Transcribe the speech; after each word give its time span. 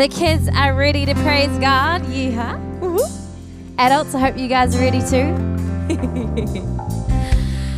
The 0.00 0.08
kids 0.08 0.48
are 0.56 0.72
ready 0.72 1.04
to 1.04 1.14
praise 1.16 1.50
God. 1.58 2.08
Yeah. 2.08 2.58
Adults, 3.76 4.14
I 4.14 4.18
hope 4.18 4.38
you 4.38 4.48
guys 4.48 4.74
are 4.74 4.78
ready 4.78 5.00
too. 5.00 5.36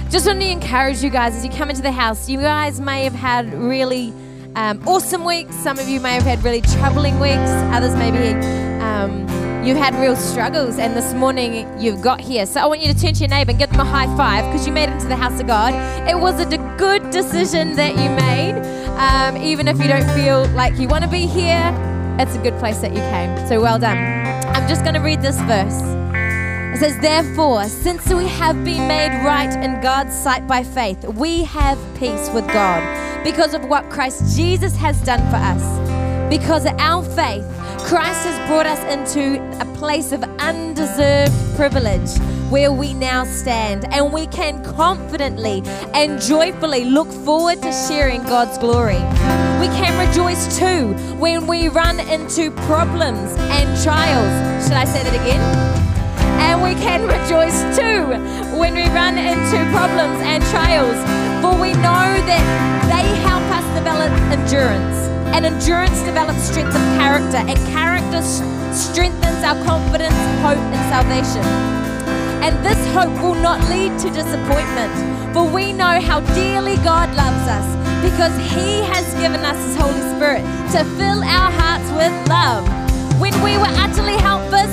Just 0.08 0.28
want 0.28 0.40
to 0.40 0.48
encourage 0.48 1.02
you 1.02 1.10
guys 1.10 1.34
as 1.34 1.44
you 1.44 1.50
come 1.50 1.68
into 1.68 1.82
the 1.82 1.90
house. 1.90 2.28
You 2.28 2.38
guys 2.38 2.80
may 2.80 3.02
have 3.02 3.12
had 3.12 3.52
really 3.52 4.12
um, 4.54 4.80
awesome 4.86 5.24
weeks. 5.24 5.56
Some 5.56 5.80
of 5.80 5.88
you 5.88 5.98
may 5.98 6.12
have 6.12 6.22
had 6.22 6.44
really 6.44 6.60
troubling 6.60 7.18
weeks. 7.18 7.50
Others 7.74 7.96
maybe 7.96 8.38
um, 8.80 9.22
you've 9.66 9.76
had 9.76 9.92
real 9.96 10.14
struggles. 10.14 10.78
And 10.78 10.94
this 10.94 11.14
morning 11.14 11.66
you've 11.80 12.02
got 12.02 12.20
here. 12.20 12.46
So 12.46 12.60
I 12.60 12.66
want 12.66 12.82
you 12.82 12.94
to 12.94 13.00
turn 13.00 13.14
to 13.14 13.20
your 13.20 13.30
neighbor 13.30 13.50
and 13.50 13.58
give 13.58 13.70
them 13.70 13.80
a 13.80 13.84
high 13.84 14.06
five 14.16 14.44
because 14.44 14.64
you 14.64 14.72
made 14.72 14.90
it 14.90 14.92
into 14.92 15.08
the 15.08 15.16
house 15.16 15.40
of 15.40 15.48
God. 15.48 15.74
It 16.08 16.16
was 16.16 16.38
a 16.38 16.48
d- 16.48 16.58
good 16.78 17.10
decision 17.10 17.74
that 17.74 17.96
you 17.96 18.08
made. 18.10 18.62
Um, 18.96 19.36
even 19.38 19.66
if 19.66 19.80
you 19.80 19.88
don't 19.88 20.08
feel 20.10 20.46
like 20.50 20.78
you 20.78 20.86
want 20.86 21.02
to 21.02 21.10
be 21.10 21.26
here, 21.26 21.91
it's 22.20 22.34
a 22.36 22.42
good 22.42 22.58
place 22.58 22.78
that 22.78 22.92
you 22.92 23.00
came. 23.00 23.48
So 23.48 23.60
well 23.60 23.78
done. 23.78 23.98
I'm 24.54 24.68
just 24.68 24.82
going 24.82 24.94
to 24.94 25.00
read 25.00 25.22
this 25.22 25.40
verse. 25.42 25.80
It 26.74 26.78
says, 26.78 26.98
Therefore, 27.00 27.64
since 27.64 28.08
we 28.12 28.26
have 28.28 28.64
been 28.64 28.86
made 28.88 29.24
right 29.24 29.52
in 29.62 29.80
God's 29.80 30.14
sight 30.14 30.46
by 30.46 30.62
faith, 30.62 31.04
we 31.04 31.44
have 31.44 31.78
peace 31.96 32.30
with 32.30 32.46
God 32.48 33.24
because 33.24 33.54
of 33.54 33.64
what 33.66 33.88
Christ 33.90 34.36
Jesus 34.36 34.76
has 34.76 35.00
done 35.02 35.20
for 35.30 35.36
us. 35.36 36.28
Because 36.30 36.64
of 36.64 36.72
our 36.78 37.02
faith, 37.02 37.44
Christ 37.84 38.24
has 38.26 38.48
brought 38.48 38.66
us 38.66 38.82
into 38.84 39.40
a 39.60 39.71
place 39.82 40.12
of 40.12 40.22
undeserved 40.38 41.32
privilege 41.56 42.08
where 42.50 42.70
we 42.70 42.94
now 42.94 43.24
stand, 43.24 43.84
and 43.92 44.12
we 44.12 44.28
can 44.28 44.62
confidently 44.62 45.60
and 45.92 46.20
joyfully 46.20 46.84
look 46.84 47.10
forward 47.10 47.60
to 47.60 47.72
sharing 47.72 48.22
God's 48.22 48.58
glory. 48.58 49.02
We 49.58 49.66
can 49.74 49.92
rejoice 50.06 50.56
too 50.56 50.92
when 51.18 51.48
we 51.48 51.66
run 51.68 51.98
into 51.98 52.52
problems 52.68 53.34
and 53.58 53.66
trials. 53.82 54.32
Should 54.64 54.76
I 54.76 54.84
say 54.84 55.02
that 55.02 55.14
again? 55.20 55.42
and 56.42 56.62
we 56.62 56.74
can 56.74 57.02
rejoice 57.02 57.58
too 57.76 58.06
when 58.58 58.74
we 58.74 58.86
run 58.90 59.18
into 59.18 59.58
problems 59.70 60.18
and 60.22 60.42
trials, 60.54 60.98
for 61.42 61.54
we 61.60 61.72
know 61.74 62.08
that 62.30 62.44
they 62.90 63.06
help 63.26 63.44
us 63.50 63.66
develop 63.78 64.12
endurance, 64.30 65.01
and 65.32 65.46
endurance 65.46 66.02
develops 66.02 66.42
strength 66.42 66.74
of 66.74 66.82
character, 67.00 67.38
and 67.38 67.58
character 67.72 68.20
strengthens 68.72 69.42
our 69.42 69.56
confidence, 69.64 70.14
hope, 70.44 70.58
and 70.58 70.84
salvation. 70.92 71.42
And 72.44 72.54
this 72.64 72.78
hope 72.94 73.14
will 73.22 73.40
not 73.40 73.60
lead 73.70 73.98
to 74.00 74.10
disappointment, 74.10 74.92
for 75.32 75.48
we 75.48 75.72
know 75.72 76.00
how 76.00 76.20
dearly 76.34 76.76
God 76.84 77.14
loves 77.16 77.48
us 77.48 77.66
because 78.02 78.34
He 78.52 78.82
has 78.92 79.06
given 79.14 79.40
us 79.40 79.56
His 79.64 79.76
Holy 79.76 80.02
Spirit 80.16 80.42
to 80.72 80.84
fill 80.96 81.22
our 81.22 81.50
hearts 81.50 81.88
with 81.92 82.12
love. 82.28 82.66
When 83.20 83.32
we 83.42 83.56
were 83.56 83.72
utterly 83.80 84.18
helpless, 84.18 84.72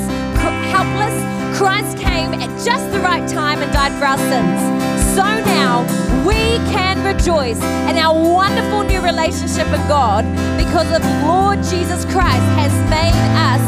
helpless, 0.73 1.15
Christ 1.57 1.97
came 1.97 2.33
at 2.33 2.49
just 2.65 2.91
the 2.91 2.99
right 2.99 3.27
time 3.29 3.61
and 3.61 3.71
died 3.71 3.93
for 3.99 4.05
our 4.05 4.17
sins. 4.17 4.98
So 5.19 5.25
now 5.25 5.83
we 6.25 6.55
can 6.71 7.03
rejoice 7.03 7.59
in 7.91 7.97
our 7.97 8.15
wonderful 8.15 8.83
new 8.83 9.01
relationship 9.01 9.67
with 9.67 9.83
God 9.91 10.23
because 10.55 10.87
of 10.95 11.03
Lord 11.27 11.59
Jesus 11.59 12.07
Christ 12.07 12.47
has 12.55 12.71
made 12.87 13.11
us 13.35 13.59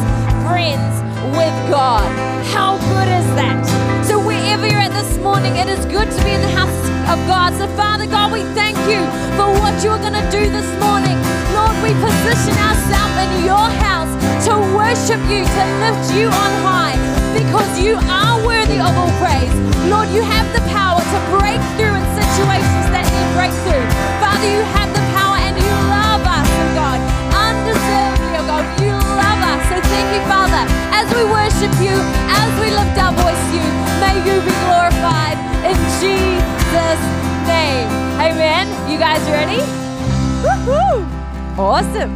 friends 0.48 0.96
with 1.36 1.52
God. 1.68 2.08
How 2.56 2.80
good 2.88 3.10
is 3.12 3.28
that? 3.36 3.60
So 4.08 4.16
wherever 4.26 4.66
you're 4.66 4.80
at 4.80 4.96
this 4.96 5.18
morning, 5.18 5.58
it 5.58 5.68
is 5.68 5.84
good 5.92 6.08
to 6.08 6.20
be 6.24 6.32
in 6.32 6.40
the 6.40 6.56
house 6.56 6.72
of 7.12 7.20
God. 7.28 7.52
So 7.60 7.68
Father 7.76 8.08
God, 8.08 8.32
we 8.32 8.48
thank 8.56 8.80
you 8.88 9.04
for 9.36 9.52
what 9.60 9.76
you 9.84 9.92
are 9.92 10.00
going 10.00 10.16
to 10.16 10.28
do 10.32 10.48
this 10.48 10.72
morning. 10.80 11.20
Lord, 11.52 11.76
we 11.84 11.92
position 12.00 12.56
ourselves 12.64 13.16
in 13.28 13.44
your 13.44 13.68
house 13.84 14.08
to 14.48 14.56
worship 14.72 15.20
you, 15.28 15.44
to 15.44 15.64
lift 15.84 16.16
you 16.16 16.32
on 16.32 16.52
high, 16.64 16.96
because 17.34 17.80
you 17.80 17.96
are 18.12 18.36
worthy 18.46 18.80
of 18.80 18.92
all 19.00 19.12
praise. 19.24 19.54
Lord, 19.88 20.10
you 20.12 20.22
have 20.22 20.48
the 20.52 20.64
power 20.72 21.00
to 21.00 21.18
break 21.32 21.60
through 21.80 21.96
in 21.96 22.06
situations 22.12 22.88
that 22.92 23.08
need 23.08 23.30
breakthrough. 23.40 23.88
Father, 24.20 24.48
you 24.48 24.62
have 24.76 24.92
the 24.92 25.04
power 25.16 25.40
and 25.40 25.56
you 25.56 25.72
love 25.88 26.24
us, 26.28 26.48
oh 26.48 26.70
God, 26.76 27.00
undeservedly, 27.32 28.36
oh 28.36 28.46
God. 28.48 28.64
You 28.84 28.96
love 28.96 29.42
us. 29.48 29.62
So 29.72 29.76
thank 29.88 30.08
you, 30.12 30.22
Father, 30.28 30.64
as 30.92 31.08
we 31.16 31.24
worship 31.28 31.74
you, 31.80 31.96
as 32.36 32.50
we 32.60 32.68
lift 32.72 32.96
our 33.00 33.16
voice 33.16 33.40
to 33.40 33.56
you, 33.58 33.72
may 34.04 34.16
you 34.28 34.36
be 34.44 34.56
glorified 34.68 35.40
in 35.64 35.78
Jesus' 36.04 37.04
name. 37.48 37.88
Amen. 38.20 38.68
You 38.92 39.00
guys 39.00 39.24
ready? 39.32 39.64
Woohoo! 40.44 41.08
Awesome. 41.58 42.12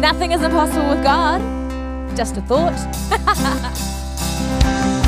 Nothing 0.00 0.32
is 0.32 0.42
impossible 0.42 0.88
with 0.88 1.02
God. 1.02 1.40
Just 2.16 2.36
a 2.36 2.42
thought. 2.42 2.76
Let's 4.60 5.01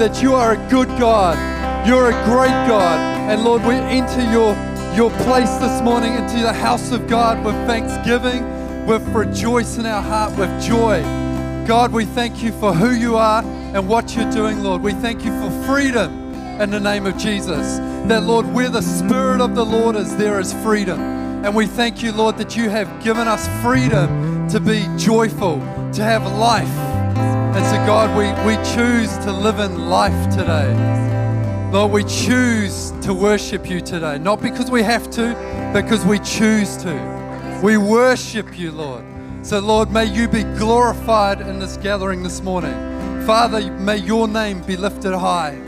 that 0.00 0.22
you 0.22 0.34
are 0.34 0.52
a 0.52 0.70
good 0.70 0.88
God. 0.98 1.36
You're 1.86 2.08
a 2.08 2.24
great 2.24 2.48
God. 2.66 2.98
And 3.30 3.44
Lord, 3.44 3.62
we 3.64 3.74
enter 3.74 4.22
your, 4.32 4.54
your 4.96 5.10
place 5.26 5.54
this 5.56 5.82
morning 5.82 6.14
into 6.14 6.38
the 6.38 6.54
house 6.54 6.90
of 6.90 7.06
God 7.06 7.44
with 7.44 7.54
thanksgiving, 7.66 8.86
with 8.86 9.06
rejoice 9.08 9.76
in 9.76 9.84
our 9.84 10.00
heart, 10.00 10.34
with 10.38 10.48
joy. 10.62 11.02
God, 11.66 11.92
we 11.92 12.06
thank 12.06 12.42
you 12.42 12.50
for 12.50 12.72
who 12.72 12.92
you 12.92 13.18
are 13.18 13.44
and 13.44 13.86
what 13.86 14.16
you're 14.16 14.30
doing, 14.30 14.62
Lord. 14.62 14.80
We 14.80 14.94
thank 14.94 15.22
you 15.22 15.38
for 15.38 15.50
freedom 15.66 16.32
in 16.34 16.70
the 16.70 16.80
name 16.80 17.04
of 17.04 17.18
Jesus. 17.18 17.76
That, 18.08 18.22
Lord, 18.22 18.50
where 18.54 18.70
the 18.70 18.80
Spirit 18.80 19.42
of 19.42 19.54
the 19.54 19.66
Lord 19.66 19.96
is, 19.96 20.16
there 20.16 20.40
is 20.40 20.54
freedom. 20.62 20.98
And 21.44 21.54
we 21.54 21.66
thank 21.66 22.02
you, 22.02 22.12
Lord, 22.12 22.38
that 22.38 22.56
you 22.56 22.70
have 22.70 23.04
given 23.04 23.28
us 23.28 23.46
freedom 23.62 24.48
to 24.48 24.60
be 24.60 24.86
joyful, 24.96 25.58
to 25.92 26.02
have 26.02 26.22
life. 26.38 26.89
And 27.52 27.66
so, 27.66 27.84
God, 27.84 28.16
we, 28.16 28.26
we 28.46 28.54
choose 28.64 29.10
to 29.24 29.32
live 29.32 29.58
in 29.58 29.88
life 29.88 30.30
today. 30.30 30.72
Lord, 31.72 31.90
we 31.90 32.04
choose 32.04 32.92
to 33.02 33.12
worship 33.12 33.68
you 33.68 33.80
today, 33.80 34.18
not 34.18 34.40
because 34.40 34.70
we 34.70 34.84
have 34.84 35.10
to, 35.10 35.70
because 35.74 36.04
we 36.04 36.20
choose 36.20 36.76
to. 36.76 37.60
We 37.60 37.76
worship 37.76 38.56
you, 38.56 38.70
Lord. 38.70 39.04
So, 39.42 39.58
Lord, 39.58 39.90
may 39.90 40.04
you 40.04 40.28
be 40.28 40.44
glorified 40.44 41.40
in 41.40 41.58
this 41.58 41.76
gathering 41.76 42.22
this 42.22 42.40
morning. 42.40 42.74
Father, 43.26 43.68
may 43.78 43.96
your 43.96 44.28
name 44.28 44.62
be 44.62 44.76
lifted 44.76 45.12
high. 45.12 45.58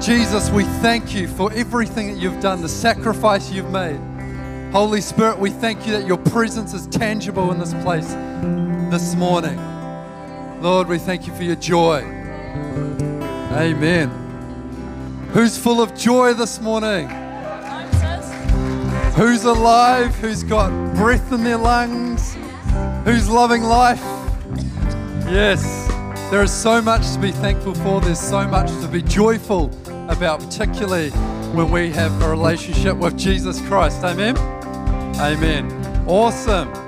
Jesus, 0.00 0.50
we 0.50 0.64
thank 0.64 1.14
you 1.14 1.28
for 1.28 1.52
everything 1.52 2.12
that 2.12 2.20
you've 2.20 2.40
done, 2.40 2.60
the 2.60 2.68
sacrifice 2.68 3.52
you've 3.52 3.70
made. 3.70 4.00
Holy 4.72 5.00
Spirit, 5.00 5.38
we 5.38 5.50
thank 5.50 5.86
you 5.86 5.92
that 5.92 6.08
your 6.08 6.18
presence 6.18 6.74
is 6.74 6.88
tangible 6.88 7.52
in 7.52 7.60
this 7.60 7.72
place 7.84 8.08
this 8.90 9.14
morning. 9.14 9.77
Lord, 10.60 10.88
we 10.88 10.98
thank 10.98 11.26
you 11.26 11.34
for 11.34 11.44
your 11.44 11.56
joy. 11.56 12.00
Amen. 13.52 14.10
Who's 15.32 15.56
full 15.56 15.80
of 15.80 15.94
joy 15.96 16.34
this 16.34 16.60
morning? 16.60 17.08
Who's 19.14 19.44
alive? 19.44 20.14
Who's 20.16 20.42
got 20.42 20.70
breath 20.96 21.32
in 21.32 21.44
their 21.44 21.58
lungs? 21.58 22.36
Who's 23.04 23.28
loving 23.28 23.62
life? 23.62 24.02
Yes, 25.28 25.86
there 26.30 26.42
is 26.42 26.52
so 26.52 26.82
much 26.82 27.12
to 27.12 27.18
be 27.20 27.30
thankful 27.30 27.74
for. 27.74 28.00
There's 28.00 28.18
so 28.18 28.46
much 28.46 28.68
to 28.80 28.88
be 28.88 29.02
joyful 29.02 29.70
about, 30.08 30.40
particularly 30.40 31.10
when 31.54 31.70
we 31.70 31.90
have 31.90 32.20
a 32.22 32.28
relationship 32.28 32.96
with 32.96 33.16
Jesus 33.16 33.60
Christ. 33.68 34.02
Amen. 34.02 34.36
Amen. 35.18 35.70
Awesome. 36.08 36.87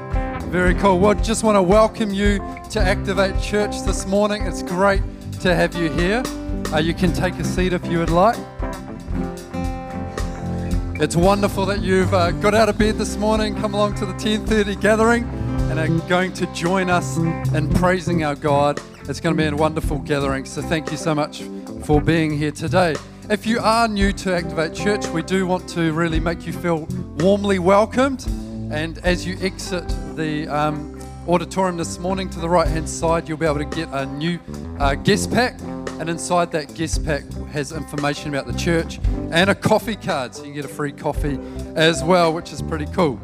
Very 0.50 0.75
cool. 0.75 0.99
Well, 0.99 1.14
just 1.14 1.45
want 1.45 1.54
to 1.54 1.62
welcome 1.62 2.12
you 2.12 2.38
to 2.71 2.80
Activate 2.80 3.40
Church 3.40 3.83
this 3.83 4.04
morning. 4.04 4.42
It's 4.42 4.64
great 4.64 5.00
to 5.42 5.54
have 5.54 5.76
you 5.76 5.88
here. 5.92 6.25
Uh, 6.73 6.78
you 6.78 6.92
can 6.92 7.12
take 7.12 7.35
a 7.35 7.45
seat 7.45 7.73
if 7.73 7.87
you 7.87 8.00
would 8.00 8.11
like. 8.11 8.37
It's 11.00 11.14
wonderful 11.14 11.66
that 11.66 11.83
you've 11.83 12.12
uh, 12.12 12.33
got 12.33 12.54
out 12.54 12.69
of 12.69 12.76
bed 12.76 12.99
this 12.99 13.16
morning, 13.16 13.54
come 13.61 13.75
along 13.75 13.95
to 13.99 14.07
the 14.07 14.12
10:30 14.14 14.80
gathering, 14.80 15.23
and 15.71 15.78
are 15.78 16.09
going 16.09 16.33
to 16.33 16.52
join 16.52 16.90
us 16.90 17.16
in 17.16 17.73
praising 17.75 18.25
our 18.25 18.35
God. 18.35 18.80
It's 19.09 19.21
going 19.21 19.37
to 19.37 19.40
be 19.40 19.47
a 19.47 19.54
wonderful 19.54 19.99
gathering. 19.99 20.47
So 20.47 20.62
thank 20.62 20.90
you 20.90 20.97
so 20.97 21.14
much 21.14 21.42
for 21.85 22.00
being 22.00 22.37
here 22.37 22.50
today. 22.50 22.97
If 23.30 23.47
you 23.47 23.61
are 23.61 23.87
new 23.87 24.12
to 24.14 24.35
Activate 24.35 24.75
Church, 24.75 25.07
we 25.07 25.23
do 25.23 25.47
want 25.47 25.69
to 25.69 25.92
really 25.92 26.19
make 26.19 26.45
you 26.45 26.52
feel 26.52 26.88
warmly 27.21 27.61
welcomed. 27.61 28.26
And 28.70 28.98
as 28.98 29.26
you 29.26 29.36
exit 29.40 29.84
the 30.14 30.46
um, 30.46 30.96
auditorium 31.26 31.76
this 31.76 31.98
morning 31.98 32.30
to 32.30 32.38
the 32.38 32.48
right 32.48 32.68
hand 32.68 32.88
side, 32.88 33.28
you'll 33.28 33.36
be 33.36 33.46
able 33.46 33.58
to 33.58 33.64
get 33.64 33.88
a 33.90 34.06
new 34.06 34.38
uh, 34.78 34.94
guest 34.94 35.32
pack. 35.32 35.60
And 35.98 36.08
inside 36.08 36.52
that 36.52 36.72
guest 36.74 37.04
pack 37.04 37.24
has 37.50 37.72
information 37.72 38.28
about 38.28 38.46
the 38.46 38.56
church 38.56 39.00
and 39.32 39.50
a 39.50 39.56
coffee 39.56 39.96
card. 39.96 40.36
So 40.36 40.44
you 40.44 40.52
can 40.52 40.54
get 40.54 40.64
a 40.64 40.68
free 40.68 40.92
coffee 40.92 41.40
as 41.74 42.04
well, 42.04 42.32
which 42.32 42.52
is 42.52 42.62
pretty 42.62 42.86
cool. 42.86 43.20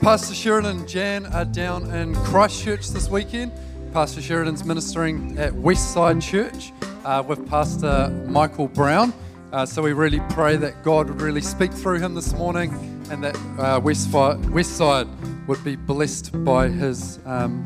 Pastor 0.00 0.34
Sheridan 0.34 0.78
and 0.78 0.88
Jan 0.88 1.26
are 1.26 1.44
down 1.44 1.88
in 1.94 2.16
Christchurch 2.16 2.88
this 2.88 3.08
weekend. 3.08 3.52
Pastor 3.92 4.20
Sheridan's 4.20 4.64
ministering 4.64 5.38
at 5.38 5.52
Westside 5.52 6.20
Church 6.20 6.72
uh, 7.04 7.22
with 7.26 7.48
Pastor 7.48 8.08
Michael 8.26 8.66
Brown. 8.66 9.12
Uh, 9.52 9.64
so 9.64 9.80
we 9.80 9.92
really 9.92 10.20
pray 10.30 10.56
that 10.56 10.82
God 10.82 11.08
would 11.08 11.22
really 11.22 11.40
speak 11.40 11.72
through 11.72 12.00
him 12.00 12.16
this 12.16 12.32
morning 12.34 12.95
and 13.10 13.22
that 13.22 13.36
uh, 13.36 13.80
Westside, 13.80 14.42
Westside 14.46 15.08
would 15.46 15.62
be 15.62 15.76
blessed 15.76 16.44
by 16.44 16.68
his, 16.68 17.18
um, 17.24 17.64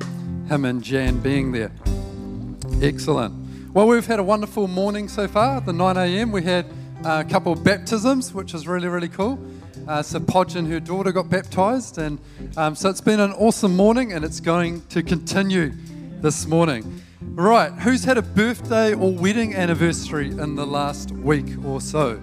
him 0.49 0.65
and 0.65 0.83
Jan 0.83 1.21
being 1.21 1.53
there. 1.53 1.73
Excellent. 2.83 3.35
Well, 3.73 3.87
we've 3.87 4.07
had 4.07 4.19
a 4.19 4.23
wonderful 4.23 4.69
morning 4.69 5.09
so 5.09 5.29
far. 5.29 5.61
The 5.61 5.73
9 5.73 5.97
a.m. 5.97 6.33
we 6.33 6.43
had 6.43 6.67
uh, 7.05 7.23
a 7.27 7.31
couple 7.31 7.53
of 7.53 7.63
baptisms, 7.65 8.35
which 8.35 8.53
is 8.53 8.67
really 8.67 8.89
really 8.89 9.09
cool. 9.09 9.39
Uh, 9.89 10.03
so 10.03 10.21
Podge 10.21 10.57
and 10.57 10.69
her 10.69 10.81
daughter 10.81 11.13
got 11.13 11.31
baptized, 11.31 11.99
and 11.99 12.19
um, 12.57 12.75
so 12.75 12.91
it's 12.91 13.01
been 13.01 13.21
an 13.21 13.33
awesome 13.33 13.75
morning, 13.75 14.13
and 14.13 14.25
it's 14.25 14.41
going 14.41 14.83
to 14.89 15.03
continue 15.03 15.73
this 16.21 16.47
morning. 16.47 17.01
Right, 17.23 17.73
who's 17.73 18.05
had 18.05 18.19
a 18.19 18.23
birthday 18.23 18.93
or 18.95 19.13
wedding 19.13 19.55
anniversary 19.55 20.31
in 20.31 20.57
the 20.57 20.67
last 20.67 21.11
week 21.13 21.47
or 21.65 21.81
so? 21.81 22.21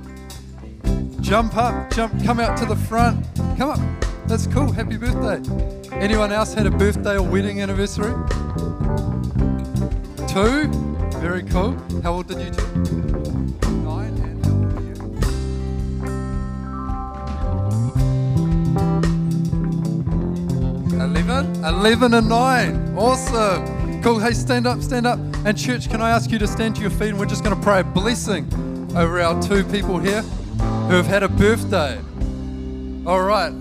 Jump 1.22 1.58
up, 1.58 1.94
jump, 1.94 2.24
come 2.24 2.39
out 2.39 2.58
to 2.58 2.65
the 2.65 2.75
front. 2.75 3.25
Come 3.58 3.72
up. 3.72 3.79
That's 4.27 4.48
cool. 4.48 4.72
Happy 4.72 4.98
birthday. 4.98 5.41
Anyone 5.96 6.32
else 6.32 6.53
had 6.53 6.65
a 6.65 6.72
birthday 6.72 7.17
or 7.17 7.22
wedding 7.22 7.62
anniversary? 7.62 8.13
Two. 10.27 10.67
Very 11.20 11.44
cool. 11.44 11.77
How 12.03 12.13
old 12.13 12.27
did 12.27 12.39
you? 12.39 12.51
Nine. 13.84 14.15
You? 20.91 21.01
11? 21.01 21.65
11 21.65 22.13
and 22.13 22.29
9. 22.29 22.98
Awesome. 22.98 24.01
Cool. 24.03 24.20
Hey, 24.20 24.34
stand 24.34 24.67
up, 24.67 24.82
stand 24.82 25.08
up. 25.08 25.20
And, 25.46 25.58
church, 25.58 25.89
can 25.89 26.01
I 26.01 26.12
ask 26.12 26.32
you 26.32 26.39
to 26.39 26.48
stand 26.48 26.75
to 26.75 26.82
your 26.82 26.91
feet? 26.91 27.10
And 27.10 27.20
we're 27.20 27.25
just 27.25 27.44
going 27.44 27.56
to 27.56 27.62
pray 27.62 27.79
a 27.79 27.84
blessing 27.84 28.46
over 28.96 29.22
our 29.22 29.41
two 29.41 29.63
people 29.65 30.00
here 30.00 30.24
who 30.88 30.94
have 30.94 31.06
had 31.06 31.22
a 31.22 31.27
birthday. 31.27 32.00
All 33.06 33.22
right. 33.22 33.51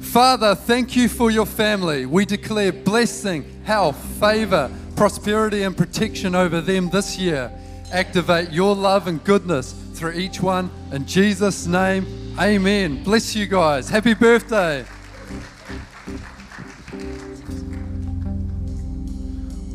Father, 0.00 0.56
thank 0.56 0.96
you 0.96 1.08
for 1.08 1.30
your 1.30 1.46
family. 1.46 2.06
We 2.06 2.24
declare 2.24 2.72
blessing, 2.72 3.62
health, 3.62 3.96
favor, 4.18 4.68
prosperity, 4.96 5.62
and 5.62 5.76
protection 5.76 6.34
over 6.34 6.60
them 6.60 6.90
this 6.90 7.16
year. 7.16 7.52
Activate 7.92 8.50
your 8.50 8.74
love 8.74 9.06
and 9.06 9.22
goodness 9.22 9.72
through 9.94 10.14
each 10.14 10.40
one. 10.40 10.72
In 10.90 11.06
Jesus' 11.06 11.66
name, 11.66 12.34
amen. 12.36 13.04
Bless 13.04 13.36
you 13.36 13.46
guys. 13.46 13.88
Happy 13.88 14.14
birthday. 14.14 14.84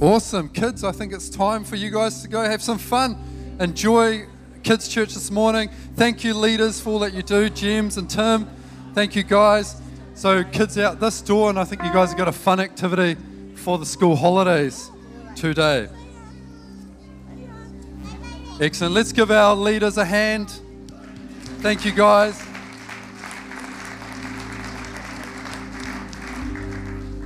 Awesome. 0.02 0.50
Kids, 0.50 0.84
I 0.84 0.92
think 0.92 1.14
it's 1.14 1.30
time 1.30 1.64
for 1.64 1.78
you 1.78 1.90
guys 1.90 2.22
to 2.24 2.28
go 2.28 2.44
have 2.44 2.62
some 2.62 2.78
fun. 2.78 3.18
Enjoy 3.62 4.26
Kids 4.68 4.90
Church 4.90 5.14
this 5.14 5.32
morning. 5.32 5.70
Thank 5.96 6.26
you, 6.26 6.34
leaders, 6.34 6.78
for 6.82 6.90
all 6.90 7.00
that 7.00 7.14
you 7.14 7.24
do. 7.24 7.50
James 7.50 7.96
and 7.96 8.10
Tim, 8.10 8.50
thank 8.94 9.16
you, 9.16 9.24
guys. 9.24 9.82
So, 10.14 10.44
kids 10.44 10.78
out 10.78 11.00
this 11.00 11.22
door, 11.22 11.50
and 11.50 11.58
I 11.58 11.64
think 11.64 11.84
you 11.84 11.94
guys 11.94 12.10
have 12.10 12.18
got 12.18 12.28
a 12.28 12.34
fun 12.34 12.60
activity 12.60 13.16
for 13.56 13.78
the 13.78 13.86
school 13.86 14.18
holidays 14.18 14.92
today. 15.38 15.88
Excellent. 18.60 18.94
Let's 18.94 19.14
give 19.14 19.32
our 19.32 19.56
leaders 19.56 19.98
a 19.98 20.04
hand. 20.04 20.50
Thank 21.62 21.86
you, 21.86 21.94
guys. 21.94 22.38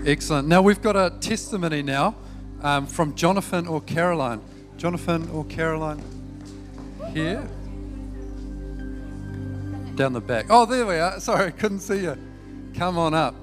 Excellent. 0.05 0.47
Now 0.47 0.61
we've 0.61 0.79
got 0.83 0.95
a 0.95 1.09
testimony 1.19 1.81
now 1.81 2.15
um, 2.61 2.85
from 2.85 3.15
Jonathan 3.15 3.65
or 3.65 3.81
Caroline. 3.81 4.41
Jonathan 4.77 5.27
or 5.31 5.43
Caroline 5.45 6.03
here? 7.11 7.47
Down 9.95 10.13
the 10.13 10.21
back. 10.21 10.47
Oh, 10.49 10.65
there 10.65 10.85
we 10.85 10.95
are. 10.95 11.19
Sorry, 11.19 11.51
couldn't 11.57 11.81
see 11.81 12.01
you. 12.01 12.17
Come 12.75 12.97
on 12.97 13.13
up. 13.13 13.35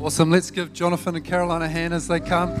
Awesome. 0.00 0.30
Let's 0.30 0.50
give 0.50 0.72
Jonathan 0.72 1.14
and 1.14 1.24
Caroline 1.24 1.62
a 1.62 1.68
hand 1.68 1.94
as 1.94 2.08
they 2.08 2.18
come. 2.18 2.58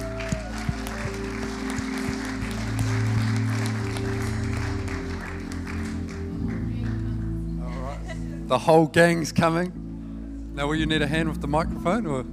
The 8.46 8.58
whole 8.58 8.86
gang's 8.86 9.32
coming. 9.32 10.52
Now, 10.54 10.66
will 10.68 10.76
you 10.76 10.84
need 10.84 11.00
a 11.00 11.06
hand 11.06 11.30
with 11.30 11.40
the 11.40 11.48
microphone 11.48 12.06
or? 12.06 12.24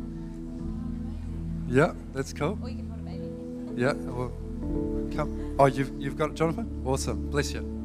Yeah, 1.73 1.93
that's 2.13 2.33
cool. 2.33 2.59
Yeah, 3.75 3.93
well, 3.93 4.31
come. 5.15 5.55
Oh, 5.59 5.65
you've, 5.65 5.91
you've 5.99 6.17
got 6.17 6.31
it, 6.31 6.35
Jonathan? 6.35 6.83
Awesome. 6.85 7.29
Bless 7.29 7.53
you. 7.53 7.79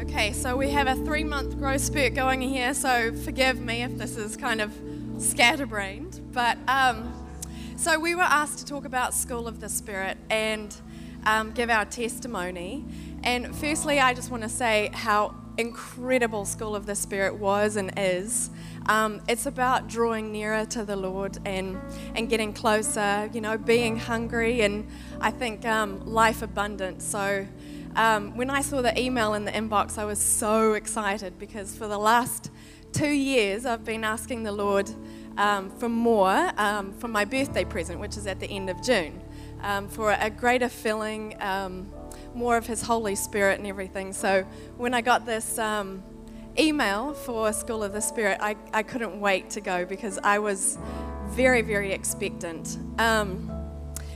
Okay, 0.00 0.32
so 0.32 0.56
we 0.56 0.70
have 0.70 0.86
a 0.86 0.96
three 1.04 1.24
month 1.24 1.58
growth 1.58 1.80
spurt 1.80 2.14
going 2.14 2.42
here, 2.42 2.74
so 2.74 3.12
forgive 3.12 3.60
me 3.60 3.82
if 3.82 3.96
this 3.96 4.16
is 4.16 4.36
kind 4.36 4.60
of 4.60 4.72
scatterbrained. 5.18 6.20
But 6.32 6.58
um, 6.68 7.12
so 7.76 7.98
we 7.98 8.14
were 8.14 8.22
asked 8.22 8.58
to 8.58 8.64
talk 8.64 8.84
about 8.84 9.14
School 9.14 9.48
of 9.48 9.60
the 9.60 9.68
Spirit 9.68 10.18
and 10.30 10.74
um, 11.24 11.52
give 11.52 11.70
our 11.70 11.84
testimony. 11.84 12.84
And 13.22 13.54
firstly, 13.56 14.00
I 14.00 14.14
just 14.14 14.30
want 14.30 14.42
to 14.42 14.48
say 14.48 14.90
how 14.92 15.34
incredible 15.56 16.44
School 16.44 16.76
of 16.76 16.86
the 16.86 16.94
Spirit 16.94 17.36
was 17.36 17.76
and 17.76 17.92
is. 17.96 18.50
Um, 18.86 19.22
it's 19.28 19.46
about 19.46 19.88
drawing 19.88 20.30
nearer 20.30 20.66
to 20.66 20.84
the 20.84 20.96
Lord 20.96 21.38
and, 21.46 21.80
and 22.14 22.28
getting 22.28 22.52
closer, 22.52 23.30
you 23.32 23.40
know, 23.40 23.56
being 23.56 23.96
hungry 23.96 24.60
and 24.60 24.86
I 25.20 25.30
think 25.30 25.64
um, 25.64 26.04
life 26.04 26.42
abundant. 26.42 27.00
So 27.00 27.46
um, 27.96 28.36
when 28.36 28.50
I 28.50 28.60
saw 28.60 28.82
the 28.82 28.98
email 29.00 29.34
in 29.34 29.46
the 29.46 29.52
inbox, 29.52 29.96
I 29.96 30.04
was 30.04 30.18
so 30.18 30.74
excited 30.74 31.38
because 31.38 31.74
for 31.74 31.88
the 31.88 31.98
last 31.98 32.50
two 32.92 33.08
years, 33.08 33.64
I've 33.64 33.84
been 33.84 34.04
asking 34.04 34.42
the 34.42 34.52
Lord 34.52 34.90
um, 35.38 35.70
for 35.78 35.88
more 35.88 36.52
um, 36.58 36.92
for 36.92 37.08
my 37.08 37.24
birthday 37.24 37.64
present, 37.64 38.00
which 38.00 38.16
is 38.16 38.26
at 38.26 38.38
the 38.38 38.46
end 38.46 38.68
of 38.68 38.82
June, 38.82 39.22
um, 39.62 39.88
for 39.88 40.12
a 40.12 40.28
greater 40.28 40.68
filling, 40.68 41.36
more 42.34 42.56
of 42.56 42.66
His 42.66 42.82
Holy 42.82 43.14
Spirit 43.14 43.58
and 43.58 43.66
everything. 43.66 44.12
So 44.12 44.42
when 44.76 44.92
I 44.92 45.00
got 45.00 45.24
this 45.24 45.58
um, 45.58 46.02
email 46.58 47.14
for 47.14 47.52
School 47.52 47.82
of 47.82 47.92
the 47.92 48.00
Spirit, 48.00 48.38
I, 48.40 48.56
I 48.72 48.82
couldn't 48.82 49.20
wait 49.20 49.50
to 49.50 49.60
go 49.60 49.84
because 49.84 50.18
I 50.22 50.38
was 50.38 50.78
very, 51.28 51.62
very 51.62 51.92
expectant. 51.92 52.78
Um, 52.98 53.50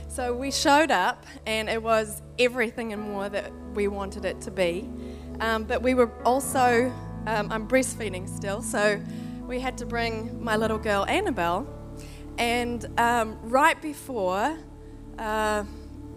so 0.07 0.33
we 0.33 0.51
showed 0.51 0.91
up, 0.91 1.25
and 1.45 1.69
it 1.69 1.81
was 1.81 2.21
everything 2.37 2.93
and 2.93 3.01
more 3.01 3.29
that 3.29 3.51
we 3.73 3.87
wanted 3.87 4.25
it 4.25 4.41
to 4.41 4.51
be. 4.51 4.89
Um, 5.39 5.63
but 5.63 5.81
we 5.81 5.93
were 5.93 6.11
also, 6.23 6.91
um, 7.27 7.51
I'm 7.51 7.67
breastfeeding 7.67 8.27
still, 8.27 8.61
so 8.61 9.01
we 9.47 9.59
had 9.59 9.77
to 9.79 9.85
bring 9.85 10.43
my 10.43 10.55
little 10.55 10.77
girl 10.77 11.05
Annabelle. 11.05 11.67
And 12.37 12.87
um, 12.99 13.37
right 13.43 13.79
before, 13.81 14.57
uh, 15.17 15.63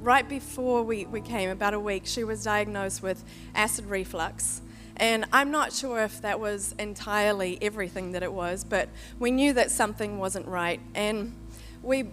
right 0.00 0.28
before 0.28 0.82
we, 0.82 1.06
we 1.06 1.20
came, 1.20 1.50
about 1.50 1.74
a 1.74 1.80
week, 1.80 2.06
she 2.06 2.24
was 2.24 2.44
diagnosed 2.44 3.02
with 3.02 3.24
acid 3.54 3.86
reflux. 3.86 4.62
And 5.02 5.24
I'm 5.32 5.50
not 5.50 5.72
sure 5.72 6.00
if 6.04 6.22
that 6.22 6.38
was 6.38 6.76
entirely 6.78 7.58
everything 7.60 8.12
that 8.12 8.22
it 8.22 8.32
was, 8.32 8.62
but 8.62 8.88
we 9.18 9.32
knew 9.32 9.52
that 9.54 9.72
something 9.72 10.20
wasn't 10.20 10.46
right. 10.46 10.78
And 10.94 11.34
we 11.82 12.04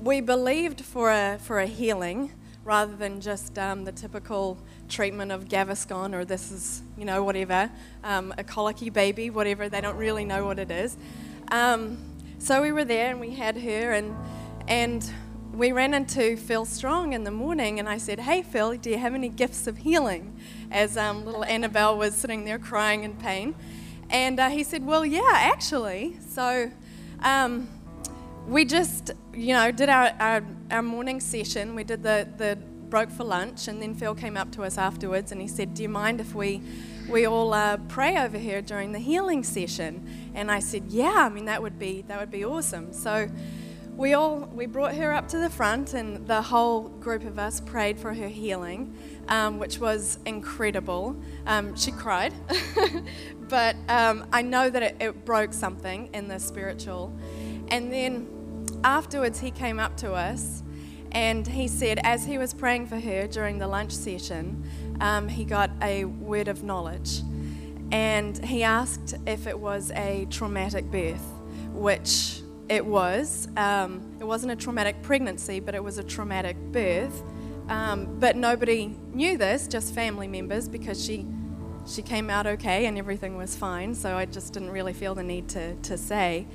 we 0.00 0.20
believed 0.20 0.80
for 0.80 1.10
a, 1.10 1.38
for 1.42 1.58
a 1.58 1.66
healing 1.66 2.30
rather 2.62 2.94
than 2.94 3.20
just 3.20 3.58
um, 3.58 3.84
the 3.84 3.90
typical 3.90 4.58
treatment 4.88 5.32
of 5.32 5.46
Gaviscon 5.48 6.14
or 6.14 6.24
this 6.24 6.52
is, 6.52 6.82
you 6.96 7.04
know, 7.04 7.24
whatever, 7.24 7.68
um, 8.04 8.32
a 8.38 8.44
colicky 8.44 8.90
baby, 8.90 9.28
whatever, 9.28 9.68
they 9.68 9.80
don't 9.80 9.96
really 9.96 10.24
know 10.24 10.44
what 10.44 10.60
it 10.60 10.70
is. 10.70 10.96
Um, 11.50 11.98
so 12.38 12.62
we 12.62 12.70
were 12.70 12.84
there 12.84 13.10
and 13.10 13.18
we 13.18 13.30
had 13.30 13.56
her 13.56 13.92
and, 13.92 14.14
and 14.68 15.10
we 15.56 15.72
ran 15.72 15.94
into 15.94 16.36
Phil 16.36 16.66
Strong 16.66 17.14
in 17.14 17.24
the 17.24 17.30
morning 17.30 17.80
and 17.80 17.88
I 17.88 17.96
said, 17.96 18.20
hey 18.20 18.42
Phil, 18.42 18.76
do 18.76 18.90
you 18.90 18.98
have 18.98 19.14
any 19.14 19.30
gifts 19.30 19.66
of 19.66 19.78
healing? 19.78 20.38
As 20.70 20.98
um, 20.98 21.24
little 21.24 21.44
Annabelle 21.44 21.96
was 21.96 22.14
sitting 22.14 22.44
there 22.44 22.58
crying 22.58 23.04
in 23.04 23.14
pain. 23.14 23.54
And 24.10 24.38
uh, 24.38 24.50
he 24.50 24.62
said, 24.62 24.84
well, 24.84 25.06
yeah, 25.06 25.30
actually. 25.32 26.18
So 26.28 26.70
um, 27.20 27.68
we 28.46 28.66
just, 28.66 29.12
you 29.32 29.54
know, 29.54 29.72
did 29.72 29.88
our, 29.88 30.12
our, 30.20 30.44
our 30.70 30.82
morning 30.82 31.20
session. 31.20 31.74
We 31.74 31.84
did 31.84 32.02
the, 32.02 32.28
the 32.36 32.58
broke 32.90 33.10
for 33.10 33.24
lunch, 33.24 33.66
and 33.66 33.80
then 33.80 33.94
Phil 33.94 34.14
came 34.14 34.36
up 34.36 34.52
to 34.52 34.62
us 34.62 34.78
afterwards 34.78 35.32
and 35.32 35.40
he 35.40 35.48
said, 35.48 35.74
Do 35.74 35.82
you 35.82 35.88
mind 35.88 36.20
if 36.20 36.34
we, 36.34 36.62
we 37.08 37.26
all 37.26 37.52
uh, 37.54 37.78
pray 37.88 38.18
over 38.18 38.38
here 38.38 38.60
during 38.60 38.92
the 38.92 38.98
healing 38.98 39.42
session? 39.42 40.32
And 40.34 40.50
I 40.50 40.60
said, 40.60 40.84
Yeah, 40.88 41.14
I 41.16 41.28
mean, 41.30 41.46
that 41.46 41.62
would 41.62 41.78
be, 41.78 42.02
that 42.08 42.20
would 42.20 42.30
be 42.30 42.44
awesome. 42.44 42.92
So 42.92 43.28
we 43.96 44.12
all 44.12 44.40
we 44.52 44.66
brought 44.66 44.94
her 44.94 45.12
up 45.12 45.26
to 45.28 45.38
the 45.38 45.48
front, 45.48 45.94
and 45.94 46.26
the 46.26 46.42
whole 46.42 46.88
group 46.88 47.24
of 47.24 47.38
us 47.38 47.60
prayed 47.60 47.98
for 47.98 48.12
her 48.12 48.28
healing, 48.28 48.94
um, 49.28 49.58
which 49.58 49.78
was 49.78 50.18
incredible. 50.26 51.16
Um, 51.46 51.74
she 51.76 51.92
cried, 51.92 52.34
but 53.48 53.74
um, 53.88 54.26
I 54.32 54.42
know 54.42 54.68
that 54.68 54.82
it, 54.82 54.96
it 55.00 55.24
broke 55.24 55.54
something 55.54 56.10
in 56.12 56.28
the 56.28 56.38
spiritual. 56.38 57.16
And 57.68 57.90
then 57.90 58.66
afterwards, 58.84 59.40
he 59.40 59.50
came 59.50 59.80
up 59.80 59.96
to 59.98 60.12
us, 60.12 60.62
and 61.12 61.46
he 61.46 61.66
said, 61.66 61.98
as 62.02 62.26
he 62.26 62.36
was 62.36 62.52
praying 62.52 62.88
for 62.88 63.00
her 63.00 63.26
during 63.26 63.58
the 63.58 63.66
lunch 63.66 63.92
session, 63.92 64.62
um, 65.00 65.26
he 65.26 65.44
got 65.44 65.70
a 65.80 66.04
word 66.04 66.48
of 66.48 66.62
knowledge, 66.62 67.22
and 67.92 68.44
he 68.44 68.62
asked 68.62 69.14
if 69.26 69.46
it 69.46 69.58
was 69.58 69.90
a 69.92 70.26
traumatic 70.30 70.90
birth, 70.90 71.24
which 71.72 72.42
it 72.68 72.84
was. 72.84 73.48
Um, 73.56 74.16
it 74.20 74.24
wasn't 74.24 74.52
a 74.52 74.56
traumatic 74.56 75.02
pregnancy, 75.02 75.60
but 75.60 75.74
it 75.74 75.82
was 75.82 75.98
a 75.98 76.04
traumatic 76.04 76.56
birth. 76.72 77.22
Um, 77.68 78.18
but 78.18 78.36
nobody 78.36 78.96
knew 79.12 79.36
this, 79.36 79.66
just 79.66 79.94
family 79.94 80.28
members, 80.28 80.68
because 80.68 81.04
she 81.04 81.26
she 81.86 82.02
came 82.02 82.30
out 82.30 82.48
okay 82.48 82.86
and 82.86 82.98
everything 82.98 83.36
was 83.36 83.54
fine. 83.54 83.94
So 83.94 84.16
I 84.16 84.24
just 84.24 84.52
didn't 84.52 84.70
really 84.70 84.92
feel 84.92 85.14
the 85.14 85.22
need 85.22 85.48
to 85.50 85.74
to 85.74 85.96
say. 85.96 86.46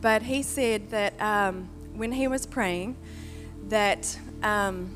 But 0.00 0.22
he 0.22 0.42
said 0.42 0.90
that 0.90 1.20
um, 1.20 1.68
when 1.94 2.12
he 2.12 2.26
was 2.26 2.46
praying, 2.46 2.96
that 3.68 4.18
um, 4.42 4.90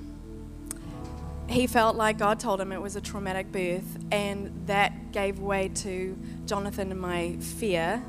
he 1.48 1.68
felt 1.68 1.94
like 1.96 2.18
God 2.18 2.40
told 2.40 2.60
him 2.60 2.72
it 2.72 2.82
was 2.82 2.96
a 2.96 3.00
traumatic 3.00 3.52
birth, 3.52 3.98
and 4.10 4.66
that 4.66 5.12
gave 5.12 5.38
way 5.38 5.68
to 5.68 6.16
Jonathan 6.44 6.90
and 6.90 7.00
my 7.00 7.36
fear 7.36 8.02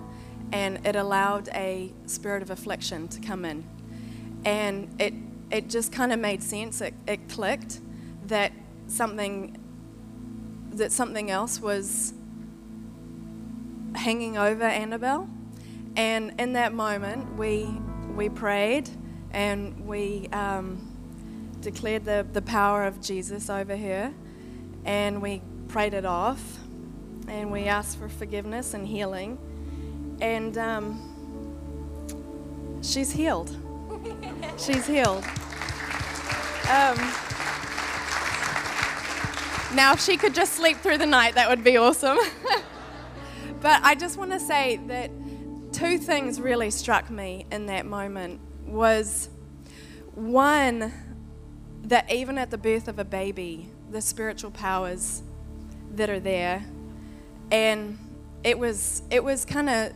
and 0.51 0.85
it 0.85 0.95
allowed 0.95 1.49
a 1.49 1.93
spirit 2.05 2.41
of 2.41 2.49
affliction 2.49 3.07
to 3.09 3.19
come 3.19 3.45
in. 3.45 3.65
And 4.45 4.95
it, 4.99 5.13
it 5.51 5.69
just 5.69 5.91
kind 5.91 6.13
of 6.13 6.19
made 6.19 6.41
sense. 6.43 6.81
It, 6.81 6.93
it 7.07 7.29
clicked 7.29 7.81
that 8.27 8.51
something 8.87 9.57
that 10.71 10.91
something 10.91 11.31
else 11.31 11.59
was 11.59 12.13
hanging 13.95 14.37
over 14.37 14.63
Annabelle. 14.63 15.27
And 15.95 16.39
in 16.39 16.53
that 16.53 16.73
moment, 16.73 17.35
we 17.35 17.65
we 18.15 18.29
prayed 18.29 18.89
and 19.31 19.87
we 19.87 20.27
um, 20.31 20.79
declared 21.61 22.05
the, 22.05 22.25
the 22.31 22.41
power 22.41 22.85
of 22.85 23.01
Jesus 23.01 23.49
over 23.49 23.75
her, 23.75 24.13
and 24.85 25.21
we 25.21 25.41
prayed 25.67 25.93
it 25.93 26.05
off, 26.05 26.59
and 27.27 27.51
we 27.51 27.65
asked 27.65 27.97
for 27.97 28.07
forgiveness 28.07 28.73
and 28.73 28.87
healing 28.87 29.37
and 30.21 30.57
um, 30.57 30.99
she's 32.81 33.11
healed. 33.11 33.55
she's 34.57 34.85
healed. 34.85 35.23
Um, 36.69 36.97
now, 39.75 39.93
if 39.93 40.01
she 40.01 40.17
could 40.17 40.33
just 40.33 40.53
sleep 40.53 40.77
through 40.77 40.97
the 40.97 41.05
night, 41.05 41.35
that 41.35 41.49
would 41.49 41.63
be 41.63 41.77
awesome. 41.77 42.17
but 43.61 43.81
I 43.83 43.95
just 43.95 44.17
want 44.17 44.31
to 44.31 44.39
say 44.39 44.77
that 44.87 45.11
two 45.71 45.97
things 45.97 46.41
really 46.41 46.71
struck 46.71 47.09
me 47.09 47.45
in 47.51 47.67
that 47.67 47.85
moment 47.85 48.39
was 48.65 49.29
one 50.15 50.91
that 51.83 52.11
even 52.11 52.37
at 52.37 52.49
the 52.49 52.57
birth 52.57 52.87
of 52.87 52.99
a 52.99 53.05
baby 53.05 53.69
the 53.91 54.01
spiritual 54.01 54.51
powers 54.51 55.21
that 55.93 56.09
are 56.09 56.19
there 56.19 56.65
and 57.51 57.97
it 58.43 58.57
was 58.57 59.03
it 59.09 59.23
was 59.23 59.45
kind 59.45 59.69
of 59.69 59.93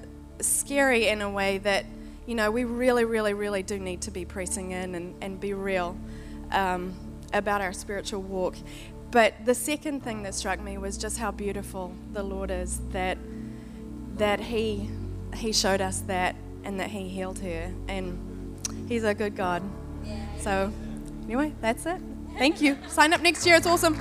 scary 0.48 1.08
in 1.08 1.22
a 1.22 1.30
way 1.30 1.58
that, 1.60 1.86
you 2.26 2.36
know, 2.36 2.52
we 2.52 2.64
really, 2.64 3.06
really, 3.06 3.34
really 3.34 3.64
do 3.64 3.80
need 3.80 4.02
to 4.02 4.12
be 4.12 4.26
pressing 4.26 4.72
in 4.72 4.96
and, 4.96 5.16
and 5.22 5.40
be 5.40 5.54
real 5.54 5.98
um, 6.52 6.94
about 7.34 7.62
our 7.62 7.74
spiritual 7.74 8.22
walk. 8.22 8.56
But 9.12 9.46
the 9.46 9.56
second 9.56 10.04
thing 10.04 10.24
that 10.24 10.34
struck 10.34 10.62
me 10.62 10.78
was 10.78 10.98
just 10.98 11.18
how 11.18 11.32
beautiful 11.32 11.94
the 12.14 12.24
Lord 12.24 12.50
is 12.50 12.80
that 12.92 13.18
that 14.18 14.40
He 14.40 14.90
He 15.36 15.52
showed 15.52 15.82
us 15.82 16.00
that 16.02 16.36
and 16.64 16.80
that 16.80 16.92
He 16.92 17.10
healed 17.10 17.40
her 17.40 17.74
and 17.88 18.60
He's 18.88 19.04
a 19.04 19.14
good 19.14 19.36
God. 19.36 19.64
So 20.40 20.72
anyway, 21.26 21.54
that's 21.62 21.86
it. 21.86 22.02
Thank 22.38 22.62
you. 22.62 22.78
Sign 22.88 23.14
up 23.14 23.22
next 23.22 23.46
year. 23.46 23.56
It's 23.56 23.68
awesome. 23.68 23.96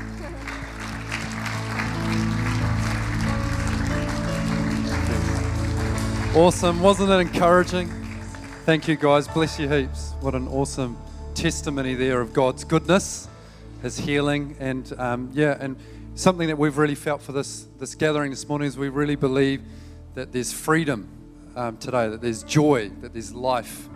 Awesome. 6.36 6.80
Wasn't 6.80 7.10
it 7.10 7.18
encouraging? 7.18 7.88
Thank 8.64 8.86
you, 8.86 8.94
guys. 8.94 9.26
Bless 9.26 9.58
you 9.58 9.68
heaps. 9.68 10.12
What 10.20 10.36
an 10.36 10.46
awesome 10.46 10.96
testimony 11.34 11.94
there 11.94 12.20
of 12.20 12.32
God's 12.32 12.62
goodness, 12.62 13.26
His 13.82 13.98
healing, 13.98 14.54
and 14.60 14.92
um, 14.96 15.30
yeah, 15.32 15.56
and 15.58 15.74
something 16.14 16.46
that 16.46 16.56
we've 16.56 16.78
really 16.78 16.94
felt 16.94 17.20
for 17.20 17.32
this 17.32 17.66
this 17.80 17.96
gathering 17.96 18.30
this 18.30 18.48
morning 18.48 18.68
is 18.68 18.78
we 18.78 18.90
really 18.90 19.16
believe 19.16 19.60
that 20.14 20.30
there's 20.30 20.52
freedom 20.52 21.08
um, 21.56 21.78
today, 21.78 22.08
that 22.08 22.22
there's 22.22 22.44
joy, 22.44 22.90
that 23.00 23.12
there's 23.12 23.34
life 23.34 23.88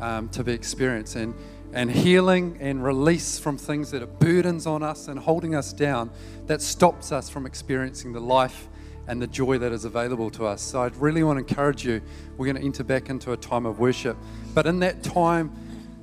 um, 0.00 0.30
to 0.30 0.42
be 0.42 0.52
experienced, 0.52 1.16
and 1.16 1.34
and 1.74 1.90
healing 1.90 2.56
and 2.60 2.82
release 2.82 3.38
from 3.38 3.58
things 3.58 3.90
that 3.90 4.02
are 4.02 4.06
burdens 4.06 4.66
on 4.66 4.82
us 4.82 5.06
and 5.06 5.18
holding 5.18 5.54
us 5.54 5.70
down 5.74 6.10
that 6.46 6.62
stops 6.62 7.12
us 7.12 7.28
from 7.28 7.44
experiencing 7.44 8.14
the 8.14 8.20
life 8.20 8.68
and 9.06 9.20
the 9.20 9.26
joy 9.26 9.58
that 9.58 9.72
is 9.72 9.84
available 9.84 10.30
to 10.30 10.46
us. 10.46 10.62
So 10.62 10.82
I'd 10.82 10.96
really 10.96 11.22
want 11.22 11.36
to 11.38 11.44
encourage 11.46 11.84
you. 11.84 12.00
We're 12.36 12.46
going 12.46 12.56
to 12.56 12.62
enter 12.62 12.84
back 12.84 13.10
into 13.10 13.32
a 13.32 13.36
time 13.36 13.66
of 13.66 13.78
worship. 13.78 14.16
But 14.54 14.66
in 14.66 14.80
that 14.80 15.02
time, 15.02 15.52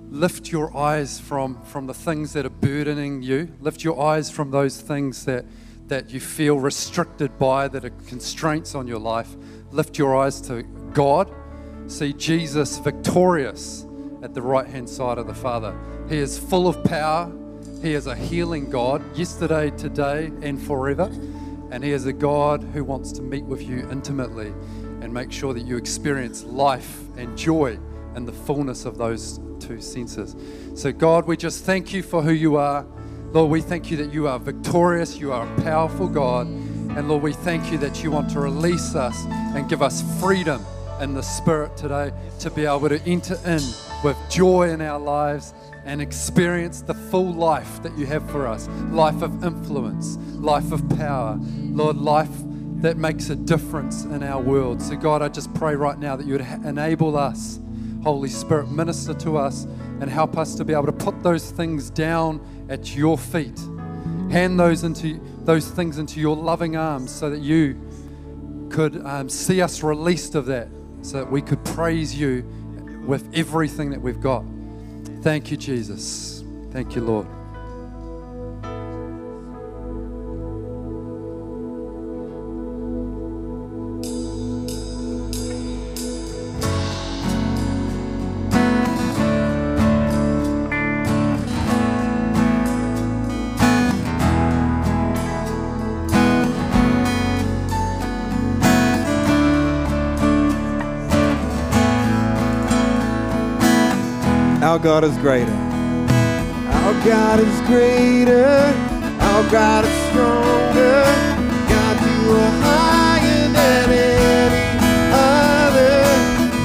lift 0.09 0.51
your 0.51 0.75
eyes 0.75 1.19
from, 1.19 1.61
from 1.63 1.87
the 1.87 1.93
things 1.93 2.33
that 2.33 2.45
are 2.45 2.49
burdening 2.49 3.21
you. 3.21 3.51
Lift 3.59 3.83
your 3.83 4.01
eyes 4.01 4.29
from 4.29 4.51
those 4.51 4.79
things 4.79 5.25
that, 5.25 5.45
that 5.87 6.11
you 6.11 6.19
feel 6.19 6.59
restricted 6.59 7.37
by, 7.39 7.67
that 7.69 7.85
are 7.85 7.91
constraints 8.07 8.75
on 8.75 8.87
your 8.87 8.99
life. 8.99 9.35
Lift 9.71 9.97
your 9.97 10.15
eyes 10.15 10.41
to 10.41 10.63
God. 10.93 11.31
See 11.87 12.13
Jesus 12.13 12.77
victorious 12.77 13.85
at 14.21 14.33
the 14.33 14.41
right 14.41 14.67
hand 14.67 14.89
side 14.89 15.17
of 15.17 15.27
the 15.27 15.33
Father. 15.33 15.77
He 16.07 16.17
is 16.17 16.37
full 16.37 16.67
of 16.67 16.83
power. 16.83 17.31
He 17.81 17.93
is 17.93 18.05
a 18.05 18.15
healing 18.15 18.69
God, 18.69 19.01
yesterday, 19.17 19.71
today, 19.71 20.31
and 20.41 20.61
forever. 20.61 21.09
And 21.71 21.83
He 21.83 21.91
is 21.91 22.05
a 22.05 22.13
God 22.13 22.61
who 22.61 22.83
wants 22.83 23.11
to 23.13 23.21
meet 23.21 23.45
with 23.45 23.61
you 23.61 23.89
intimately 23.89 24.53
and 25.01 25.11
make 25.13 25.31
sure 25.31 25.53
that 25.53 25.61
you 25.61 25.77
experience 25.77 26.43
life 26.43 26.99
and 27.17 27.37
joy 27.37 27.79
in 28.15 28.25
the 28.25 28.33
fullness 28.33 28.85
of 28.85 28.97
those 28.97 29.39
two 29.59 29.81
senses. 29.81 30.35
So, 30.75 30.91
God, 30.91 31.25
we 31.25 31.37
just 31.37 31.63
thank 31.63 31.93
you 31.93 32.03
for 32.03 32.21
who 32.21 32.33
you 32.33 32.57
are. 32.57 32.85
Lord, 33.31 33.49
we 33.49 33.61
thank 33.61 33.89
you 33.89 33.97
that 33.97 34.13
you 34.13 34.27
are 34.27 34.37
victorious, 34.37 35.17
you 35.17 35.31
are 35.31 35.47
a 35.47 35.61
powerful 35.61 36.07
God. 36.07 36.47
And 36.47 37.07
Lord, 37.07 37.23
we 37.23 37.31
thank 37.31 37.71
you 37.71 37.77
that 37.77 38.03
you 38.03 38.11
want 38.11 38.29
to 38.31 38.41
release 38.41 38.95
us 38.95 39.23
and 39.55 39.69
give 39.69 39.81
us 39.81 40.03
freedom 40.19 40.61
in 40.99 41.13
the 41.13 41.21
Spirit 41.21 41.77
today 41.77 42.11
to 42.39 42.51
be 42.51 42.65
able 42.65 42.89
to 42.89 43.01
enter 43.03 43.39
in 43.45 43.61
with 44.03 44.17
joy 44.29 44.69
in 44.69 44.81
our 44.81 44.99
lives 44.99 45.53
and 45.85 46.01
experience 46.01 46.81
the 46.81 46.93
full 46.93 47.31
life 47.33 47.81
that 47.83 47.97
you 47.97 48.05
have 48.05 48.29
for 48.29 48.47
us 48.47 48.67
life 48.89 49.21
of 49.21 49.43
influence, 49.43 50.17
life 50.35 50.71
of 50.71 50.87
power, 50.97 51.37
Lord, 51.41 51.97
life 51.97 52.29
that 52.81 52.97
makes 52.97 53.29
a 53.29 53.35
difference 53.35 54.05
in 54.05 54.23
our 54.23 54.41
world. 54.41 54.81
So, 54.81 54.95
God, 54.95 55.21
I 55.21 55.27
just 55.27 55.53
pray 55.53 55.75
right 55.75 55.97
now 55.97 56.15
that 56.15 56.25
you 56.25 56.33
would 56.33 56.41
enable 56.65 57.15
us, 57.15 57.59
Holy 58.03 58.29
Spirit, 58.29 58.71
minister 58.71 59.13
to 59.13 59.37
us 59.37 59.65
and 60.01 60.09
help 60.09 60.35
us 60.37 60.55
to 60.55 60.65
be 60.65 60.73
able 60.73 60.87
to 60.87 60.91
put 60.91 61.21
those 61.21 61.51
things 61.51 61.91
down 61.91 62.41
at 62.69 62.95
your 62.95 63.17
feet. 63.17 63.59
Hand 64.31 64.59
those 64.59 64.83
into 64.83 65.19
those 65.43 65.69
things 65.69 65.97
into 65.97 66.19
your 66.19 66.35
loving 66.35 66.75
arms 66.75 67.11
so 67.11 67.29
that 67.29 67.41
you 67.41 67.79
could 68.71 69.05
um, 69.05 69.29
see 69.29 69.61
us 69.61 69.83
released 69.83 70.33
of 70.35 70.45
that, 70.47 70.69
so 71.01 71.17
that 71.17 71.31
we 71.31 71.41
could 71.41 71.63
praise 71.65 72.17
you 72.17 72.43
with 73.05 73.29
everything 73.33 73.89
that 73.91 74.01
we've 74.01 74.21
got. 74.21 74.43
Thank 75.21 75.51
you, 75.51 75.57
Jesus. 75.57 76.43
Thank 76.71 76.95
you, 76.95 77.01
Lord. 77.01 77.40
Our 104.71 104.79
God 104.79 105.03
is 105.03 105.17
greater. 105.17 105.51
Our 105.51 106.93
God 107.03 107.41
is 107.41 107.59
greater. 107.67 108.47
Our 109.19 109.51
God 109.51 109.83
is 109.83 109.91
stronger. 110.07 111.03
God, 111.67 111.95
you 111.99 112.31
are 112.39 112.53
higher 112.63 113.47
than 113.51 113.91
any 113.91 115.11
other. 115.11 116.07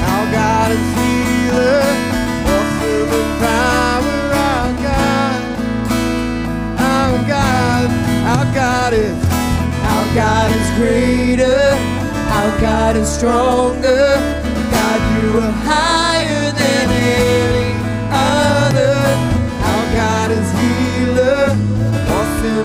Our 0.06 0.26
God 0.30 0.70
is 0.70 0.86
healer. 0.94 1.82
Awesome 2.54 3.10
in 3.18 3.28
power. 3.42 4.18
Our 4.54 4.70
God. 4.86 5.42
Our 6.78 7.18
God. 7.26 7.90
Our 8.30 8.54
God 8.54 8.92
is. 8.92 9.18
Our 9.82 10.06
God 10.14 10.50
is 10.54 10.68
greater. 10.78 11.58
Our 12.38 12.60
God 12.60 12.94
is 12.94 13.08
stronger. 13.08 14.14
God, 14.70 15.00
you 15.24 15.40
are 15.40 15.65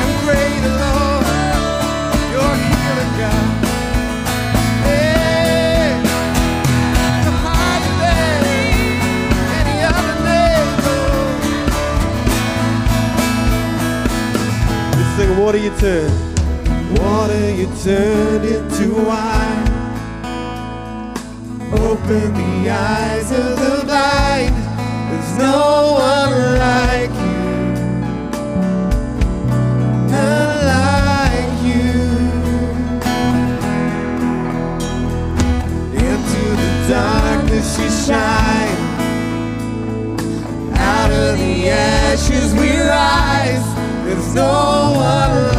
You're 0.00 0.36
Lord. 0.82 1.26
You're 2.32 2.56
healer, 2.62 3.10
God. 3.20 3.46
You're 7.24 7.40
higher 7.44 7.94
than 8.02 8.40
any 9.58 9.76
other 9.84 10.16
name, 10.28 10.70
sing, 15.16 15.32
water 15.38 15.58
you 15.58 15.72
turn, 15.78 16.10
water 16.96 17.42
you 17.54 17.66
turned 17.82 18.44
into 18.44 18.84
wine. 19.06 19.41
Open 22.12 22.34
the 22.34 22.68
eyes 22.68 23.30
of 23.32 23.58
the 23.58 23.86
blind. 23.86 24.54
There's 25.08 25.38
no 25.38 25.92
one 25.94 26.32
like 26.58 27.14
you. 27.24 27.36
Like 30.72 31.56
you. 31.64 31.94
Into 36.06 36.42
the 36.60 36.70
darkness 36.90 37.78
you 37.78 37.88
shine. 38.04 38.80
Out 40.76 41.12
of 41.12 41.38
the 41.38 41.70
ashes 41.70 42.52
we 42.52 42.78
rise. 42.78 43.66
There's 44.04 44.34
no 44.34 44.92
one 44.96 45.46
like 45.46 45.51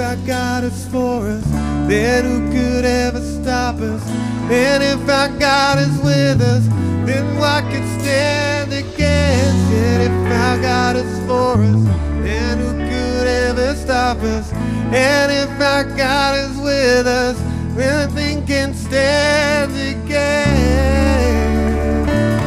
our 0.00 0.16
God 0.26 0.64
is 0.64 0.86
for 0.88 1.28
us, 1.28 1.44
then 1.88 2.24
who 2.24 2.50
could 2.50 2.84
ever 2.84 3.20
stop 3.20 3.76
us? 3.76 4.02
And 4.50 4.82
if 4.82 5.08
our 5.08 5.28
God 5.38 5.78
is 5.78 5.96
with 6.02 6.40
us, 6.40 6.66
then 7.06 7.36
what 7.38 7.62
can 7.64 8.00
stand 8.00 8.72
against? 8.72 9.72
And 9.72 10.02
if 10.02 10.32
our 10.40 10.60
God 10.60 10.96
is 10.96 11.18
for 11.26 11.62
us, 11.62 11.84
then 12.24 12.58
who 12.58 12.72
could 12.72 13.26
ever 13.28 13.74
stop 13.76 14.18
us? 14.18 14.52
And 14.92 15.30
if 15.30 15.50
our 15.60 15.84
God 15.84 16.38
is 16.38 16.56
with 16.58 17.06
us, 17.06 17.38
then 17.76 18.08
nothing 18.08 18.46
can 18.46 18.74
stand 18.74 19.72
against. 19.72 20.10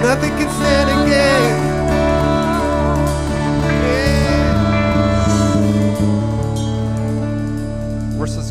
Nothing 0.04 0.32
can 0.32 0.50
stand 0.50 0.89
against. 0.89 1.62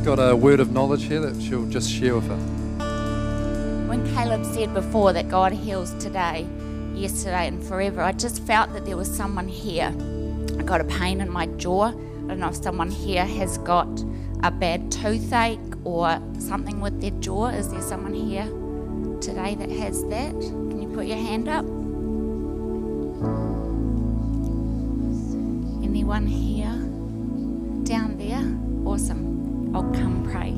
Got 0.05 0.19
a 0.19 0.35
word 0.35 0.59
of 0.59 0.73
knowledge 0.73 1.05
here 1.05 1.21
that 1.21 1.41
she'll 1.41 1.67
just 1.67 1.89
share 1.89 2.17
with 2.17 2.29
us. 2.29 2.41
When 3.89 4.05
Caleb 4.15 4.45
said 4.45 4.75
before 4.75 5.13
that 5.13 5.29
God 5.29 5.53
heals 5.53 5.95
today, 5.95 6.45
yesterday, 6.93 7.47
and 7.47 7.63
forever, 7.63 8.03
I 8.03 8.11
just 8.11 8.43
felt 8.43 8.73
that 8.73 8.85
there 8.85 8.97
was 8.97 9.09
someone 9.09 9.47
here. 9.47 9.95
I 10.59 10.65
got 10.65 10.81
a 10.81 10.85
pain 10.85 11.21
in 11.21 11.31
my 11.31 11.47
jaw. 11.47 11.85
I 11.85 11.93
don't 12.27 12.41
know 12.41 12.49
if 12.49 12.57
someone 12.57 12.91
here 12.91 13.25
has 13.25 13.59
got 13.59 13.87
a 14.43 14.51
bad 14.51 14.91
toothache 14.91 15.61
or 15.85 16.21
something 16.41 16.81
with 16.81 17.01
their 17.01 17.13
jaw. 17.21 17.47
Is 17.47 17.69
there 17.71 17.83
someone 17.83 18.15
here 18.15 18.47
today 19.21 19.55
that 19.55 19.71
has 19.71 20.03
that? 20.07 20.33
Can 20.33 20.83
you 20.83 20.89
put 20.89 21.07
your 21.07 21.17
hand 21.17 21.49
up? 21.49 21.65
Anyone 25.85 26.27
here? 26.27 26.73
Down 27.85 28.17
there? 28.19 28.43
Awesome. 28.85 29.32
I'll 29.75 29.91
come 29.93 30.23
pray. 30.25 30.53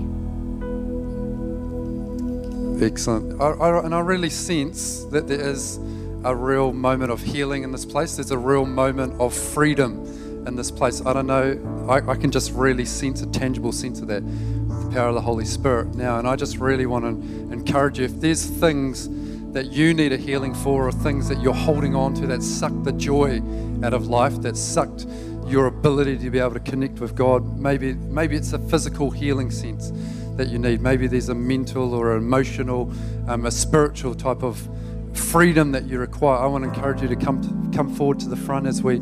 Excellent. 2.84 3.40
I, 3.40 3.46
I, 3.46 3.84
and 3.84 3.94
I 3.94 4.00
really 4.00 4.30
sense 4.30 5.04
that 5.06 5.28
there 5.28 5.40
is 5.40 5.78
a 6.24 6.34
real 6.34 6.72
moment 6.72 7.12
of 7.12 7.22
healing 7.22 7.62
in 7.62 7.72
this 7.72 7.84
place. 7.84 8.16
There's 8.16 8.30
a 8.30 8.38
real 8.38 8.66
moment 8.66 9.20
of 9.20 9.34
freedom 9.34 10.04
in 10.46 10.56
this 10.56 10.70
place. 10.70 11.04
I 11.04 11.12
don't 11.12 11.26
know, 11.26 11.86
I, 11.88 12.10
I 12.10 12.16
can 12.16 12.30
just 12.30 12.52
really 12.52 12.84
sense 12.84 13.22
a 13.22 13.26
tangible 13.26 13.72
sense 13.72 14.00
of 14.00 14.08
that, 14.08 14.22
the 14.24 14.90
power 14.90 15.08
of 15.08 15.14
the 15.14 15.20
Holy 15.20 15.44
Spirit 15.44 15.94
now. 15.94 16.18
And 16.18 16.28
I 16.28 16.36
just 16.36 16.58
really 16.58 16.86
want 16.86 17.04
to 17.04 17.52
encourage 17.52 17.98
you 17.98 18.04
if 18.06 18.20
there's 18.20 18.44
things 18.44 19.08
that 19.52 19.70
you 19.72 19.94
need 19.94 20.12
a 20.12 20.16
healing 20.16 20.52
for 20.52 20.88
or 20.88 20.92
things 20.92 21.28
that 21.28 21.40
you're 21.40 21.54
holding 21.54 21.94
on 21.94 22.12
to 22.14 22.26
that 22.26 22.42
suck 22.42 22.72
the 22.82 22.92
joy 22.92 23.40
out 23.82 23.94
of 23.94 24.08
life, 24.08 24.40
that 24.42 24.56
sucked 24.56 25.06
your 25.46 25.66
ability 25.66 26.18
to 26.18 26.30
be 26.30 26.38
able 26.38 26.54
to 26.54 26.60
connect 26.60 27.00
with 27.00 27.14
God, 27.14 27.58
maybe, 27.58 27.94
maybe 27.94 28.36
it's 28.36 28.52
a 28.52 28.58
physical 28.58 29.10
healing 29.10 29.50
sense 29.50 29.92
that 30.36 30.48
you 30.48 30.58
need. 30.58 30.80
Maybe 30.80 31.06
there's 31.06 31.28
a 31.28 31.34
mental 31.34 31.94
or 31.94 32.16
emotional, 32.16 32.92
um, 33.28 33.46
a 33.46 33.50
spiritual 33.50 34.14
type 34.14 34.42
of 34.42 34.68
freedom 35.12 35.72
that 35.72 35.84
you 35.84 35.98
require. 35.98 36.38
I 36.38 36.46
want 36.46 36.64
to 36.64 36.70
encourage 36.70 37.02
you 37.02 37.08
to 37.08 37.16
come 37.16 37.72
come 37.72 37.92
forward 37.94 38.20
to 38.20 38.28
the 38.28 38.36
front 38.36 38.66
as 38.66 38.82
we 38.82 38.96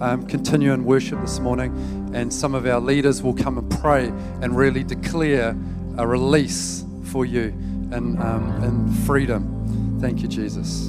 um, 0.00 0.26
continue 0.26 0.72
in 0.72 0.84
worship 0.84 1.20
this 1.20 1.40
morning, 1.40 1.72
and 2.14 2.32
some 2.32 2.54
of 2.54 2.66
our 2.66 2.80
leaders 2.80 3.22
will 3.22 3.34
come 3.34 3.58
and 3.58 3.70
pray 3.70 4.06
and 4.42 4.56
really 4.56 4.84
declare 4.84 5.56
a 5.98 6.06
release 6.06 6.84
for 7.04 7.26
you 7.26 7.48
and 7.92 8.18
um, 8.20 8.62
and 8.62 8.98
freedom. 9.06 9.98
Thank 10.00 10.22
you, 10.22 10.28
Jesus. 10.28 10.88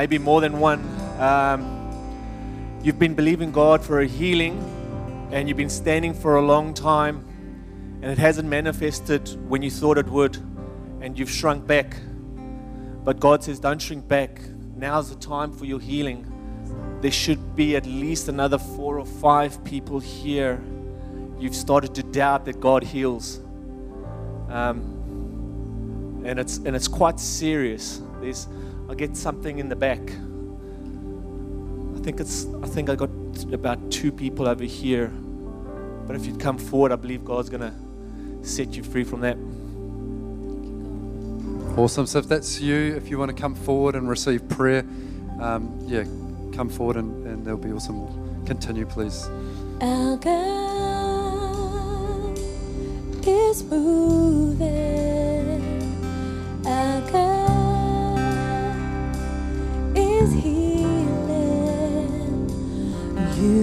Maybe 0.00 0.16
more 0.16 0.40
than 0.40 0.58
one. 0.58 0.80
Um, 1.20 1.60
you've 2.82 2.98
been 2.98 3.14
believing 3.14 3.52
God 3.52 3.84
for 3.84 4.00
a 4.00 4.06
healing 4.06 4.56
and 5.30 5.46
you've 5.46 5.58
been 5.58 5.68
standing 5.68 6.14
for 6.14 6.36
a 6.36 6.40
long 6.40 6.72
time 6.72 7.22
and 8.00 8.10
it 8.10 8.16
hasn't 8.16 8.48
manifested 8.48 9.28
when 9.46 9.60
you 9.60 9.70
thought 9.70 9.98
it 9.98 10.06
would 10.06 10.36
and 11.02 11.18
you've 11.18 11.30
shrunk 11.30 11.66
back. 11.66 11.98
But 13.04 13.20
God 13.20 13.44
says, 13.44 13.60
don't 13.60 13.78
shrink 13.78 14.08
back. 14.08 14.40
Now's 14.74 15.10
the 15.10 15.16
time 15.16 15.52
for 15.52 15.66
your 15.66 15.78
healing. 15.80 16.24
There 17.02 17.10
should 17.10 17.54
be 17.54 17.76
at 17.76 17.84
least 17.84 18.28
another 18.28 18.56
four 18.56 18.98
or 18.98 19.04
five 19.04 19.62
people 19.64 20.00
here. 20.00 20.62
You've 21.38 21.54
started 21.54 21.94
to 21.96 22.02
doubt 22.04 22.46
that 22.46 22.58
God 22.58 22.84
heals. 22.84 23.40
Um, 24.48 26.22
and 26.24 26.40
it's 26.40 26.56
and 26.56 26.74
it's 26.74 26.88
quite 26.88 27.20
serious. 27.20 28.00
There's 28.22 28.48
I 28.90 28.94
get 28.94 29.16
something 29.16 29.60
in 29.60 29.68
the 29.68 29.76
back. 29.76 30.00
I 30.00 32.02
think 32.02 32.18
it's 32.18 32.46
I 32.60 32.66
think 32.66 32.90
I 32.90 32.96
got 32.96 33.10
about 33.52 33.92
two 33.92 34.10
people 34.10 34.48
over 34.48 34.64
here. 34.64 35.12
But 36.08 36.16
if 36.16 36.26
you'd 36.26 36.40
come 36.40 36.58
forward, 36.58 36.90
I 36.90 36.96
believe 36.96 37.24
God's 37.24 37.48
gonna 37.48 37.72
set 38.42 38.74
you 38.74 38.82
free 38.82 39.04
from 39.04 39.20
that. 39.20 39.36
Awesome. 41.78 42.06
So 42.06 42.18
if 42.18 42.26
that's 42.26 42.60
you, 42.60 42.96
if 42.96 43.08
you 43.08 43.18
want 43.18 43.30
to 43.30 43.40
come 43.40 43.54
forward 43.54 43.94
and 43.94 44.08
receive 44.08 44.48
prayer, 44.48 44.84
um, 45.40 45.78
yeah, 45.86 46.02
come 46.52 46.68
forward 46.68 46.96
and, 46.96 47.24
and 47.28 47.46
there'll 47.46 47.60
be 47.60 47.70
awesome. 47.70 48.44
Continue, 48.44 48.86
please. 48.86 49.28
Our 49.80 50.16
God 50.16 52.38
is 53.24 53.62
moving. 53.62 55.09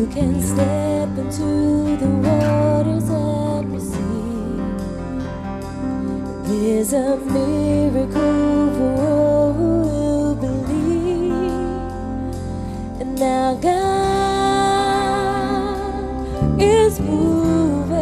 You 0.08 0.14
can 0.14 0.42
step 0.42 1.10
into 1.18 1.98
the 1.98 2.08
waters 2.08 3.10
and 3.10 3.74
receive. 3.74 4.80
There's 6.48 6.94
a 6.94 7.18
miracle 7.18 8.70
for 8.78 8.96
all 9.02 9.52
who 9.54 10.36
believe. 10.36 11.34
And 13.02 13.20
now 13.20 13.56
God 13.56 13.72
is 16.62 17.00
moving. 17.02 17.98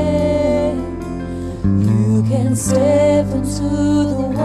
You 1.82 2.24
can 2.30 2.56
step 2.56 3.26
into 3.34 3.64
the 3.64 4.36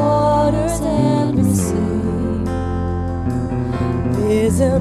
waters 0.51 0.81
and 0.81 1.39
receive. 1.39 2.47
There's 4.17 4.61
a 4.61 4.81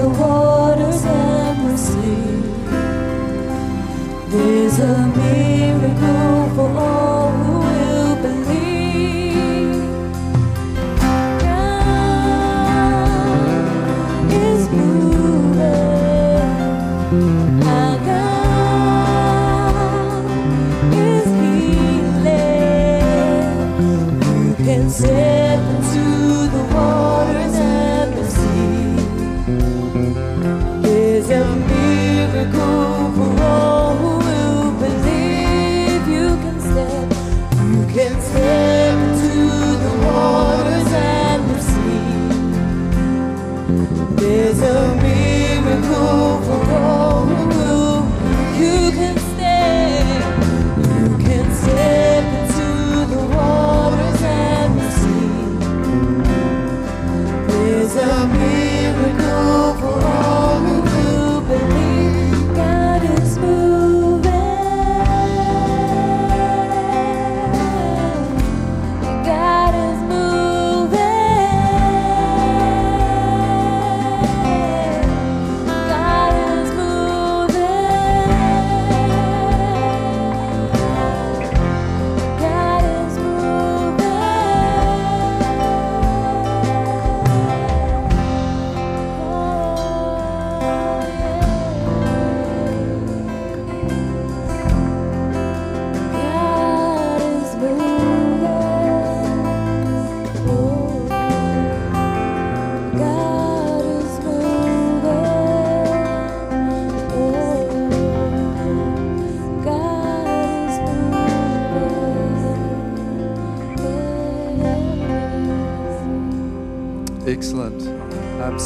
the 0.00 0.08
waters 0.08 0.39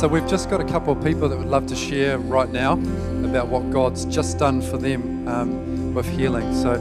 so 0.04 0.08
we've 0.08 0.28
just 0.28 0.50
got 0.50 0.60
a 0.60 0.64
couple 0.64 0.92
of 0.92 1.02
people 1.02 1.30
that 1.30 1.38
would 1.38 1.48
love 1.48 1.66
to 1.66 1.74
share 1.74 2.18
right 2.18 2.50
now 2.50 2.74
about 3.24 3.48
what 3.48 3.70
God's 3.70 4.04
just 4.04 4.36
done 4.36 4.60
for 4.60 4.76
them 4.76 5.26
um, 5.26 5.94
with 5.94 6.06
healing. 6.06 6.54
So 6.54 6.72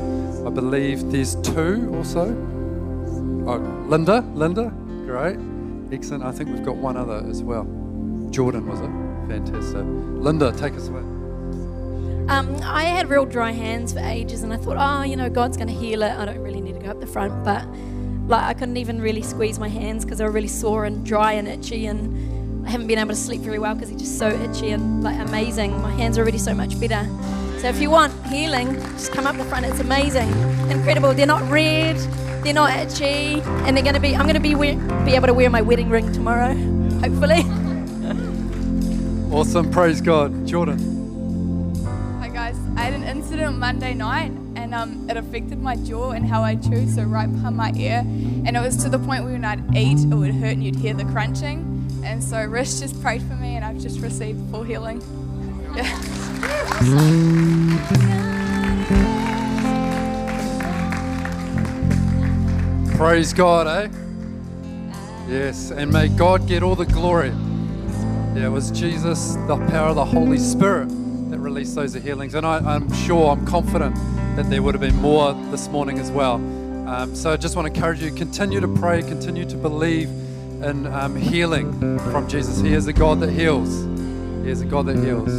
I 0.46 0.50
believe 0.50 1.10
there's 1.10 1.36
two 1.36 1.90
also. 1.96 2.32
Oh, 3.48 3.86
Linda, 3.88 4.20
Linda, 4.34 4.74
great, 5.06 5.38
excellent. 5.94 6.26
I 6.26 6.34
think 6.34 6.50
we've 6.50 6.66
got 6.66 6.76
one 6.76 6.98
other 6.98 7.26
as 7.30 7.42
well. 7.42 7.64
Jordan 8.30 8.68
was 8.68 8.82
it? 8.82 8.92
Fantastic. 9.30 9.86
Linda, 9.86 10.52
take 10.52 10.74
us 10.74 10.90
away. 10.90 11.00
Um, 12.28 12.60
I 12.62 12.84
had 12.84 13.10
real 13.10 13.26
dry 13.26 13.52
hands 13.52 13.94
for 13.94 14.00
ages, 14.00 14.44
and 14.44 14.52
I 14.52 14.58
thought, 14.58 14.76
oh, 14.78 15.04
you 15.04 15.16
know, 15.16 15.30
God's 15.30 15.56
going 15.56 15.70
to 15.70 15.74
heal 15.74 16.04
it. 16.04 16.12
I 16.12 16.26
don't 16.26 16.40
really 16.40 16.60
need 16.60 16.74
to 16.74 16.82
go 16.82 16.90
up 16.90 17.00
the 17.00 17.08
front, 17.08 17.46
but 17.46 17.66
like 18.28 18.44
I 18.44 18.54
couldn't 18.54 18.76
even 18.76 19.00
really 19.00 19.22
squeeze 19.22 19.60
my 19.60 19.70
hands 19.70 20.04
because 20.04 20.18
they 20.18 20.26
were 20.26 20.32
really 20.32 20.50
sore 20.50 20.84
and 20.84 21.06
dry 21.06 21.32
and 21.32 21.48
itchy, 21.48 21.86
and 21.86 22.33
haven't 22.74 22.88
been 22.88 22.98
able 22.98 23.12
to 23.12 23.16
sleep 23.16 23.42
very 23.42 23.60
well 23.60 23.76
because 23.76 23.92
they're 23.92 24.00
just 24.00 24.18
so 24.18 24.30
itchy 24.30 24.72
and 24.72 25.04
like 25.04 25.20
amazing. 25.20 25.80
My 25.84 25.92
hands 25.92 26.18
are 26.18 26.22
already 26.22 26.40
so 26.40 26.56
much 26.56 26.80
better. 26.80 27.08
So 27.60 27.68
if 27.68 27.80
you 27.80 27.92
want 27.92 28.12
healing, 28.26 28.74
just 28.94 29.12
come 29.12 29.28
up 29.28 29.38
the 29.38 29.44
front. 29.44 29.68
It's 29.68 29.80
amazing, 29.80 30.28
incredible. 30.72 31.14
They're 31.14 31.28
not 31.28 31.48
red, 31.52 31.98
they're 32.44 32.52
not 32.52 32.76
itchy, 32.76 33.42
and 33.66 33.78
they're 33.78 33.84
going 33.84 33.94
to 33.94 34.02
be. 34.02 34.16
I'm 34.16 34.24
going 34.24 34.34
to 34.34 34.40
be 34.40 34.56
wear, 34.56 34.76
be 35.06 35.14
able 35.14 35.28
to 35.28 35.36
wear 35.36 35.52
my 35.52 35.62
wedding 35.62 35.92
ring 35.92 36.12
tomorrow, 36.14 36.56
hopefully. 37.00 37.44
Awesome, 39.32 39.70
praise 39.70 40.02
God. 40.02 40.48
Jordan. 40.48 40.80
Hi 42.22 42.30
guys, 42.30 42.58
I 42.76 42.82
had 42.82 42.94
an 42.94 43.04
incident 43.04 43.60
Monday 43.60 43.94
night 43.94 44.32
and 44.56 44.74
um, 44.74 45.08
it 45.12 45.16
affected 45.16 45.60
my 45.62 45.76
jaw 45.76 46.12
and 46.12 46.26
how 46.26 46.42
I 46.42 46.56
chew, 46.56 46.90
so 46.90 47.04
right 47.04 47.32
behind 47.32 47.56
my 47.56 47.72
ear. 47.76 48.00
And 48.00 48.58
it 48.58 48.62
was 48.62 48.78
to 48.78 48.90
the 48.90 48.98
point 48.98 49.26
where 49.26 49.34
when 49.34 49.46
I'd 49.46 49.76
eat, 49.76 50.00
it 50.00 50.16
would 50.16 50.34
hurt 50.34 50.54
and 50.54 50.64
you'd 50.64 50.78
hear 50.78 50.96
the 50.96 51.06
crunching. 51.06 51.73
And 52.04 52.24
so 52.24 52.44
Rish 52.44 52.80
just 52.80 53.02
prayed 53.02 53.22
for 53.24 53.36
me 53.36 53.56
and 53.56 53.66
I've 53.66 53.80
just 53.80 54.00
received 54.00 54.40
full 54.52 54.64
healing. 54.64 55.02
Praise 62.98 63.34
God, 63.34 63.68
eh? 63.68 63.90
Yes, 65.28 65.72
and 65.72 65.92
may 65.92 66.10
God 66.10 66.48
get 66.48 66.62
all 66.62 66.76
the 66.76 66.86
glory. 66.86 67.30
Yeah, 68.36 68.46
it 68.46 68.50
was 68.50 68.70
Jesus, 68.72 69.36
the 69.48 69.58
power 69.70 69.90
of 69.90 69.96
the 69.96 70.06
Holy 70.06 70.38
Spirit, 70.38 70.90
that 71.32 71.40
released 71.40 71.76
those 71.76 71.94
healings. 71.94 72.36
And 72.36 72.46
I, 72.46 72.58
I'm 72.58 72.92
sure, 72.94 73.32
I'm 73.32 73.46
confident 73.46 73.96
that 74.36 74.50
there 74.50 74.62
would 74.62 74.74
have 74.74 74.82
been 74.82 74.96
more 74.98 75.34
this 75.52 75.68
morning 75.70 76.00
as 76.00 76.12
well. 76.12 76.36
Um, 76.88 77.16
so 77.16 77.32
I 77.32 77.38
just 77.38 77.56
want 77.56 77.68
to 77.68 77.74
encourage 77.74 78.02
you 78.02 78.12
continue 78.12 78.60
to 78.60 78.68
pray, 78.68 79.02
continue 79.02 79.46
to 79.46 79.56
believe 79.56 80.10
in 80.64 80.88
um, 80.88 81.16
healing 81.16 82.00
from 82.12 82.28
Jesus. 82.28 82.60
He 82.60 82.74
is 82.74 82.88
a 82.88 82.94
God 82.94 83.20
that 83.20 83.30
heals. 83.30 83.84
He 84.44 84.50
is 84.50 84.62
a 84.62 84.66
God 84.66 84.86
that 84.88 84.98
heals. 84.98 85.32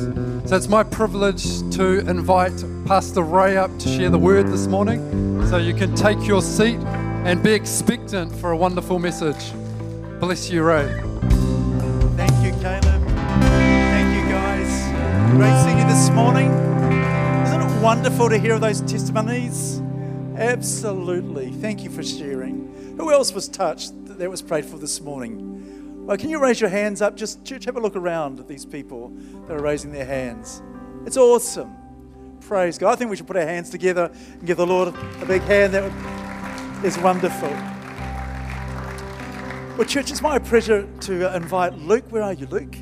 So 0.49 0.57
it's 0.57 0.69
my 0.69 0.83
privilege 0.83 1.59
to 1.77 2.01
invite 2.09 2.65
Pastor 2.87 3.23
Ray 3.23 3.57
up 3.57 3.77
to 3.79 3.89
share 3.89 4.11
the 4.11 4.19
word 4.19 4.49
this 4.49 4.67
morning. 4.67 5.47
So 5.49 5.57
you 5.57 5.75
can 5.75 5.95
take 5.95 6.27
your 6.27 6.43
seat 6.43 6.79
and 7.25 7.43
be 7.43 7.53
expectant 7.53 8.35
for 8.35 8.51
a 8.51 8.57
wonderful 8.57 8.99
message. 8.99 9.53
Bless 10.21 10.51
you, 10.51 10.63
Ray. 10.63 10.87
Thank 12.17 12.33
you, 12.45 12.53
Caleb. 12.61 13.03
Thank 13.41 14.17
you, 14.17 14.33
guys. 14.33 15.31
Great 15.33 15.65
seeing 15.65 15.79
you 15.79 15.87
this 15.87 16.11
morning. 16.11 16.51
Isn't 17.47 17.63
it 17.63 17.83
wonderful 17.83 18.29
to 18.29 18.39
hear 18.39 18.59
those 18.59 18.83
testimonies? 18.83 19.81
Absolutely. 20.37 21.51
Thank 21.51 21.83
you 21.83 21.91
for 21.91 22.03
sharing. 22.03 22.95
Who 22.99 23.11
else 23.11 23.33
was 23.33 23.49
touched 23.49 23.93
that 24.15 24.21
that 24.21 24.31
was 24.31 24.43
prayed 24.43 24.65
for 24.65 24.79
this 24.79 25.01
morning? 25.01 26.07
Well, 26.07 26.17
can 26.17 26.31
you 26.31 26.39
raise 26.39 26.61
your 26.61 26.71
hands 26.71 27.03
up? 27.03 27.17
Just 27.17 27.45
church, 27.45 27.65
have 27.65 27.77
a 27.77 27.81
look 27.81 27.97
around 27.97 28.39
at 28.39 28.47
these 28.47 28.65
people 28.65 29.09
that 29.49 29.57
are 29.57 29.63
raising 29.63 29.91
their 29.91 30.05
hands. 30.05 30.63
It's 31.05 31.17
awesome. 31.17 31.75
Praise 32.41 32.79
God. 32.79 32.93
I 32.93 32.97
think 32.97 33.11
we 33.11 33.17
should 33.17 33.27
put 33.27 33.37
our 33.37 33.47
hands 33.47 33.71
together 33.71 34.13
and 34.15 34.47
give 34.47 34.57
the 34.57 34.67
Lord 34.67 34.95
a 35.21 35.27
big 35.27 35.43
hand. 35.43 35.75
That 35.75 36.85
is 36.85 36.97
wonderful. 36.99 37.49
Well, 39.77 39.85
church, 39.85 40.13
it's 40.13 40.23
my 40.23 40.39
pleasure 40.39 40.89
to 41.01 41.35
invite 41.35 41.77
Luke. 41.77 42.05
Where 42.11 42.23
are 42.23 42.35
you, 42.35 42.47
Luke? 42.47 42.77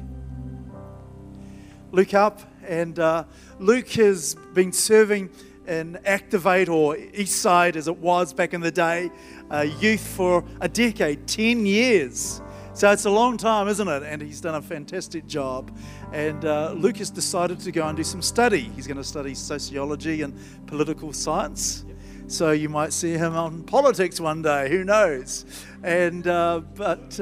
Luke 1.93 2.13
up. 2.13 2.43
And 2.65 2.99
uh, 2.99 3.25
Luke 3.59 3.89
has 3.93 4.37
been 4.53 4.73
serving 4.73 5.31
in 5.67 5.99
Activate 6.05 6.69
or 6.69 6.97
Eastside 6.97 7.77
as 7.77 7.89
it 7.89 7.97
was 7.99 8.33
back 8.33 8.53
in 8.53 8.61
the 8.61 8.71
day, 8.71 9.11
uh, 9.53 9.61
youth 9.61 10.07
for 10.07 10.45
a 10.61 10.69
decade, 10.69 11.27
10 11.27 11.67
years. 11.67 12.41
So 12.75 12.91
it's 12.91 13.05
a 13.05 13.11
long 13.11 13.37
time, 13.37 13.69
isn't 13.69 13.87
it? 13.87 14.03
And 14.03 14.23
he's 14.23 14.41
done 14.41 14.55
a 14.55 14.63
fantastic 14.63 15.27
job. 15.27 15.77
And 16.13 16.45
uh, 16.45 16.73
Luke 16.73 16.97
has 16.97 17.11
decided 17.11 17.61
to 17.61 17.73
go 17.73 17.87
and 17.87 17.97
do 17.97 18.03
some 18.03 18.23
study. 18.23 18.71
He's 18.75 18.87
going 18.87 18.97
to 18.97 19.05
study 19.05 19.35
sociology 19.35 20.23
and 20.23 20.39
political 20.67 21.13
science. 21.13 21.85
So 22.29 22.53
you 22.53 22.71
might 22.71 22.95
see 22.95 23.13
him 23.13 23.37
on 23.37 23.63
politics 23.65 24.21
one 24.21 24.41
day, 24.41 24.71
who 24.71 24.85
knows? 24.85 25.45
And, 25.83 26.27
uh, 26.27 26.61
but. 26.75 27.21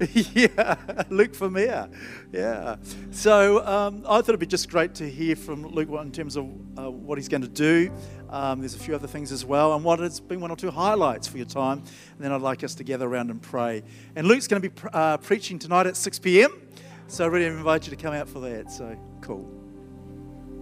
Uh, 0.00 0.06
yeah, 0.34 0.76
Luke 1.10 1.34
Vermeer. 1.34 1.88
Yeah. 2.32 2.76
So 3.10 3.64
um, 3.66 4.04
I 4.04 4.16
thought 4.16 4.30
it'd 4.30 4.40
be 4.40 4.46
just 4.46 4.70
great 4.70 4.94
to 4.96 5.08
hear 5.08 5.36
from 5.36 5.66
Luke 5.66 5.88
in 5.90 6.12
terms 6.12 6.36
of 6.36 6.44
uh, 6.78 6.90
what 6.90 7.18
he's 7.18 7.28
going 7.28 7.42
to 7.42 7.48
do. 7.48 7.92
Um, 8.28 8.60
there's 8.60 8.74
a 8.74 8.78
few 8.78 8.94
other 8.94 9.08
things 9.08 9.32
as 9.32 9.44
well, 9.44 9.74
and 9.74 9.84
what 9.84 9.98
has 9.98 10.20
been 10.20 10.40
one 10.40 10.50
or 10.50 10.56
two 10.56 10.70
highlights 10.70 11.26
for 11.26 11.36
your 11.36 11.46
time. 11.46 11.78
And 11.78 12.20
then 12.20 12.32
I'd 12.32 12.40
like 12.40 12.64
us 12.64 12.74
to 12.76 12.84
gather 12.84 13.06
around 13.06 13.30
and 13.30 13.42
pray. 13.42 13.82
And 14.16 14.26
Luke's 14.26 14.46
going 14.46 14.62
to 14.62 14.70
be 14.70 14.82
uh, 14.92 15.16
preaching 15.18 15.58
tonight 15.58 15.86
at 15.86 15.96
6 15.96 16.18
p.m. 16.20 16.62
So 17.08 17.24
I 17.24 17.28
really 17.28 17.46
invite 17.46 17.86
you 17.86 17.90
to 17.90 18.02
come 18.02 18.14
out 18.14 18.28
for 18.28 18.40
that. 18.40 18.70
So 18.70 18.96
cool. 19.20 19.48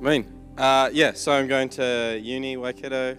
Mean. 0.00 0.34
Uh, 0.56 0.90
yeah, 0.92 1.12
so 1.12 1.30
I'm 1.30 1.46
going 1.46 1.68
to 1.68 2.18
uni, 2.20 2.56
Waikato, 2.56 3.16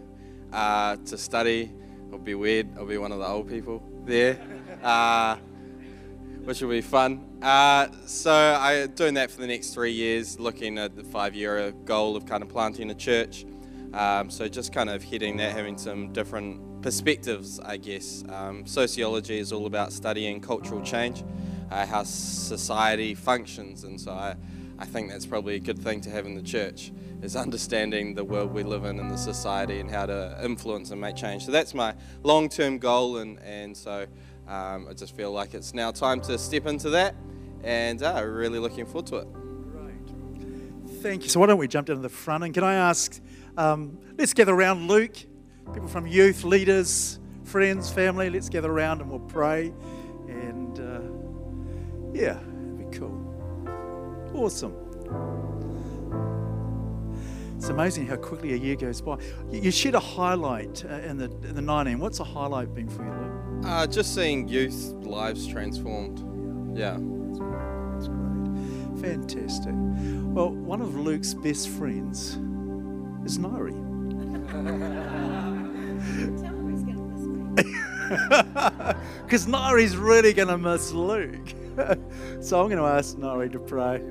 uh, 0.52 0.98
to 0.98 1.18
study. 1.18 1.72
It'll 2.08 2.20
be 2.20 2.36
weird. 2.36 2.68
I'll 2.78 2.86
be 2.86 2.98
one 2.98 3.14
of 3.14 3.20
the 3.20 3.26
old 3.26 3.48
people 3.48 3.82
there. 4.06 4.38
Which 6.50 6.62
will 6.62 6.70
be 6.72 6.82
fun. 6.82 7.38
Uh, 7.43 7.89
so 8.08 8.34
I'm 8.60 8.89
doing 8.93 9.14
that 9.14 9.30
for 9.30 9.39
the 9.39 9.45
next 9.45 9.76
three 9.76 9.91
years, 9.91 10.39
looking 10.39 10.80
at 10.80 10.95
the 10.95 11.04
five-year 11.04 11.74
goal 11.86 12.16
of 12.16 12.26
kind 12.26 12.41
of 12.41 12.50
planting 12.50 12.89
a 12.89 12.95
church. 12.95 13.45
Um, 13.93 14.32
so 14.32 14.47
just 14.47 14.74
kind 14.74 14.89
of 14.89 15.04
hitting 15.04 15.38
that, 15.38 15.52
having 15.56 15.78
some 15.78 16.12
different 16.12 16.82
perspectives, 16.82 17.60
I 17.60 17.78
guess. 17.78 18.24
Um, 18.30 18.66
sociology 18.66 19.38
is 19.38 19.54
all 19.54 19.68
about 19.68 19.93
studying 19.93 20.41
cultural 20.41 20.82
change, 20.82 21.24
uh, 21.70 21.86
how 21.86 22.02
society 22.02 23.14
functions, 23.14 23.84
and 23.84 24.02
so 24.02 24.14
I, 24.14 24.36
I 24.80 24.86
think 24.86 25.12
that's 25.12 25.28
probably 25.28 25.54
a 25.54 25.60
good 25.60 25.78
thing 25.78 26.02
to 26.02 26.10
have 26.10 26.26
in 26.26 26.34
the 26.34 26.41
church 26.41 26.91
is 27.22 27.36
understanding 27.36 28.16
the 28.16 28.24
world 28.24 28.52
we 28.52 28.64
live 28.64 28.86
in 28.86 28.97
and 28.97 29.12
the 29.12 29.18
society 29.18 29.82
and 29.82 29.91
how 29.91 30.08
to 30.08 30.39
influence 30.41 30.89
and 30.89 31.00
make 31.00 31.16
change. 31.16 31.45
So 31.45 31.52
that's 31.52 31.76
my 31.76 31.93
long-term 32.24 32.80
goal, 32.80 33.18
and 33.18 33.38
and 33.41 33.78
so. 33.78 34.08
Um, 34.50 34.88
I 34.89 34.93
just 34.93 35.16
feel 35.16 35.32
like 35.32 35.54
it's 35.54 35.76
now 35.76 35.91
time 35.91 36.22
to 36.22 36.38
step 36.39 36.66
into 36.66 36.89
that, 36.89 37.16
and 37.64 38.02
uh, 38.02 38.24
really 38.26 38.58
looking 38.58 38.86
forward 38.86 39.06
to 39.08 39.18
it. 39.18 39.28
Right. 39.32 41.02
Thank 41.04 41.24
you. 41.24 41.30
So 41.30 41.39
why 41.39 41.45
don't 41.45 41.60
we 41.60 41.68
jump 41.68 41.88
down 41.88 41.97
to 41.97 42.02
the 42.02 42.10
front 42.10 42.43
and 42.43 42.54
can 42.54 42.64
I 42.64 42.74
ask? 42.74 43.22
Um, 43.58 44.00
let's 44.18 44.34
gather 44.34 44.54
around, 44.54 44.88
Luke. 44.88 45.16
People 45.72 45.88
from 45.88 46.08
youth, 46.08 46.43
leaders, 46.43 47.20
friends, 47.43 47.91
family. 47.91 48.32
Let's 48.32 48.50
gather 48.50 48.72
around 48.72 49.02
and 49.02 49.10
we'll 49.12 49.20
pray. 49.20 49.72
And 50.28 50.80
uh, 50.80 51.02
yeah, 52.12 52.39
it'd 52.39 52.91
be 52.91 52.97
cool. 52.97 54.32
Awesome. 54.34 54.74
It's 57.56 57.70
amazing 57.70 58.08
how 58.08 58.16
quickly 58.16 58.54
a 58.54 58.56
year 58.56 58.76
goes 58.76 59.02
by. 59.02 59.18
You 59.52 59.70
shared 59.70 59.93
a 59.93 60.00
highlight 60.00 60.86
uh, 60.86 60.93
in 60.93 61.18
the 61.18 61.26
in 61.26 61.56
the 61.56 61.62
19. 61.62 62.00
What's 62.00 62.20
a 62.20 62.24
highlight 62.24 62.74
been 62.74 62.89
for 62.89 63.04
you, 63.04 63.12
Luke? 63.12 63.39
Uh, 63.66 63.88
just 63.88 64.14
seeing 64.16 64.47
youth 64.47 64.93
lives 65.01 65.47
transformed. 65.47 66.20
Yeah. 66.78 66.97
That's 66.97 68.07
great. 68.07 69.01
Fantastic. 69.01 69.74
Well, 69.74 70.51
one 70.51 70.82
of 70.82 70.95
Luke's 70.95 71.34
best 71.34 71.70
friends 71.70 72.38
is 73.26 73.39
me. 73.39 73.49
Because 79.30 79.47
Nari's 79.47 79.95
really 79.95 80.34
going 80.34 80.47
to 80.47 80.57
miss 80.57 80.91
Luke. 80.91 81.53
so 82.41 82.60
I'm 82.60 82.68
going 82.68 82.78
to 82.78 82.86
ask 82.86 83.16
Nari 83.18 83.49
to 83.51 83.60
pray. 83.60 84.01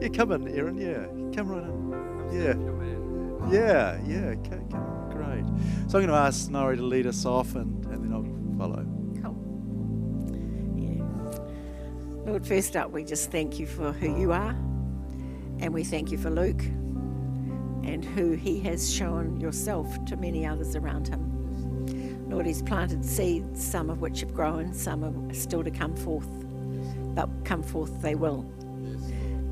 Yeah, 0.00 0.08
come 0.08 0.32
in, 0.32 0.46
Aaron. 0.48 0.76
Yeah, 0.76 1.06
come 1.34 1.48
right 1.48 1.64
in. 1.64 1.86
Yeah. 2.34 2.54
Yeah, 3.50 3.98
yeah. 4.06 4.34
Okay, 4.36 4.60
great. 5.10 5.44
So 5.88 5.98
I'm 5.98 6.04
going 6.04 6.08
to 6.08 6.14
ask 6.14 6.50
Nari 6.50 6.76
to 6.76 6.82
lead 6.82 7.06
us 7.06 7.24
off 7.24 7.54
and, 7.54 7.85
and 10.32 10.52
then 10.52 10.76
Yeah. 10.76 12.30
Lord, 12.30 12.46
first 12.46 12.76
up, 12.76 12.90
we 12.90 13.04
just 13.04 13.30
thank 13.30 13.58
you 13.58 13.66
for 13.66 13.92
who 13.92 14.18
you 14.20 14.32
are 14.32 14.54
and 15.60 15.72
we 15.72 15.84
thank 15.84 16.10
you 16.10 16.18
for 16.18 16.30
Luke 16.30 16.62
and 17.84 18.04
who 18.04 18.32
he 18.32 18.60
has 18.60 18.92
shown 18.92 19.40
yourself 19.40 20.04
to 20.06 20.16
many 20.16 20.44
others 20.46 20.74
around 20.76 21.08
him. 21.08 22.28
Lord, 22.28 22.46
he's 22.46 22.62
planted 22.62 23.04
seeds, 23.04 23.64
some 23.64 23.90
of 23.90 24.00
which 24.00 24.20
have 24.20 24.34
grown, 24.34 24.74
some 24.74 25.04
are 25.04 25.34
still 25.34 25.62
to 25.64 25.70
come 25.70 25.94
forth. 25.96 26.28
but 27.14 27.30
come 27.44 27.62
forth 27.62 28.02
they 28.02 28.14
will. 28.14 28.44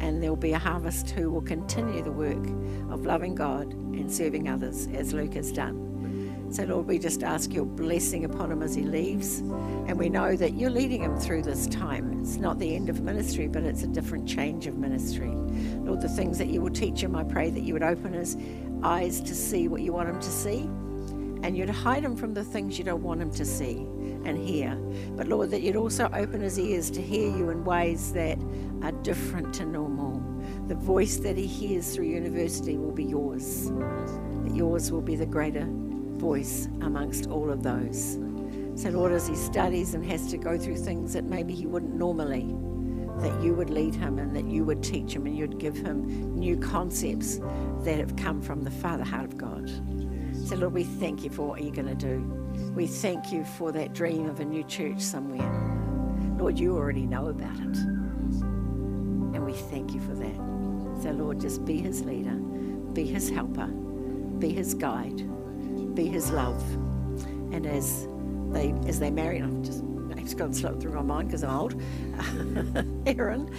And 0.01 0.23
there 0.23 0.31
will 0.31 0.37
be 0.37 0.53
a 0.53 0.59
harvest 0.59 1.11
who 1.11 1.31
will 1.31 1.41
continue 1.43 2.03
the 2.03 2.13
work 2.13 2.45
of 2.93 3.07
loving 3.07 3.35
God 3.35 3.73
and 3.73 4.13
serving 4.13 4.49
others 4.49 4.89
as 4.93 5.15
Luke 5.15 5.35
has 5.35 5.53
done. 5.53 5.84
So, 6.55 6.63
Lord, 6.63 6.87
we 6.87 7.01
just 7.01 7.25
ask 7.25 7.53
your 7.53 7.65
blessing 7.65 8.25
upon 8.25 8.53
him 8.53 8.63
as 8.63 8.77
he 8.77 8.83
leaves. 8.83 9.39
And 9.39 9.99
we 9.99 10.09
know 10.09 10.37
that 10.37 10.55
you're 10.55 10.71
leading 10.71 11.03
him 11.03 11.19
through 11.19 11.43
this 11.43 11.67
time. 11.67 12.21
It's 12.21 12.37
not 12.37 12.61
the 12.61 12.77
end 12.77 12.89
of 12.89 13.01
ministry, 13.01 13.49
but 13.49 13.65
it's 13.65 13.83
a 13.83 13.89
different 13.89 14.29
change 14.29 14.69
of 14.69 14.79
ministry. 14.79 15.33
Lord, 15.33 16.01
the 16.01 16.09
things 16.09 16.39
that 16.39 16.47
you 16.47 16.61
will 16.61 16.71
teach 16.71 17.03
him, 17.03 17.17
I 17.17 17.25
pray 17.25 17.51
that 17.51 17.65
you 17.65 17.73
would 17.73 17.83
open 17.83 18.13
his 18.13 18.37
eyes 18.85 19.21
to 19.23 19.35
see 19.35 19.67
what 19.67 19.83
you 19.83 19.93
want 19.93 20.09
him 20.09 20.21
to 20.21 20.31
see. 20.31 20.61
And 21.43 21.57
you'd 21.57 21.71
hide 21.71 22.05
him 22.05 22.15
from 22.15 22.35
the 22.35 22.45
things 22.45 22.79
you 22.79 22.85
don't 22.85 23.03
want 23.03 23.21
him 23.21 23.33
to 23.33 23.45
see 23.45 23.79
and 24.25 24.39
hear. 24.39 24.77
But 25.17 25.27
Lord, 25.27 25.51
that 25.51 25.63
you'd 25.63 25.75
also 25.75 26.09
open 26.15 26.41
his 26.41 26.57
ears 26.57 26.89
to 26.93 27.03
hear 27.03 27.37
you 27.37 27.51
in 27.51 27.65
ways 27.65 28.13
that 28.13 28.39
are 28.83 28.93
different 29.03 29.53
to 29.55 29.67
normal. 29.67 30.23
The 30.69 30.77
voice 30.77 31.17
that 31.17 31.37
he 31.37 31.49
hears 31.49 31.97
through 31.97 32.07
university 32.07 32.77
will 32.77 32.93
be 32.93 33.03
yours. 33.03 33.73
That 33.73 34.55
yours 34.55 34.93
will 34.93 35.03
be 35.03 35.17
the 35.17 35.27
greater 35.27 35.69
voice 36.25 36.69
amongst 36.81 37.29
all 37.29 37.51
of 37.51 37.63
those. 37.63 38.19
So, 38.77 38.89
Lord, 38.89 39.13
as 39.13 39.29
he 39.29 39.37
studies 39.37 39.93
and 39.93 40.03
has 40.07 40.31
to 40.31 40.39
go 40.39 40.57
through 40.57 40.79
things 40.79 41.13
that 41.13 41.25
maybe 41.25 41.55
he 41.55 41.67
wouldn't 41.67 41.97
normally, 41.97 42.47
that 43.19 43.43
you 43.43 43.53
would 43.53 43.69
lead 43.69 43.95
him 43.95 44.19
and 44.19 44.35
that 44.35 44.47
you 44.47 44.65
would 44.65 44.83
teach 44.83 45.15
him 45.15 45.27
and 45.27 45.37
you'd 45.37 45.59
give 45.59 45.77
him 45.77 46.35
new 46.35 46.57
concepts 46.57 47.41
that 47.83 47.99
have 47.99 48.17
come 48.17 48.41
from 48.41 48.63
the 48.63 48.71
Father 48.71 49.05
heart 49.05 49.27
of 49.27 49.37
God. 49.37 49.69
So, 50.47 50.57
Lord, 50.57 50.73
we 50.73 50.85
thank 50.85 51.25
you 51.25 51.31
for 51.31 51.47
what 51.47 51.63
you're 51.63 51.75
going 51.75 51.95
to 51.95 51.95
do. 51.95 52.23
We 52.75 52.87
thank 52.87 53.31
you 53.31 53.45
for 53.45 53.71
that 53.73 53.93
dream 53.93 54.27
of 54.27 54.41
a 54.41 54.47
new 54.47 54.65
church 54.65 55.03
somewhere. 55.03 55.51
Lord, 56.39 56.59
you 56.59 56.75
already 56.75 57.05
know 57.05 57.29
about 57.29 57.59
it. 57.59 57.77
And 59.35 59.45
we 59.45 59.53
thank 59.53 59.93
you 59.93 60.01
for 60.01 60.15
that. 60.15 61.03
So, 61.03 61.11
Lord, 61.11 61.39
just 61.39 61.67
be 61.67 61.77
his 61.77 62.03
leader, 62.03 62.35
be 62.95 63.05
his 63.05 63.29
helper, 63.29 63.67
be 64.39 64.55
his 64.55 64.73
guide, 64.73 65.34
be 65.95 66.07
his 66.07 66.31
love. 66.31 66.63
And 67.53 67.67
as 67.67 68.07
they 68.51 68.75
as 68.89 68.99
they 69.01 69.11
marry, 69.11 69.39
and 69.39 69.47
I'm 69.47 69.65
just 69.65 69.85
it's 70.25 70.33
gone 70.33 70.55
slow 70.55 70.75
through 70.75 70.95
my 70.95 71.03
mind 71.03 71.29
because 71.29 71.45
I'm 71.45 71.55
old. 71.55 71.83
Aaron, 73.07 73.55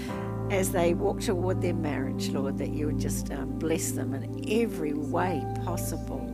as 0.51 0.71
they 0.71 0.95
walk 0.95 1.21
toward 1.21 1.61
their 1.61 1.75
marriage, 1.75 2.29
Lord, 2.29 2.57
that 2.57 2.69
you 2.69 2.87
would 2.87 2.99
just 2.99 3.31
uh, 3.31 3.45
bless 3.45 3.91
them 3.91 4.15
in 4.15 4.43
every 4.51 4.93
way 4.93 5.45
possible, 5.63 6.25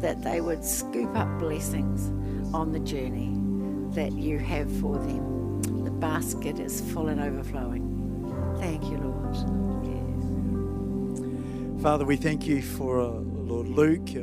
that 0.00 0.22
they 0.22 0.40
would 0.40 0.64
scoop 0.64 1.14
up 1.14 1.38
blessings 1.38 2.08
on 2.54 2.72
the 2.72 2.80
journey 2.80 3.36
that 3.94 4.12
you 4.12 4.38
have 4.38 4.74
for 4.80 4.96
them. 4.96 5.60
The 5.84 5.90
basket 5.90 6.58
is 6.58 6.80
full 6.92 7.08
and 7.08 7.20
overflowing. 7.20 7.90
Thank 8.58 8.84
you, 8.84 8.96
Lord. 8.96 9.36
Father, 11.82 12.06
we 12.06 12.16
thank 12.16 12.46
you 12.46 12.62
for 12.62 13.00
uh, 13.00 13.08
Lord 13.08 13.68
Luke 13.68 14.14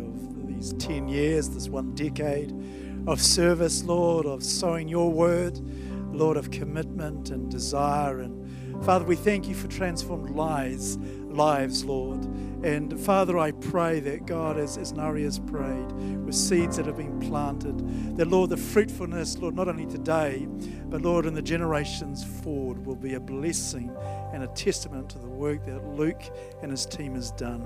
these 0.59 0.73
10 0.73 1.07
years, 1.07 1.49
this 1.49 1.69
one 1.69 1.95
decade 1.95 2.53
of 3.07 3.21
service, 3.21 3.83
Lord, 3.83 4.25
of 4.25 4.43
sowing 4.43 4.89
your 4.89 5.09
word, 5.09 5.57
Lord, 6.11 6.35
of 6.35 6.51
commitment 6.51 7.29
and 7.29 7.49
desire. 7.49 8.19
And 8.19 8.38
Father, 8.83 9.03
we 9.05 9.15
thank 9.15 9.47
you 9.47 9.55
for 9.55 9.67
transformed 9.67 10.29
lives, 10.31 10.97
lives, 10.97 11.83
Lord. 11.83 12.23
And 12.63 12.99
Father, 12.99 13.37
I 13.37 13.51
pray 13.51 13.99
that 14.01 14.25
God, 14.25 14.57
as, 14.57 14.77
as 14.77 14.93
Nari 14.93 15.23
has 15.23 15.37
prayed, 15.37 15.91
with 16.25 16.35
seeds 16.35 16.77
that 16.77 16.85
have 16.85 16.97
been 16.97 17.19
planted, 17.19 18.17
that 18.17 18.27
Lord, 18.27 18.49
the 18.49 18.57
fruitfulness, 18.57 19.37
Lord, 19.37 19.55
not 19.55 19.67
only 19.67 19.85
today, 19.85 20.47
but 20.85 21.01
Lord, 21.01 21.25
in 21.25 21.33
the 21.33 21.41
generations 21.41 22.23
forward, 22.41 22.85
will 22.85 22.95
be 22.95 23.13
a 23.13 23.19
blessing 23.19 23.95
and 24.33 24.43
a 24.43 24.47
testament 24.47 25.09
to 25.11 25.19
the 25.19 25.27
work 25.27 25.65
that 25.65 25.85
Luke 25.85 26.23
and 26.61 26.71
his 26.71 26.85
team 26.85 27.15
has 27.15 27.31
done. 27.31 27.65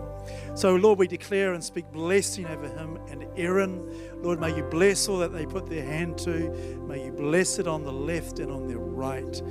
So, 0.56 0.76
Lord, 0.76 1.00
we 1.00 1.08
declare 1.08 1.54
and 1.54 1.64
speak 1.64 1.92
blessing 1.92 2.46
over 2.46 2.68
him 2.68 3.00
and 3.10 3.26
Aaron. 3.38 4.22
Lord, 4.22 4.40
may 4.40 4.56
you 4.56 4.64
bless 4.64 5.08
all 5.08 5.18
that 5.20 5.34
they 5.34 5.46
put 5.46 5.68
their 5.68 5.84
hand 5.84 6.18
to. 6.20 6.50
May 6.88 7.06
you 7.06 7.12
bless 7.12 7.60
it 7.60 7.68
on 7.68 7.84
the 7.84 7.92
left 7.92 8.40
and 8.40 8.52
on 8.52 8.68
the 8.68 8.78
right. 8.78 9.42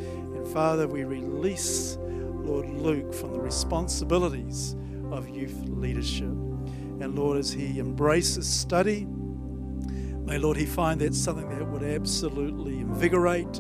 Father, 0.47 0.87
we 0.87 1.05
release, 1.05 1.97
Lord, 2.01 2.69
Luke 2.69 3.15
from 3.15 3.33
the 3.33 3.41
responsibilities 3.41 4.77
of 5.11 5.29
youth 5.29 5.57
leadership. 5.69 6.25
And 6.25 7.17
Lord, 7.17 7.39
as 7.39 7.53
he 7.53 7.79
embraces 7.79 8.49
study, 8.49 9.07
may 9.07 10.39
Lord, 10.39 10.57
he 10.57 10.67
find 10.67 11.01
that 11.01 11.15
something 11.15 11.49
that 11.51 11.67
would 11.67 11.83
absolutely 11.83 12.79
invigorate, 12.79 13.59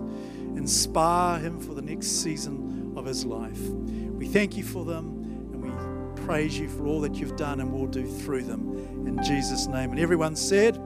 inspire 0.57 1.39
him 1.39 1.61
for 1.61 1.74
the 1.74 1.83
next 1.83 2.22
season 2.22 2.93
of 2.97 3.05
his 3.05 3.24
life. 3.24 3.61
We 3.61 4.26
thank 4.26 4.57
you 4.57 4.62
for 4.64 4.85
them 4.85 5.22
and 5.53 5.62
we 5.62 6.22
praise 6.24 6.59
you 6.59 6.68
for 6.68 6.87
all 6.87 7.01
that 7.01 7.14
you've 7.16 7.37
done 7.37 7.61
and 7.61 7.72
will 7.72 7.87
do 7.87 8.07
through 8.07 8.45
them. 8.45 9.07
In 9.07 9.22
Jesus' 9.22 9.66
name. 9.66 9.91
And 9.91 9.99
everyone 9.99 10.37
said, 10.37 10.76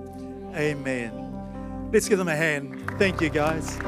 Amen. 0.54 1.90
Let's 1.92 2.08
give 2.08 2.18
them 2.18 2.28
a 2.28 2.36
hand. 2.36 2.98
Thank 2.98 3.20
you, 3.20 3.28
guys. 3.28 3.78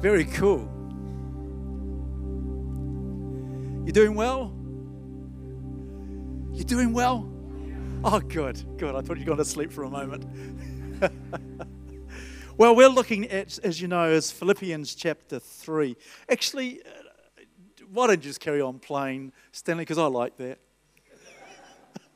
Very 0.00 0.26
cool. 0.26 0.68
You're 3.84 3.92
doing 3.92 4.14
well? 4.14 4.54
You're 6.52 6.64
doing 6.64 6.92
well? 6.92 7.28
Oh, 8.04 8.20
good, 8.20 8.62
good. 8.78 8.94
I 8.94 9.00
thought 9.00 9.18
you'd 9.18 9.26
gone 9.26 9.38
to 9.38 9.44
sleep 9.44 9.72
for 9.72 9.82
a 9.82 9.90
moment. 9.90 10.24
well, 12.56 12.76
we're 12.76 12.88
looking 12.88 13.28
at, 13.28 13.58
as 13.64 13.80
you 13.80 13.88
know, 13.88 14.04
as 14.04 14.30
Philippians 14.30 14.94
chapter 14.94 15.40
3. 15.40 15.96
Actually, 16.30 16.80
uh, 16.82 17.42
why 17.90 18.06
don't 18.06 18.22
you 18.22 18.30
just 18.30 18.38
carry 18.38 18.60
on 18.60 18.78
playing, 18.78 19.32
Stanley, 19.50 19.82
because 19.82 19.98
I 19.98 20.06
like 20.06 20.36
that. 20.36 20.60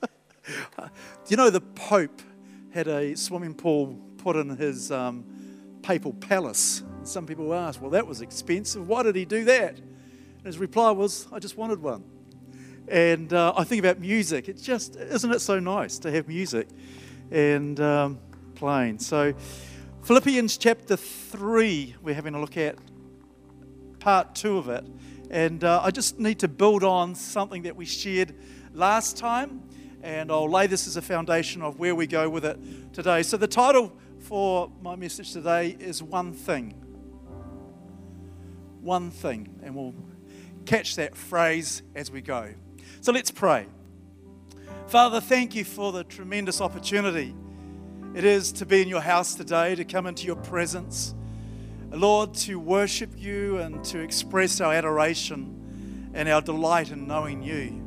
Do 0.03 0.09
you 1.29 1.37
know 1.37 1.51
the 1.51 1.61
Pope 1.61 2.23
had 2.71 2.87
a 2.87 3.17
swimming 3.17 3.55
pool 3.55 3.99
put 4.19 4.37
in 4.37 4.57
his 4.57 4.93
um, 4.93 5.25
papal 5.83 6.13
palace? 6.13 6.85
And 7.03 7.09
some 7.09 7.27
people 7.27 7.53
asked, 7.53 7.81
well, 7.81 7.91
that 7.91 8.07
was 8.07 8.21
expensive. 8.21 8.87
Why 8.87 9.03
did 9.03 9.17
he 9.17 9.25
do 9.25 9.45
that? 9.47 9.77
And 9.77 10.47
his 10.47 10.57
reply 10.57 10.93
was, 10.93 11.27
I 11.33 11.41
just 11.41 11.57
wanted 11.57 11.83
one. 11.83 12.05
And 12.87 13.33
uh, 13.33 13.53
I 13.57 13.65
think 13.65 13.81
about 13.81 13.99
music. 13.99 14.49
It's 14.49 14.63
just, 14.63 14.95
isn't 14.95 15.33
it 15.33 15.41
so 15.41 15.59
nice 15.59 15.99
to 15.99 16.13
have 16.13 16.29
music? 16.29 16.69
And 17.33 17.81
um, 17.81 18.21
playing. 18.55 19.01
So, 19.01 19.35
Philippians 20.05 20.57
chapter 20.57 20.97
3, 20.97 21.97
we're 22.03 22.15
having 22.15 22.37
a 22.37 22.41
look 22.41 22.57
at 22.57 22.77
part 23.99 24.37
two 24.37 24.57
of 24.57 24.69
it. 24.69 24.87
And 25.29 25.65
uh, 25.65 25.81
I 25.83 25.91
just 25.91 26.21
need 26.21 26.39
to 26.39 26.47
build 26.47 26.85
on 26.85 27.17
something 27.17 27.63
that 27.63 27.75
we 27.75 27.85
shared 27.85 28.33
last 28.75 29.17
time. 29.17 29.61
And 30.05 30.31
I'll 30.31 30.49
lay 30.49 30.69
this 30.69 30.87
as 30.87 30.97
a 30.97 31.03
foundation 31.03 31.63
of 31.63 31.81
where 31.81 31.97
we 31.97 32.07
go 32.07 32.31
with 32.31 32.45
it 32.45 32.93
today. 32.93 33.25
So, 33.25 33.37
the 33.37 33.49
title 33.49 33.93
for 34.21 34.71
my 34.81 34.95
message 34.95 35.33
today 35.33 35.77
is 35.81 36.01
One 36.01 36.33
Thing. 36.33 36.82
One 38.83 39.11
Thing. 39.11 39.61
And 39.63 39.75
we'll 39.75 39.95
catch 40.67 40.97
that 40.97 41.17
phrase 41.17 41.83
as 41.95 42.11
we 42.11 42.21
go. 42.21 42.51
So, 43.01 43.13
let's 43.13 43.31
pray. 43.31 43.67
Father, 44.89 45.21
thank 45.21 45.55
you 45.55 45.65
for 45.65 45.93
the 45.93 46.05
tremendous 46.05 46.61
opportunity 46.61 47.35
it 48.15 48.25
is 48.25 48.53
to 48.53 48.67
be 48.67 48.83
in 48.83 48.89
your 48.89 49.01
house 49.01 49.35
today, 49.35 49.75
to 49.75 49.85
come 49.85 50.07
into 50.07 50.27
your 50.27 50.37
presence. 50.37 51.15
Lord, 51.91 52.35
to 52.35 52.59
worship 52.59 53.11
you 53.17 53.57
and 53.57 53.83
to 53.87 54.01
express 54.01 54.61
our 54.61 54.75
adoration 54.75 56.11
and 56.13 56.29
our 56.29 56.43
delight 56.43 56.91
in 56.91 57.07
knowing 57.07 57.43
you. 57.43 57.81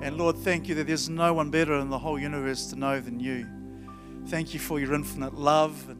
And 0.00 0.18
Lord, 0.18 0.36
thank 0.38 0.68
you 0.68 0.74
that 0.74 0.88
there's 0.88 1.08
no 1.08 1.32
one 1.34 1.50
better 1.50 1.74
in 1.74 1.88
the 1.88 1.98
whole 1.98 2.18
universe 2.18 2.66
to 2.66 2.76
know 2.76 2.98
than 3.00 3.20
you. 3.20 3.46
Thank 4.26 4.54
you 4.54 4.60
for 4.60 4.80
your 4.80 4.92
infinite 4.92 5.34
love 5.34 5.94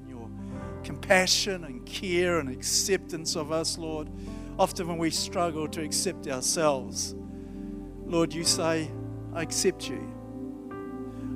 compassion 0.84 1.64
and 1.64 1.84
care 1.86 2.38
and 2.38 2.48
acceptance 2.48 3.36
of 3.36 3.50
us, 3.50 3.78
Lord. 3.78 4.08
Often 4.58 4.86
when 4.86 4.98
we 4.98 5.10
struggle 5.10 5.66
to 5.68 5.82
accept 5.82 6.28
ourselves, 6.28 7.14
Lord, 8.04 8.32
you 8.32 8.44
say, 8.44 8.90
I 9.32 9.42
accept 9.42 9.88
you. 9.88 10.12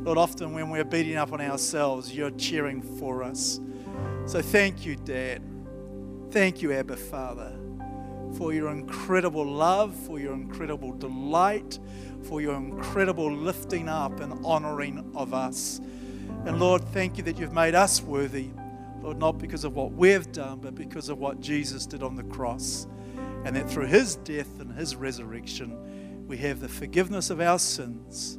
Lord, 0.05 0.19
often 0.19 0.53
when 0.53 0.71
we're 0.71 0.85
beating 0.85 1.17
up 1.17 1.33
on 1.33 1.41
ourselves, 1.41 2.15
you're 2.15 2.31
cheering 2.31 2.81
for 2.83 3.23
us. 3.23 3.59
So 4.27 4.41
thank 4.41 4.87
you, 4.87 4.97
Dad. 4.97 5.43
Thank 6.31 6.63
you, 6.63 6.73
Abba 6.73 6.97
Father, 6.97 7.59
for 8.37 8.53
your 8.53 8.71
incredible 8.71 9.45
love, 9.45 9.95
for 9.95 10.21
your 10.21 10.35
incredible 10.35 10.93
delight, 10.93 11.79
for 12.25 12.41
your 12.41 12.55
incredible 12.55 13.33
lifting 13.35 13.89
up 13.89 14.21
and 14.21 14.45
honoring 14.45 15.11
of 15.17 15.35
us. 15.35 15.81
And 16.45 16.61
Lord, 16.61 16.85
thank 16.93 17.17
you 17.17 17.25
that 17.25 17.39
you've 17.39 17.53
made 17.53 17.75
us 17.75 18.03
worthy, 18.03 18.51
Lord, 19.09 19.21
not 19.21 19.39
because 19.39 19.65
of 19.65 19.75
what 19.75 19.93
we've 19.93 20.31
done, 20.33 20.59
but 20.59 20.75
because 20.75 21.09
of 21.09 21.17
what 21.17 21.41
Jesus 21.41 21.87
did 21.87 22.03
on 22.03 22.15
the 22.15 22.25
cross. 22.25 22.87
And 23.47 23.57
that 23.57 23.71
through 23.71 23.87
his 23.87 24.17
death 24.17 24.61
and 24.61 24.71
his 24.71 24.97
resurrection, 24.97 26.27
we 26.27 26.37
have 26.37 26.61
the 26.61 26.69
forgiveness 26.69 27.31
of 27.31 27.41
our 27.41 27.59
sins 27.59 28.39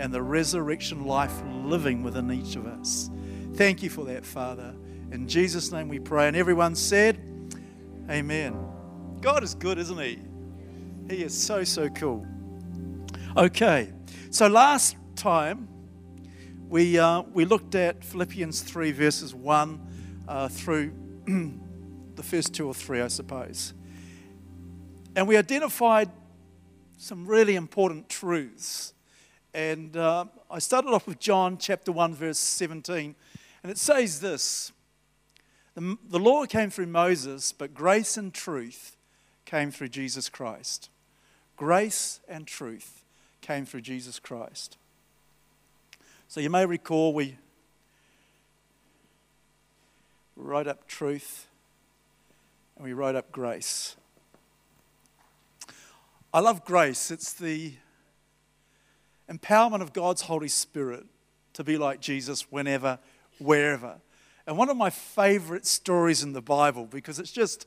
and 0.00 0.14
the 0.14 0.22
resurrection 0.22 1.04
life 1.04 1.34
living 1.64 2.02
within 2.02 2.32
each 2.32 2.56
of 2.56 2.66
us. 2.66 3.10
Thank 3.56 3.82
you 3.82 3.90
for 3.90 4.06
that, 4.06 4.24
Father. 4.24 4.74
In 5.10 5.28
Jesus' 5.28 5.70
name 5.70 5.86
we 5.88 5.98
pray. 5.98 6.28
And 6.28 6.34
everyone 6.34 6.76
said, 6.76 7.20
Amen. 8.08 8.56
God 9.20 9.44
is 9.44 9.54
good, 9.54 9.76
isn't 9.76 10.00
He? 10.00 10.18
He 11.10 11.24
is 11.24 11.36
so, 11.36 11.62
so 11.62 11.90
cool. 11.90 12.26
Okay, 13.36 13.92
so 14.30 14.46
last 14.46 14.96
time 15.14 15.68
we, 16.70 16.98
uh, 16.98 17.20
we 17.34 17.44
looked 17.44 17.74
at 17.74 18.02
Philippians 18.02 18.62
3, 18.62 18.92
verses 18.92 19.34
1 19.34 19.85
uh, 20.28 20.48
through 20.48 20.92
the 21.26 22.22
first 22.22 22.54
two 22.54 22.66
or 22.66 22.74
three, 22.74 23.00
I 23.00 23.08
suppose. 23.08 23.74
And 25.14 25.26
we 25.26 25.36
identified 25.36 26.10
some 26.98 27.26
really 27.26 27.56
important 27.56 28.08
truths. 28.08 28.92
And 29.54 29.96
uh, 29.96 30.26
I 30.50 30.58
started 30.58 30.88
off 30.88 31.06
with 31.06 31.18
John 31.18 31.58
chapter 31.58 31.92
1, 31.92 32.14
verse 32.14 32.38
17. 32.38 33.14
And 33.62 33.72
it 33.72 33.78
says 33.78 34.20
this 34.20 34.72
the, 35.74 35.96
the 36.08 36.18
law 36.18 36.44
came 36.46 36.70
through 36.70 36.86
Moses, 36.86 37.52
but 37.52 37.74
grace 37.74 38.16
and 38.16 38.32
truth 38.32 38.96
came 39.44 39.70
through 39.70 39.88
Jesus 39.88 40.28
Christ. 40.28 40.90
Grace 41.56 42.20
and 42.28 42.46
truth 42.46 43.04
came 43.40 43.64
through 43.64 43.82
Jesus 43.82 44.18
Christ. 44.18 44.76
So 46.28 46.40
you 46.40 46.50
may 46.50 46.66
recall 46.66 47.14
we 47.14 47.38
wrote 50.36 50.66
up 50.66 50.86
truth 50.86 51.48
and 52.76 52.84
we 52.84 52.92
wrote 52.92 53.16
up 53.16 53.32
grace. 53.32 53.96
I 56.32 56.40
love 56.40 56.64
grace. 56.64 57.10
It's 57.10 57.32
the 57.32 57.72
empowerment 59.30 59.80
of 59.80 59.92
God's 59.92 60.22
Holy 60.22 60.48
Spirit 60.48 61.06
to 61.54 61.64
be 61.64 61.78
like 61.78 62.00
Jesus 62.00 62.52
whenever, 62.52 62.98
wherever. 63.38 63.96
And 64.46 64.58
one 64.58 64.68
of 64.68 64.76
my 64.76 64.90
favorite 64.90 65.66
stories 65.66 66.22
in 66.22 66.34
the 66.34 66.42
Bible, 66.42 66.84
because 66.84 67.18
it's 67.18 67.32
just, 67.32 67.66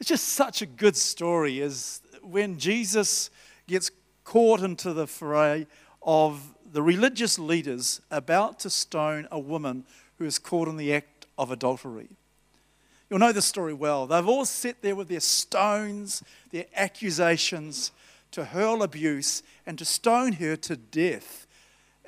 it's 0.00 0.08
just 0.08 0.30
such 0.30 0.60
a 0.60 0.66
good 0.66 0.96
story, 0.96 1.60
is 1.60 2.00
when 2.22 2.58
Jesus 2.58 3.30
gets 3.68 3.90
caught 4.24 4.60
into 4.60 4.92
the 4.92 5.06
fray 5.06 5.66
of 6.02 6.54
the 6.70 6.82
religious 6.82 7.38
leaders 7.38 8.00
about 8.10 8.58
to 8.60 8.70
stone 8.70 9.28
a 9.30 9.38
woman 9.38 9.84
who 10.18 10.24
is 10.24 10.38
caught 10.38 10.68
in 10.68 10.76
the 10.76 10.92
act 10.92 11.15
of 11.38 11.50
adultery. 11.50 12.08
You'll 13.08 13.20
know 13.20 13.32
the 13.32 13.42
story 13.42 13.74
well. 13.74 14.06
They've 14.06 14.26
all 14.26 14.44
sat 14.44 14.82
there 14.82 14.96
with 14.96 15.08
their 15.08 15.20
stones, 15.20 16.22
their 16.50 16.66
accusations 16.74 17.92
to 18.32 18.44
hurl 18.44 18.82
abuse 18.82 19.42
and 19.64 19.78
to 19.78 19.84
stone 19.84 20.32
her 20.34 20.56
to 20.56 20.76
death. 20.76 21.46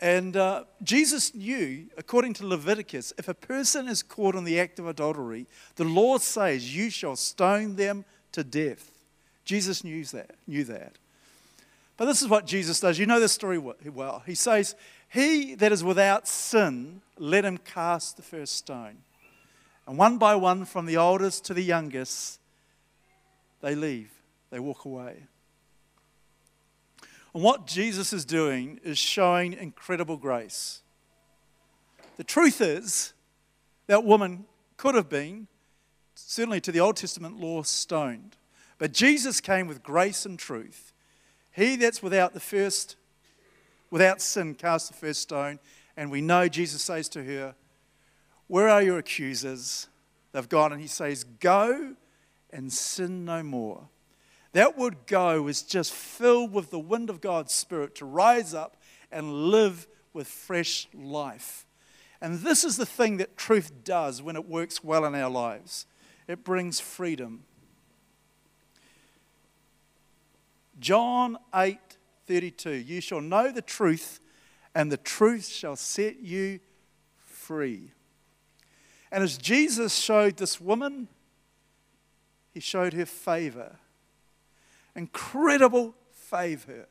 And 0.00 0.36
uh, 0.36 0.64
Jesus 0.82 1.34
knew, 1.34 1.86
according 1.96 2.34
to 2.34 2.46
Leviticus, 2.46 3.12
if 3.18 3.28
a 3.28 3.34
person 3.34 3.88
is 3.88 4.02
caught 4.02 4.34
in 4.34 4.44
the 4.44 4.60
act 4.60 4.78
of 4.78 4.86
adultery, 4.86 5.46
the 5.76 5.84
law 5.84 6.18
says, 6.18 6.74
You 6.74 6.90
shall 6.90 7.16
stone 7.16 7.76
them 7.76 8.04
to 8.32 8.44
death. 8.44 8.90
Jesus 9.44 9.82
knew 9.82 10.04
that. 10.04 10.36
Knew 10.46 10.64
that. 10.64 10.92
But 11.96 12.04
this 12.04 12.22
is 12.22 12.28
what 12.28 12.46
Jesus 12.46 12.78
does. 12.78 12.98
You 12.98 13.06
know 13.06 13.18
this 13.18 13.32
story 13.32 13.58
well. 13.58 14.22
He 14.24 14.36
says, 14.36 14.76
He 15.08 15.54
that 15.56 15.72
is 15.72 15.82
without 15.82 16.28
sin, 16.28 17.00
let 17.18 17.44
him 17.44 17.58
cast 17.58 18.16
the 18.16 18.22
first 18.22 18.54
stone. 18.54 18.98
And 19.88 19.96
one 19.96 20.18
by 20.18 20.36
one, 20.36 20.66
from 20.66 20.84
the 20.84 20.98
oldest 20.98 21.46
to 21.46 21.54
the 21.54 21.64
youngest, 21.64 22.40
they 23.62 23.74
leave, 23.74 24.12
they 24.50 24.60
walk 24.60 24.84
away. 24.84 25.24
And 27.32 27.42
what 27.42 27.66
Jesus 27.66 28.12
is 28.12 28.26
doing 28.26 28.80
is 28.84 28.98
showing 28.98 29.54
incredible 29.54 30.18
grace. 30.18 30.82
The 32.18 32.24
truth 32.24 32.60
is, 32.60 33.14
that 33.86 34.04
woman 34.04 34.44
could 34.76 34.94
have 34.94 35.08
been, 35.08 35.46
certainly 36.14 36.60
to 36.60 36.72
the 36.72 36.80
Old 36.80 36.96
Testament 36.96 37.40
law, 37.40 37.62
stoned. 37.62 38.36
But 38.76 38.92
Jesus 38.92 39.40
came 39.40 39.66
with 39.66 39.82
grace 39.82 40.26
and 40.26 40.38
truth. 40.38 40.92
He 41.50 41.76
that's 41.76 42.02
without 42.02 42.34
the 42.34 42.40
first, 42.40 42.96
without 43.90 44.20
sin, 44.20 44.54
cast 44.54 44.88
the 44.88 44.98
first 44.98 45.22
stone. 45.22 45.58
And 45.96 46.10
we 46.10 46.20
know 46.20 46.46
Jesus 46.46 46.82
says 46.82 47.08
to 47.10 47.24
her, 47.24 47.54
where 48.48 48.68
are 48.68 48.82
your 48.82 48.98
accusers? 48.98 49.88
They've 50.32 50.48
gone, 50.48 50.72
and 50.72 50.80
he 50.80 50.88
says, 50.88 51.24
Go 51.24 51.94
and 52.50 52.72
sin 52.72 53.24
no 53.24 53.42
more. 53.42 53.88
That 54.52 54.76
word 54.76 55.06
go 55.06 55.46
is 55.46 55.62
just 55.62 55.92
filled 55.92 56.52
with 56.52 56.70
the 56.70 56.78
wind 56.78 57.10
of 57.10 57.20
God's 57.20 57.52
Spirit 57.52 57.94
to 57.96 58.04
rise 58.04 58.54
up 58.54 58.76
and 59.12 59.50
live 59.50 59.86
with 60.12 60.26
fresh 60.26 60.88
life. 60.94 61.66
And 62.20 62.40
this 62.40 62.64
is 62.64 62.76
the 62.76 62.86
thing 62.86 63.18
that 63.18 63.36
truth 63.36 63.84
does 63.84 64.20
when 64.22 64.34
it 64.34 64.48
works 64.48 64.82
well 64.82 65.04
in 65.04 65.14
our 65.14 65.30
lives 65.30 65.86
it 66.26 66.44
brings 66.44 66.78
freedom. 66.78 67.44
John 70.78 71.38
8 71.54 71.78
32. 72.26 72.70
You 72.70 73.00
shall 73.00 73.22
know 73.22 73.50
the 73.50 73.62
truth, 73.62 74.20
and 74.74 74.92
the 74.92 74.98
truth 74.98 75.48
shall 75.48 75.76
set 75.76 76.20
you 76.20 76.60
free. 77.16 77.92
And 79.10 79.24
as 79.24 79.38
Jesus 79.38 79.94
showed 79.96 80.36
this 80.36 80.60
woman, 80.60 81.08
he 82.52 82.60
showed 82.60 82.92
her 82.92 83.06
favor. 83.06 83.76
Incredible 84.94 85.94
favor. 86.12 86.86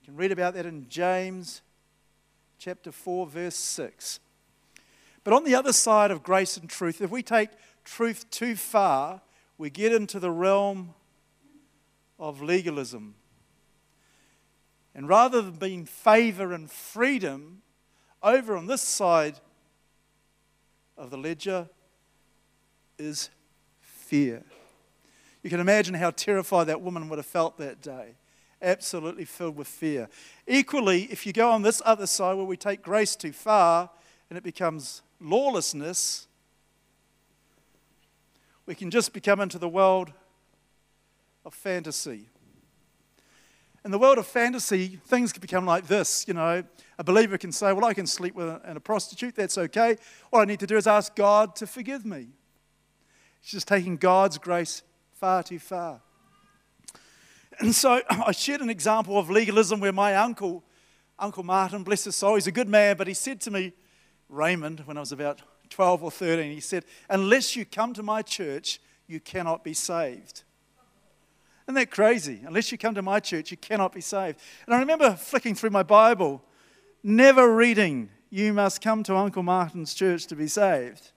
You 0.00 0.06
can 0.06 0.16
read 0.16 0.32
about 0.32 0.54
that 0.54 0.66
in 0.66 0.88
James 0.88 1.62
chapter 2.58 2.92
4, 2.92 3.26
verse 3.26 3.56
6. 3.56 4.20
But 5.24 5.34
on 5.34 5.44
the 5.44 5.54
other 5.54 5.72
side 5.72 6.10
of 6.10 6.22
grace 6.22 6.56
and 6.56 6.68
truth, 6.68 7.00
if 7.00 7.10
we 7.10 7.22
take 7.22 7.50
truth 7.84 8.28
too 8.30 8.56
far, 8.56 9.22
we 9.58 9.70
get 9.70 9.92
into 9.92 10.20
the 10.20 10.30
realm 10.30 10.94
of 12.18 12.42
legalism. 12.42 13.14
And 14.94 15.08
rather 15.08 15.42
than 15.42 15.54
being 15.54 15.84
favor 15.84 16.52
and 16.52 16.70
freedom, 16.70 17.62
over 18.22 18.56
on 18.56 18.66
this 18.66 18.82
side 18.82 19.40
of 20.96 21.10
the 21.10 21.18
ledger 21.18 21.68
is 22.98 23.30
fear. 23.80 24.42
You 25.42 25.50
can 25.50 25.60
imagine 25.60 25.94
how 25.94 26.10
terrified 26.10 26.64
that 26.64 26.80
woman 26.80 27.08
would 27.08 27.18
have 27.18 27.26
felt 27.26 27.58
that 27.58 27.82
day. 27.82 28.14
Absolutely 28.62 29.24
filled 29.24 29.56
with 29.56 29.68
fear. 29.68 30.08
Equally, 30.46 31.02
if 31.04 31.26
you 31.26 31.32
go 31.32 31.50
on 31.50 31.62
this 31.62 31.82
other 31.84 32.06
side 32.06 32.34
where 32.34 32.46
we 32.46 32.56
take 32.56 32.82
grace 32.82 33.14
too 33.14 33.32
far 33.32 33.90
and 34.30 34.38
it 34.38 34.42
becomes 34.42 35.02
lawlessness, 35.20 36.26
we 38.66 38.74
can 38.74 38.90
just 38.90 39.12
become 39.12 39.40
into 39.40 39.58
the 39.58 39.68
world 39.68 40.12
of 41.44 41.52
fantasy. 41.52 42.28
In 43.84 43.90
the 43.90 43.98
world 43.98 44.16
of 44.16 44.26
fantasy, 44.26 44.98
things 45.06 45.32
can 45.32 45.40
become 45.40 45.66
like 45.66 45.86
this. 45.86 46.26
You 46.26 46.34
know, 46.34 46.64
a 46.98 47.04
believer 47.04 47.36
can 47.36 47.52
say, 47.52 47.72
Well, 47.72 47.84
I 47.84 47.92
can 47.92 48.06
sleep 48.06 48.34
with 48.34 48.48
a, 48.48 48.60
a 48.64 48.80
prostitute, 48.80 49.36
that's 49.36 49.58
okay. 49.58 49.96
All 50.32 50.40
I 50.40 50.46
need 50.46 50.60
to 50.60 50.66
do 50.66 50.76
is 50.76 50.86
ask 50.86 51.14
God 51.14 51.54
to 51.56 51.66
forgive 51.66 52.06
me. 52.06 52.28
It's 53.40 53.50
just 53.50 53.68
taking 53.68 53.96
God's 53.96 54.38
grace 54.38 54.82
far 55.12 55.42
too 55.42 55.58
far. 55.58 56.00
And 57.60 57.74
so 57.74 58.00
I 58.10 58.32
shared 58.32 58.62
an 58.62 58.70
example 58.70 59.18
of 59.18 59.28
legalism 59.28 59.80
where 59.80 59.92
my 59.92 60.14
uncle, 60.16 60.64
Uncle 61.18 61.42
Martin, 61.42 61.82
bless 61.82 62.04
his 62.04 62.16
soul, 62.16 62.36
he's 62.36 62.46
a 62.46 62.52
good 62.52 62.68
man, 62.68 62.96
but 62.96 63.06
he 63.06 63.14
said 63.14 63.40
to 63.42 63.50
me, 63.50 63.74
Raymond, 64.30 64.80
when 64.86 64.96
I 64.96 65.00
was 65.00 65.12
about 65.12 65.42
12 65.68 66.02
or 66.02 66.10
13, 66.10 66.52
he 66.52 66.60
said, 66.60 66.84
Unless 67.10 67.54
you 67.54 67.66
come 67.66 67.92
to 67.94 68.02
my 68.02 68.22
church, 68.22 68.80
you 69.06 69.20
cannot 69.20 69.62
be 69.62 69.74
saved. 69.74 70.42
Isn't 71.66 71.76
that 71.76 71.90
crazy? 71.90 72.42
Unless 72.44 72.72
you 72.72 72.78
come 72.78 72.94
to 72.94 73.02
my 73.02 73.20
church, 73.20 73.50
you 73.50 73.56
cannot 73.56 73.92
be 73.92 74.00
saved. 74.00 74.38
And 74.66 74.74
I 74.74 74.80
remember 74.80 75.14
flicking 75.14 75.54
through 75.54 75.70
my 75.70 75.82
Bible, 75.82 76.42
never 77.02 77.54
reading, 77.54 78.10
You 78.28 78.52
must 78.52 78.82
come 78.82 79.02
to 79.04 79.16
Uncle 79.16 79.42
Martin's 79.42 79.94
church 79.94 80.26
to 80.26 80.36
be 80.36 80.46
saved. 80.46 81.12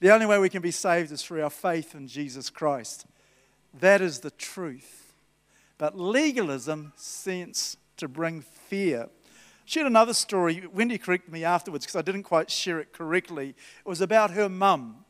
The 0.00 0.12
only 0.12 0.26
way 0.26 0.38
we 0.38 0.48
can 0.48 0.62
be 0.62 0.70
saved 0.70 1.10
is 1.10 1.22
through 1.22 1.42
our 1.42 1.50
faith 1.50 1.94
in 1.94 2.06
Jesus 2.06 2.50
Christ. 2.50 3.06
That 3.80 4.00
is 4.00 4.20
the 4.20 4.30
truth. 4.30 5.14
But 5.76 5.98
legalism 5.98 6.92
seems 6.96 7.76
to 7.96 8.06
bring 8.06 8.42
fear. 8.42 9.08
She 9.64 9.80
had 9.80 9.86
another 9.86 10.14
story. 10.14 10.66
Wendy 10.72 10.98
corrected 10.98 11.32
me 11.32 11.42
afterwards 11.42 11.84
because 11.84 11.96
I 11.96 12.02
didn't 12.02 12.24
quite 12.24 12.50
share 12.50 12.78
it 12.78 12.92
correctly. 12.92 13.48
It 13.48 13.88
was 13.88 14.00
about 14.00 14.30
her 14.32 14.48
mum 14.48 15.03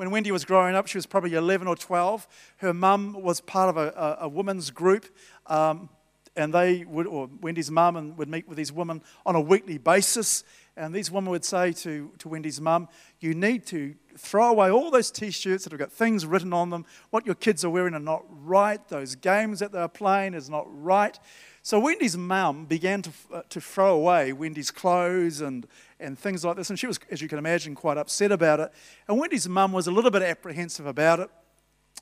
when 0.00 0.10
Wendy 0.10 0.32
was 0.32 0.46
growing 0.46 0.74
up, 0.74 0.86
she 0.86 0.96
was 0.96 1.04
probably 1.04 1.34
11 1.34 1.68
or 1.68 1.76
12. 1.76 2.26
Her 2.56 2.72
mum 2.72 3.12
was 3.20 3.42
part 3.42 3.68
of 3.68 3.76
a, 3.76 3.90
a, 3.90 4.24
a 4.24 4.28
women's 4.30 4.70
group, 4.70 5.04
um, 5.46 5.90
and 6.34 6.54
they 6.54 6.86
would, 6.86 7.06
or 7.06 7.28
Wendy's 7.42 7.70
mum, 7.70 8.16
would 8.16 8.30
meet 8.30 8.48
with 8.48 8.56
these 8.56 8.72
women 8.72 9.02
on 9.26 9.36
a 9.36 9.40
weekly 9.42 9.76
basis. 9.76 10.42
And 10.74 10.94
these 10.94 11.10
women 11.10 11.30
would 11.32 11.44
say 11.44 11.72
to, 11.72 12.10
to 12.16 12.28
Wendy's 12.30 12.62
mum, 12.62 12.88
You 13.18 13.34
need 13.34 13.66
to 13.66 13.94
throw 14.16 14.48
away 14.48 14.70
all 14.70 14.90
those 14.90 15.10
t 15.10 15.30
shirts 15.30 15.64
that 15.64 15.72
have 15.72 15.78
got 15.78 15.92
things 15.92 16.24
written 16.24 16.54
on 16.54 16.70
them. 16.70 16.86
What 17.10 17.26
your 17.26 17.34
kids 17.34 17.62
are 17.62 17.70
wearing 17.70 17.92
are 17.92 18.00
not 18.00 18.24
right. 18.30 18.80
Those 18.88 19.16
games 19.16 19.58
that 19.58 19.70
they're 19.70 19.86
playing 19.86 20.32
is 20.32 20.48
not 20.48 20.64
right. 20.82 21.18
So 21.60 21.78
Wendy's 21.78 22.16
mum 22.16 22.64
began 22.64 23.02
to, 23.02 23.10
uh, 23.34 23.42
to 23.50 23.60
throw 23.60 23.96
away 23.96 24.32
Wendy's 24.32 24.70
clothes 24.70 25.42
and, 25.42 25.66
and 26.00 26.18
things 26.18 26.44
like 26.44 26.56
this, 26.56 26.70
and 26.70 26.78
she 26.78 26.86
was, 26.86 26.98
as 27.10 27.20
you 27.20 27.28
can 27.28 27.38
imagine, 27.38 27.74
quite 27.74 27.96
upset 27.96 28.32
about 28.32 28.60
it. 28.60 28.72
And 29.08 29.18
Wendy's 29.18 29.48
mum 29.48 29.72
was 29.72 29.86
a 29.86 29.90
little 29.90 30.10
bit 30.10 30.22
apprehensive 30.22 30.86
about 30.86 31.20
it. 31.20 31.30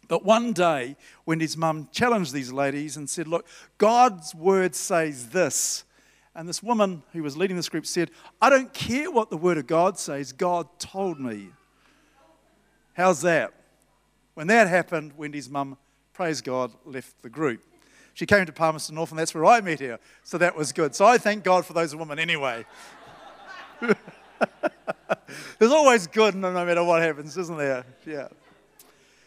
But 0.07 0.25
one 0.25 0.53
day, 0.53 0.97
Wendy's 1.27 1.57
mum 1.57 1.89
challenged 1.93 2.33
these 2.33 2.53
ladies 2.53 2.97
and 2.97 3.09
said, 3.09 3.29
Look, 3.29 3.47
God's 3.77 4.35
word 4.35 4.75
says 4.75 5.31
this. 5.31 5.85
And 6.35 6.49
this 6.49 6.63
woman 6.63 7.03
who 7.13 7.23
was 7.23 7.37
leading 7.37 7.57
this 7.57 7.69
group 7.69 7.85
said, 7.85 8.11
I 8.41 8.49
don't 8.49 8.73
care 8.73 9.11
what 9.11 9.29
the 9.29 9.37
word 9.37 9.59
of 9.59 9.67
God 9.67 9.99
says, 9.99 10.33
God 10.33 10.69
told 10.79 11.19
me. 11.19 11.49
How's 12.95 13.23
that? 13.23 13.53
When 14.35 14.47
that 14.47 14.69
happened, 14.69 15.13
Wendy's 15.17 15.51
mum, 15.51 15.77
praise 16.13 16.41
God, 16.41 16.73
left 16.85 17.21
the 17.23 17.29
group. 17.29 17.61
She 18.15 18.27
came 18.27 18.47
to 18.47 18.53
Palmerston 18.53 18.97
North, 18.97 19.11
and 19.11 19.19
that's 19.19 19.35
where 19.35 19.45
I 19.45 19.61
met 19.61 19.81
her. 19.81 19.99
So 20.25 20.39
that 20.39 20.57
was 20.57 20.73
good. 20.73 20.95
So 20.95 21.05
I 21.05 21.19
thank 21.19 21.45
God 21.45 21.65
for 21.65 21.73
those 21.73 21.95
women 21.95 22.19
anyway. 22.19 22.67
There's 25.59 25.73
always 25.73 26.07
good 26.07 26.35
no 26.35 26.53
matter 26.53 26.85
what 26.85 27.03
happens, 27.03 27.37
isn't 27.37 27.57
there? 27.57 27.85
Yeah. 28.07 28.29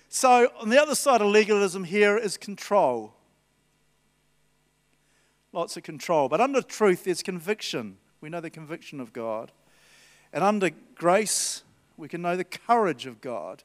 So 0.10 0.52
on 0.60 0.70
the 0.70 0.82
other 0.82 0.96
side 0.96 1.22
of 1.22 1.28
legalism 1.28 1.84
here 1.84 2.18
is 2.18 2.38
control. 2.38 3.14
Lots 5.54 5.78
of 5.78 5.84
control. 5.84 6.30
But 6.30 6.42
under 6.42 6.62
truth, 6.62 7.04
there's 7.04 7.24
conviction. 7.24 7.98
We 8.20 8.30
know 8.30 8.42
the 8.42 8.50
conviction 8.50 9.00
of 9.00 9.14
God. 9.14 9.52
And 10.34 10.44
under 10.44 10.70
grace, 10.96 11.64
we 11.98 12.08
can 12.08 12.22
know 12.22 12.36
the 12.38 12.44
courage 12.44 13.06
of 13.06 13.22
God. 13.22 13.64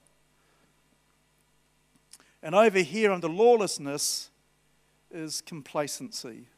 And 2.42 2.54
over 2.54 2.80
here, 2.80 3.12
under 3.12 3.28
lawlessness, 3.28 4.30
is 5.10 5.40
complacency. 5.40 6.48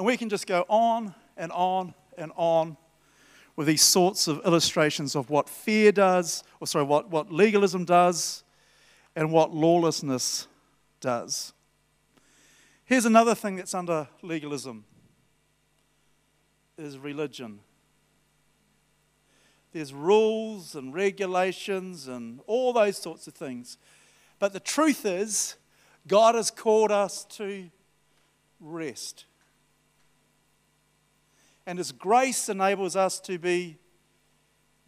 And 0.00 0.06
we 0.06 0.16
can 0.16 0.30
just 0.30 0.46
go 0.46 0.64
on 0.66 1.14
and 1.36 1.52
on 1.52 1.92
and 2.16 2.32
on 2.34 2.78
with 3.54 3.66
these 3.66 3.82
sorts 3.82 4.28
of 4.28 4.40
illustrations 4.46 5.14
of 5.14 5.28
what 5.28 5.46
fear 5.46 5.92
does, 5.92 6.42
or 6.58 6.66
sorry, 6.66 6.86
what, 6.86 7.10
what 7.10 7.30
legalism 7.30 7.84
does, 7.84 8.42
and 9.14 9.30
what 9.30 9.52
lawlessness 9.52 10.48
does. 11.02 11.52
Here's 12.86 13.04
another 13.04 13.34
thing 13.34 13.56
that's 13.56 13.74
under 13.74 14.08
legalism 14.22 14.86
is 16.78 16.96
religion. 16.96 17.60
There's 19.72 19.92
rules 19.92 20.74
and 20.74 20.94
regulations 20.94 22.08
and 22.08 22.40
all 22.46 22.72
those 22.72 22.96
sorts 22.96 23.26
of 23.26 23.34
things. 23.34 23.76
But 24.38 24.54
the 24.54 24.60
truth 24.60 25.04
is, 25.04 25.56
God 26.06 26.36
has 26.36 26.50
called 26.50 26.90
us 26.90 27.24
to 27.36 27.68
rest. 28.60 29.26
And 31.70 31.78
His 31.78 31.92
grace 31.92 32.48
enables 32.48 32.96
us 32.96 33.20
to 33.20 33.38
be 33.38 33.78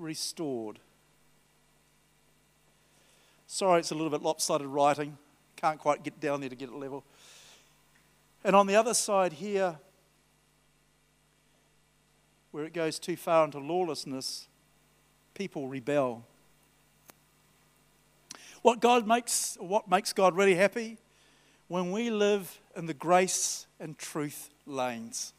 restored. 0.00 0.80
Sorry, 3.46 3.78
it's 3.78 3.92
a 3.92 3.94
little 3.94 4.10
bit 4.10 4.20
lopsided 4.20 4.66
writing. 4.66 5.16
Can't 5.54 5.78
quite 5.78 6.02
get 6.02 6.18
down 6.18 6.40
there 6.40 6.48
to 6.48 6.56
get 6.56 6.70
it 6.70 6.74
level. 6.74 7.04
And 8.42 8.56
on 8.56 8.66
the 8.66 8.74
other 8.74 8.94
side 8.94 9.34
here, 9.34 9.76
where 12.50 12.64
it 12.64 12.72
goes 12.74 12.98
too 12.98 13.14
far 13.14 13.44
into 13.44 13.60
lawlessness, 13.60 14.48
people 15.34 15.68
rebel. 15.68 16.24
What 18.62 18.80
God 18.80 19.06
makes 19.06 19.56
what 19.60 19.88
makes 19.88 20.12
God 20.12 20.34
really 20.34 20.56
happy 20.56 20.98
when 21.68 21.92
we 21.92 22.10
live 22.10 22.60
in 22.76 22.86
the 22.86 22.94
grace 22.94 23.68
and 23.78 23.96
truth 23.96 24.50
lanes. 24.66 25.32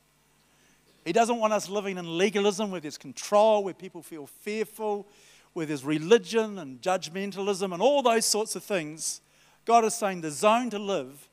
He 1.06 1.12
doesn't 1.12 1.38
want 1.38 1.54
us 1.54 1.70
living 1.70 1.97
in 1.97 2.18
legalism 2.18 2.72
where 2.72 2.82
there's 2.82 2.97
control, 2.97 3.64
where 3.64 3.74
people 3.74 4.01
feel 4.01 4.26
fearful, 4.26 5.08
where 5.54 5.66
there's 5.66 5.84
religion 5.84 6.58
and 6.58 6.82
judgmentalism 6.82 7.74
and 7.74 7.82
all 7.82 8.01
those 8.01 8.26
sorts 8.26 8.56
of 8.56 8.64
things. 8.64 9.22
God 9.66 9.86
is 9.86 9.93
saying 9.93 10.22
the 10.22 10.32
zone 10.32 10.70
to 10.70 10.80
live 10.80 11.30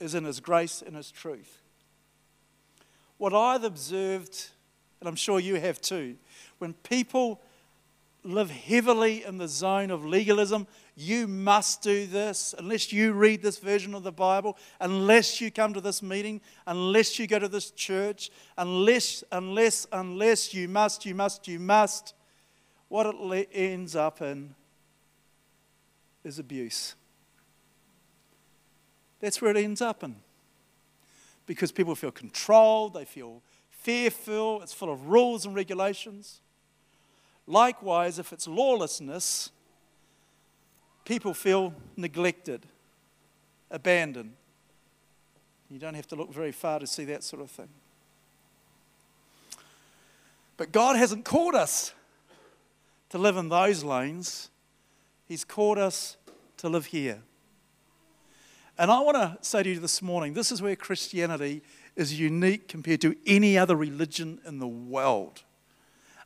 is 0.00 0.14
in 0.14 0.24
His 0.24 0.40
grace 0.40 0.82
and 0.84 0.96
His 0.96 1.10
truth. 1.10 1.60
What 3.18 3.32
I've 3.32 3.64
observed, 3.64 4.48
and 5.00 5.08
I'm 5.08 5.16
sure 5.16 5.38
you 5.38 5.56
have 5.56 5.80
too, 5.80 6.16
when 6.58 6.72
people 6.72 7.40
live 8.24 8.50
heavily 8.50 9.22
in 9.22 9.38
the 9.38 9.46
zone 9.46 9.90
of 9.90 10.04
legalism. 10.04 10.66
You 10.96 11.26
must 11.26 11.82
do 11.82 12.06
this 12.06 12.54
unless 12.56 12.92
you 12.92 13.12
read 13.12 13.42
this 13.42 13.58
version 13.58 13.94
of 13.94 14.04
the 14.04 14.12
Bible, 14.12 14.56
unless 14.80 15.40
you 15.40 15.50
come 15.50 15.74
to 15.74 15.80
this 15.80 16.02
meeting, 16.02 16.40
unless 16.66 17.18
you 17.18 17.26
go 17.26 17.38
to 17.40 17.48
this 17.48 17.72
church, 17.72 18.30
unless, 18.56 19.24
unless, 19.32 19.88
unless 19.90 20.54
you 20.54 20.68
must, 20.68 21.04
you 21.04 21.14
must, 21.14 21.48
you 21.48 21.58
must. 21.58 22.14
What 22.88 23.06
it 23.06 23.48
ends 23.52 23.96
up 23.96 24.22
in 24.22 24.54
is 26.22 26.38
abuse. 26.38 26.94
That's 29.18 29.42
where 29.42 29.50
it 29.50 29.56
ends 29.56 29.80
up 29.80 30.04
in. 30.04 30.16
Because 31.46 31.72
people 31.72 31.96
feel 31.96 32.12
controlled, 32.12 32.94
they 32.94 33.04
feel 33.04 33.42
fearful, 33.70 34.62
it's 34.62 34.72
full 34.72 34.92
of 34.92 35.08
rules 35.08 35.44
and 35.44 35.56
regulations. 35.56 36.40
Likewise, 37.46 38.18
if 38.18 38.32
it's 38.32 38.46
lawlessness, 38.46 39.50
people 41.04 41.34
feel 41.34 41.74
neglected, 41.96 42.66
abandoned. 43.70 44.32
You 45.70 45.78
don't 45.78 45.94
have 45.94 46.06
to 46.08 46.16
look 46.16 46.32
very 46.32 46.52
far 46.52 46.78
to 46.78 46.86
see 46.86 47.04
that 47.06 47.22
sort 47.24 47.42
of 47.42 47.50
thing. 47.50 47.68
But 50.56 50.72
God 50.72 50.96
hasn't 50.96 51.24
called 51.24 51.54
us 51.54 51.92
to 53.10 53.18
live 53.18 53.36
in 53.36 53.48
those 53.48 53.84
lanes, 53.84 54.50
He's 55.26 55.44
called 55.44 55.78
us 55.78 56.16
to 56.58 56.68
live 56.68 56.86
here. 56.86 57.22
And 58.76 58.90
I 58.90 59.00
want 59.00 59.16
to 59.16 59.38
say 59.40 59.62
to 59.62 59.70
you 59.70 59.78
this 59.78 60.02
morning 60.02 60.34
this 60.34 60.50
is 60.50 60.60
where 60.60 60.76
Christianity 60.76 61.62
is 61.96 62.18
unique 62.18 62.68
compared 62.68 63.00
to 63.02 63.16
any 63.26 63.56
other 63.56 63.76
religion 63.76 64.40
in 64.46 64.58
the 64.58 64.66
world. 64.66 65.42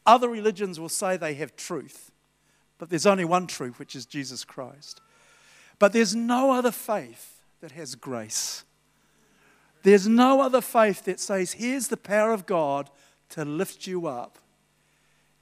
Other 0.06 0.28
religions 0.28 0.80
will 0.80 0.88
say 0.88 1.16
they 1.16 1.34
have 1.34 1.56
truth, 1.56 2.10
but 2.78 2.90
there's 2.90 3.06
only 3.06 3.24
one 3.24 3.46
truth, 3.46 3.78
which 3.78 3.94
is 3.96 4.06
Jesus 4.06 4.44
Christ. 4.44 5.00
But 5.78 5.92
there's 5.92 6.14
no 6.14 6.52
other 6.52 6.70
faith 6.70 7.42
that 7.60 7.72
has 7.72 7.94
grace. 7.94 8.64
There's 9.82 10.08
no 10.08 10.40
other 10.40 10.60
faith 10.60 11.04
that 11.04 11.20
says, 11.20 11.52
here's 11.52 11.88
the 11.88 11.96
power 11.96 12.32
of 12.32 12.46
God 12.46 12.90
to 13.30 13.44
lift 13.44 13.86
you 13.86 14.06
up 14.06 14.38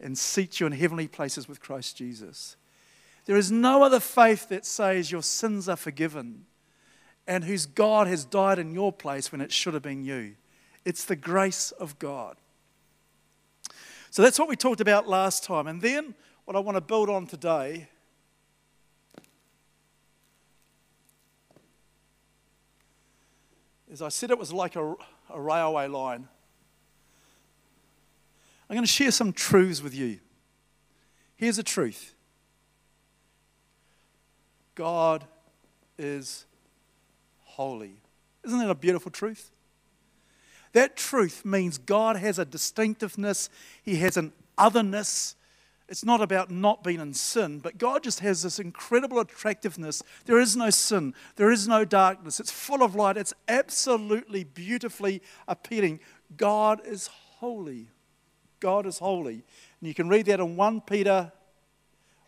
and 0.01 0.16
seat 0.16 0.61
you 0.61 0.66
in 0.66 0.72
heavenly 0.72 1.09
places 1.09 1.49
with 1.49 1.61
Christ 1.61 1.97
Jesus. 1.97 2.57
There 3.24 3.37
is 3.37 3.51
no 3.51 3.82
other 3.82 4.01
faith 4.01 4.49
that 4.51 4.66
says 4.66 5.11
your 5.11 5.22
sins 5.22 5.68
are 5.68 5.76
forgiven 5.76 6.45
and 7.26 7.45
whose 7.45 7.66
God 7.66 8.07
has 8.07 8.24
died 8.24 8.59
in 8.59 8.72
your 8.72 8.93
place 8.93 9.32
when 9.32 9.41
it 9.41 9.53
should 9.53 9.74
have 9.74 9.82
been 9.82 10.05
you. 10.05 10.34
It's 10.84 11.05
the 11.05 11.16
grace 11.16 11.72
of 11.72 11.99
God. 11.99 12.37
So 14.11 14.22
that's 14.22 14.39
what 14.39 14.49
we 14.49 14.57
talked 14.57 14.80
about 14.80 15.09
last 15.09 15.43
time. 15.43 15.66
And 15.66 15.82
then 15.82 16.14
what 16.47 16.57
I 16.57 16.61
want 16.61 16.76
to 16.76 16.80
build 16.80 17.11
on 17.11 17.26
today 17.26 17.88
is 23.90 24.01
I 24.01 24.09
said 24.09 24.30
it 24.30 24.38
was 24.38 24.53
like 24.53 24.76
a, 24.76 24.94
a 25.28 25.40
railway 25.40 25.88
line. 25.88 26.28
I'm 28.70 28.76
going 28.76 28.86
to 28.86 28.90
share 28.90 29.11
some 29.11 29.32
truths 29.32 29.82
with 29.82 29.94
you. 29.94 30.20
Here's 31.34 31.57
the 31.57 31.62
truth 31.64 32.14
God 34.76 35.24
is 35.99 36.47
holy. 37.42 37.97
Isn't 38.44 38.61
that 38.61 38.70
a 38.70 38.74
beautiful 38.76 39.11
truth? 39.11 39.51
That 40.74 40.97
truth 40.97 41.44
means 41.44 41.76
God 41.76 42.16
has 42.16 42.38
a 42.38 42.44
distinctiveness, 42.44 43.51
He 43.82 43.97
has 43.97 44.16
an 44.16 44.32
otherness. 44.57 45.34
It's 45.89 46.05
not 46.05 46.20
about 46.20 46.51
not 46.51 46.82
being 46.82 47.01
in 47.01 47.14
sin, 47.14 47.61
but 47.61 47.78
God 47.78 48.03
just 48.03 48.18
has 48.20 48.43
this 48.43 48.59
incredible 48.59 49.20
attractiveness. 49.20 50.03
There 50.24 50.41
is 50.41 50.57
no 50.57 50.70
sin, 50.70 51.14
there 51.37 51.51
is 51.51 51.68
no 51.68 51.84
darkness. 51.84 52.41
It's 52.41 52.51
full 52.51 52.82
of 52.82 52.97
light, 52.97 53.16
it's 53.16 53.34
absolutely 53.47 54.43
beautifully 54.43 55.22
appealing. 55.47 56.01
God 56.37 56.80
is 56.84 57.07
holy. 57.07 57.89
God 58.59 58.87
is 58.87 58.99
holy. 58.99 59.45
And 59.80 59.89
you 59.89 59.95
can 59.95 60.09
read 60.09 60.26
that 60.26 60.41
in 60.41 60.57
1 60.57 60.80
Peter 60.82 61.30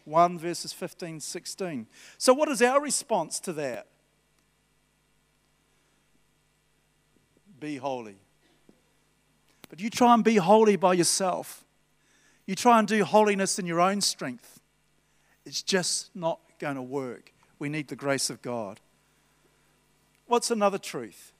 1, 0.05 0.39
verses 0.39 0.73
15, 0.73 1.19
16. 1.19 1.87
So, 2.17 2.33
what 2.33 2.49
is 2.49 2.63
our 2.63 2.81
response 2.81 3.41
to 3.41 3.53
that? 3.55 3.89
Be 7.59 7.77
holy. 7.77 8.19
But 9.69 9.81
you 9.81 9.91
try 9.91 10.15
and 10.15 10.23
be 10.23 10.37
holy 10.37 10.77
by 10.77 10.95
yourself. 10.95 11.65
You 12.49 12.55
try 12.55 12.79
and 12.79 12.89
do 12.89 13.05
holiness 13.05 13.59
in 13.59 13.67
your 13.67 13.79
own 13.79 14.01
strength. 14.01 14.61
It's 15.45 15.63
just 15.63 16.09
not 16.17 16.41
going 16.59 16.77
to 16.77 16.83
work. 16.83 17.35
we 17.59 17.69
need 17.69 17.89
the 17.89 17.97
grace 17.97 18.31
of 18.31 18.41
God. 18.41 18.81
What's 20.27 20.51
another 20.51 20.79
truth? 20.79 21.35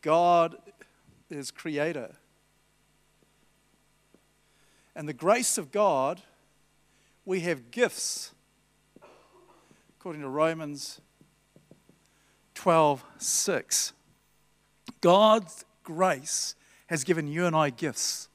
God 0.00 0.56
is 1.28 1.50
creator. 1.50 2.14
And 4.96 5.06
the 5.06 5.12
grace 5.12 5.58
of 5.58 5.70
God, 5.70 6.22
we 7.26 7.40
have 7.40 7.70
gifts. 7.70 8.32
According 10.00 10.22
to 10.22 10.28
Romans 10.30 11.02
12 12.54 13.04
6. 13.18 13.92
God's 15.02 15.66
grace 15.82 16.54
has 16.86 17.04
given 17.04 17.26
you 17.26 17.46
and 17.46 17.54
I 17.56 17.70
gifts. 17.70 18.28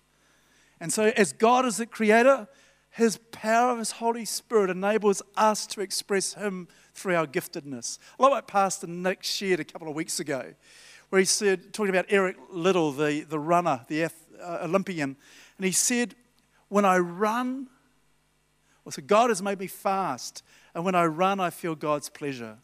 And 0.80 0.92
so, 0.92 1.12
as 1.16 1.34
God 1.34 1.66
is 1.66 1.78
the 1.78 1.86
creator, 1.86 2.48
his 2.92 3.18
power 3.32 3.72
of 3.72 3.80
his 3.80 3.92
Holy 3.92 4.26
Spirit 4.26 4.70
enables 4.70 5.22
us 5.36 5.68
to 5.68 5.82
express 5.82 6.34
him 6.34 6.68
through 6.94 7.16
our 7.16 7.28
giftedness. 7.28 8.00
I 8.20 8.24
like 8.24 8.32
what 8.32 8.48
Pastor 8.48 8.88
Nick 8.88 9.24
shared 9.24 9.60
a 9.60 9.64
couple 9.64 9.88
of 9.88 9.96
weeks 9.96 10.20
ago, 10.20 10.54
where 11.10 11.20
he 11.20 11.26
said, 11.26 11.74
talking 11.74 11.90
about 11.90 12.06
Eric 12.10 12.38
Liddell, 12.50 12.92
the, 12.92 13.22
the 13.22 13.40
runner, 13.40 13.86
the 13.88 14.06
uh, 14.06 14.10
Olympian, 14.62 15.16
and 15.58 15.66
he 15.66 15.72
said, 15.72 16.16
When 16.70 16.86
I 16.86 16.98
run, 16.98 17.68
well, 18.84 18.92
so 18.92 19.02
God 19.02 19.30
has 19.30 19.42
made 19.42 19.60
me 19.60 19.68
fast, 19.68 20.44
and 20.74 20.84
when 20.84 20.96
I 20.96 21.06
run, 21.06 21.40
I 21.40 21.50
feel 21.50 21.76
God's 21.76 22.10
pleasure. 22.10 22.58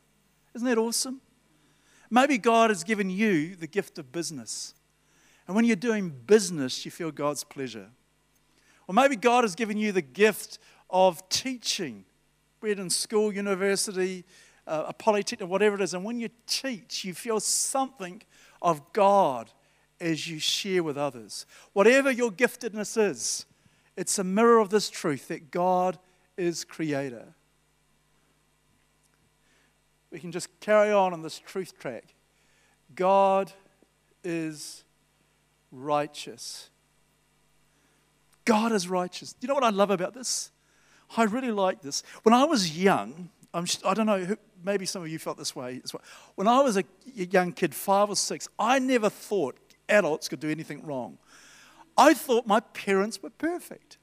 Isn't 0.53 0.67
that 0.67 0.77
awesome? 0.77 1.21
Maybe 2.09 2.37
God 2.37 2.69
has 2.69 2.83
given 2.83 3.09
you 3.09 3.55
the 3.55 3.67
gift 3.67 3.97
of 3.99 4.11
business. 4.11 4.73
And 5.47 5.55
when 5.55 5.65
you're 5.65 5.75
doing 5.75 6.09
business, 6.09 6.85
you 6.85 6.91
feel 6.91 7.11
God's 7.11 7.43
pleasure. 7.43 7.89
Or 8.87 8.93
maybe 8.93 9.15
God 9.15 9.43
has 9.43 9.55
given 9.55 9.77
you 9.77 9.91
the 9.91 10.01
gift 10.01 10.59
of 10.89 11.27
teaching, 11.29 12.05
be 12.61 12.71
it 12.71 12.79
in 12.79 12.89
school, 12.89 13.33
university, 13.33 14.23
uh, 14.67 14.85
a 14.87 14.93
polytechnic, 14.93 15.49
whatever 15.49 15.75
it 15.75 15.81
is. 15.81 15.93
And 15.93 16.03
when 16.03 16.19
you 16.19 16.29
teach, 16.47 17.03
you 17.03 17.13
feel 17.13 17.39
something 17.39 18.21
of 18.61 18.93
God 18.93 19.51
as 19.99 20.27
you 20.27 20.39
share 20.39 20.83
with 20.83 20.97
others. 20.97 21.45
Whatever 21.73 22.11
your 22.11 22.31
giftedness 22.31 22.97
is, 22.97 23.45
it's 23.95 24.19
a 24.19 24.23
mirror 24.23 24.59
of 24.59 24.69
this 24.69 24.89
truth 24.89 25.27
that 25.29 25.51
God 25.51 25.97
is 26.37 26.63
creator. 26.63 27.33
We 30.11 30.19
can 30.19 30.31
just 30.31 30.59
carry 30.59 30.91
on 30.91 31.13
on 31.13 31.21
this 31.21 31.37
truth 31.39 31.77
track. 31.77 32.15
God 32.95 33.51
is 34.23 34.84
righteous. 35.75 36.69
God 38.45 38.71
is 38.71 38.87
righteous. 38.87 39.33
Do 39.33 39.39
you 39.41 39.47
know 39.47 39.55
what 39.55 39.63
I 39.63 39.69
love 39.69 39.89
about 39.89 40.13
this? 40.13 40.51
I 41.17 41.23
really 41.23 41.51
like 41.51 41.81
this. 41.81 42.03
When 42.23 42.33
I 42.33 42.45
was 42.45 42.77
young, 42.77 43.29
I'm, 43.53 43.65
I 43.85 43.93
don't 43.93 44.05
know, 44.05 44.35
maybe 44.63 44.85
some 44.85 45.01
of 45.01 45.07
you 45.07 45.19
felt 45.19 45.37
this 45.37 45.55
way 45.55 45.81
as 45.83 45.93
well. 45.93 46.01
When 46.35 46.47
I 46.47 46.61
was 46.61 46.77
a 46.77 46.83
young 47.15 47.53
kid, 47.53 47.73
five 47.73 48.09
or 48.09 48.15
six, 48.15 48.47
I 48.57 48.79
never 48.79 49.09
thought 49.09 49.57
adults 49.87 50.27
could 50.27 50.39
do 50.39 50.49
anything 50.49 50.83
wrong. 50.85 51.17
I 51.97 52.13
thought 52.13 52.45
my 52.45 52.59
parents 52.59 53.21
were 53.21 53.29
perfect. 53.29 53.97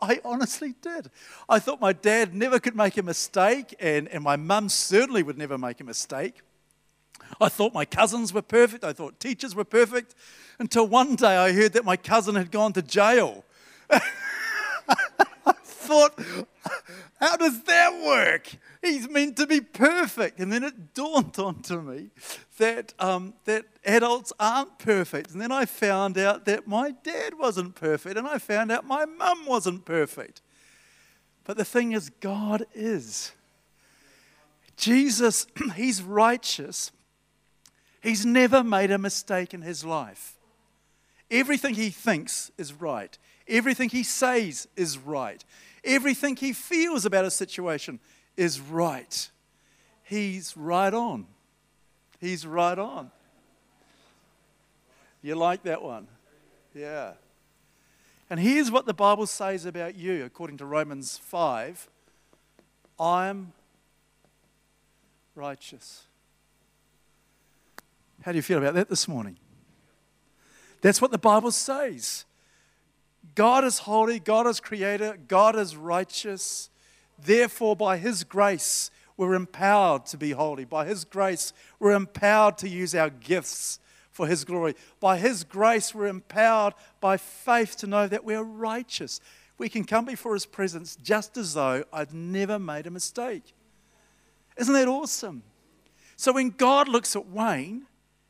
I 0.00 0.20
honestly 0.24 0.74
did. 0.82 1.10
I 1.48 1.58
thought 1.58 1.80
my 1.80 1.92
dad 1.92 2.34
never 2.34 2.58
could 2.58 2.76
make 2.76 2.96
a 2.98 3.02
mistake, 3.02 3.74
and, 3.80 4.08
and 4.08 4.22
my 4.22 4.36
mum 4.36 4.68
certainly 4.68 5.22
would 5.22 5.38
never 5.38 5.56
make 5.56 5.80
a 5.80 5.84
mistake. 5.84 6.42
I 7.40 7.48
thought 7.48 7.74
my 7.74 7.84
cousins 7.84 8.32
were 8.32 8.42
perfect. 8.42 8.84
I 8.84 8.92
thought 8.92 9.20
teachers 9.20 9.54
were 9.54 9.64
perfect. 9.64 10.14
Until 10.58 10.86
one 10.86 11.16
day 11.16 11.36
I 11.36 11.52
heard 11.52 11.74
that 11.74 11.84
my 11.84 11.96
cousin 11.96 12.34
had 12.34 12.50
gone 12.50 12.72
to 12.74 12.82
jail. 12.82 13.44
I 13.90 15.52
thought, 15.62 16.18
how 17.20 17.36
does 17.36 17.62
that 17.62 18.02
work? 18.02 18.50
He's 18.82 19.08
meant 19.08 19.36
to 19.36 19.46
be 19.46 19.60
perfect. 19.60 20.40
And 20.40 20.52
then 20.52 20.64
it 20.64 20.94
dawned 20.94 21.38
onto 21.38 21.80
me 21.80 22.08
that, 22.58 22.94
um, 22.98 23.34
that 23.44 23.66
adults 23.84 24.32
aren't 24.40 24.78
perfect. 24.78 25.32
And 25.32 25.40
then 25.40 25.52
I 25.52 25.64
found 25.64 26.18
out 26.18 26.44
that 26.46 26.66
my 26.66 26.92
dad 27.02 27.38
wasn't 27.38 27.74
perfect. 27.74 28.16
And 28.16 28.26
I 28.26 28.38
found 28.38 28.72
out 28.72 28.86
my 28.86 29.04
mum 29.04 29.46
wasn't 29.46 29.84
perfect. 29.84 30.40
But 31.44 31.56
the 31.56 31.64
thing 31.64 31.92
is, 31.92 32.10
God 32.20 32.66
is. 32.74 33.32
Jesus, 34.76 35.46
He's 35.76 36.02
righteous. 36.02 36.90
He's 38.02 38.24
never 38.24 38.62
made 38.62 38.90
a 38.90 38.98
mistake 38.98 39.54
in 39.54 39.62
His 39.62 39.84
life. 39.84 40.34
Everything 41.30 41.74
He 41.74 41.90
thinks 41.90 42.50
is 42.56 42.72
right. 42.72 43.16
Everything 43.48 43.88
he 43.88 44.02
says 44.02 44.66
is 44.76 44.98
right. 44.98 45.44
Everything 45.84 46.36
he 46.36 46.52
feels 46.52 47.04
about 47.04 47.24
a 47.24 47.30
situation 47.30 48.00
is 48.36 48.60
right. 48.60 49.30
He's 50.02 50.56
right 50.56 50.92
on. 50.92 51.26
He's 52.20 52.46
right 52.46 52.78
on. 52.78 53.10
You 55.22 55.36
like 55.36 55.62
that 55.62 55.82
one? 55.82 56.08
Yeah. 56.74 57.12
And 58.28 58.40
here's 58.40 58.70
what 58.70 58.86
the 58.86 58.94
Bible 58.94 59.26
says 59.26 59.64
about 59.64 59.94
you, 59.94 60.24
according 60.24 60.56
to 60.58 60.66
Romans 60.66 61.18
5 61.18 61.88
I 62.98 63.28
am 63.28 63.52
righteous. 65.34 66.05
How 68.26 68.32
do 68.32 68.38
you 68.38 68.42
feel 68.42 68.58
about 68.58 68.74
that 68.74 68.88
this 68.88 69.06
morning? 69.06 69.38
That's 70.80 71.00
what 71.00 71.12
the 71.12 71.16
Bible 71.16 71.52
says. 71.52 72.24
God 73.36 73.62
is 73.62 73.78
holy, 73.78 74.18
God 74.18 74.48
is 74.48 74.58
creator, 74.58 75.16
God 75.28 75.54
is 75.54 75.76
righteous. 75.76 76.68
Therefore, 77.24 77.76
by 77.76 77.98
His 77.98 78.24
grace, 78.24 78.90
we're 79.16 79.34
empowered 79.34 80.06
to 80.06 80.16
be 80.16 80.32
holy. 80.32 80.64
By 80.64 80.86
His 80.86 81.04
grace, 81.04 81.52
we're 81.78 81.92
empowered 81.92 82.58
to 82.58 82.68
use 82.68 82.96
our 82.96 83.10
gifts 83.10 83.78
for 84.10 84.26
His 84.26 84.44
glory. 84.44 84.74
By 84.98 85.18
His 85.18 85.44
grace, 85.44 85.94
we're 85.94 86.08
empowered 86.08 86.74
by 87.00 87.18
faith 87.18 87.76
to 87.76 87.86
know 87.86 88.08
that 88.08 88.24
we're 88.24 88.42
righteous. 88.42 89.20
We 89.56 89.68
can 89.68 89.84
come 89.84 90.04
before 90.04 90.34
His 90.34 90.46
presence 90.46 90.96
just 91.00 91.36
as 91.36 91.54
though 91.54 91.84
I'd 91.92 92.12
never 92.12 92.58
made 92.58 92.88
a 92.88 92.90
mistake. 92.90 93.54
Isn't 94.56 94.74
that 94.74 94.88
awesome? 94.88 95.44
So 96.16 96.32
when 96.32 96.50
God 96.50 96.88
looks 96.88 97.14
at 97.14 97.28
Wayne, 97.28 97.86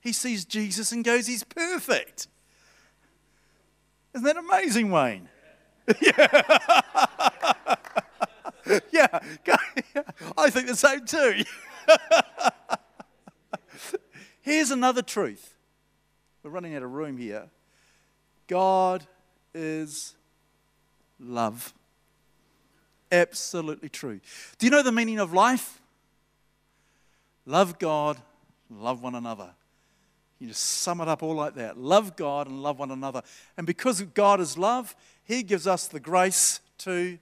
He 0.06 0.12
sees 0.12 0.44
Jesus 0.44 0.92
and 0.92 1.04
goes, 1.04 1.26
He's 1.26 1.42
perfect. 1.42 2.28
Isn't 4.14 4.24
that 4.24 4.36
amazing, 4.36 4.92
Wayne? 4.92 5.28
yeah. 6.00 6.42
yeah. 8.92 9.18
I 10.38 10.48
think 10.48 10.68
the 10.68 10.76
same 10.76 11.04
too. 11.06 11.42
Here's 14.42 14.70
another 14.70 15.02
truth. 15.02 15.56
We're 16.44 16.50
running 16.50 16.76
out 16.76 16.84
of 16.84 16.92
room 16.92 17.16
here. 17.16 17.48
God 18.46 19.08
is 19.54 20.14
love. 21.18 21.74
Absolutely 23.10 23.88
true. 23.88 24.20
Do 24.58 24.66
you 24.66 24.70
know 24.70 24.84
the 24.84 24.92
meaning 24.92 25.18
of 25.18 25.32
life? 25.32 25.80
Love 27.44 27.80
God, 27.80 28.18
love 28.70 29.02
one 29.02 29.16
another. 29.16 29.50
You 30.38 30.48
just 30.48 30.62
sum 30.62 31.00
it 31.00 31.08
up 31.08 31.22
all 31.22 31.34
like 31.34 31.54
that 31.54 31.78
love 31.78 32.16
God 32.16 32.46
and 32.46 32.62
love 32.62 32.78
one 32.78 32.90
another. 32.90 33.22
And 33.56 33.66
because 33.66 34.02
God 34.02 34.40
is 34.40 34.58
love, 34.58 34.94
He 35.24 35.42
gives 35.42 35.66
us 35.66 35.86
the 35.86 36.00
grace 36.00 36.60
to 36.78 37.18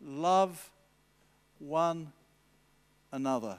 love 0.00 0.70
one 1.58 2.12
another. 3.12 3.58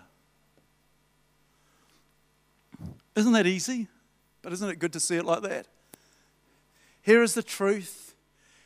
Isn't 3.16 3.34
that 3.34 3.48
easy? 3.48 3.88
But 4.42 4.54
isn't 4.54 4.70
it 4.70 4.80
good 4.80 4.94
to 4.94 5.00
see 5.00 5.16
it 5.16 5.26
like 5.26 5.42
that? 5.42 5.68
Here 7.02 7.24
is 7.24 7.34
the 7.34 7.44
truth. 7.44 8.16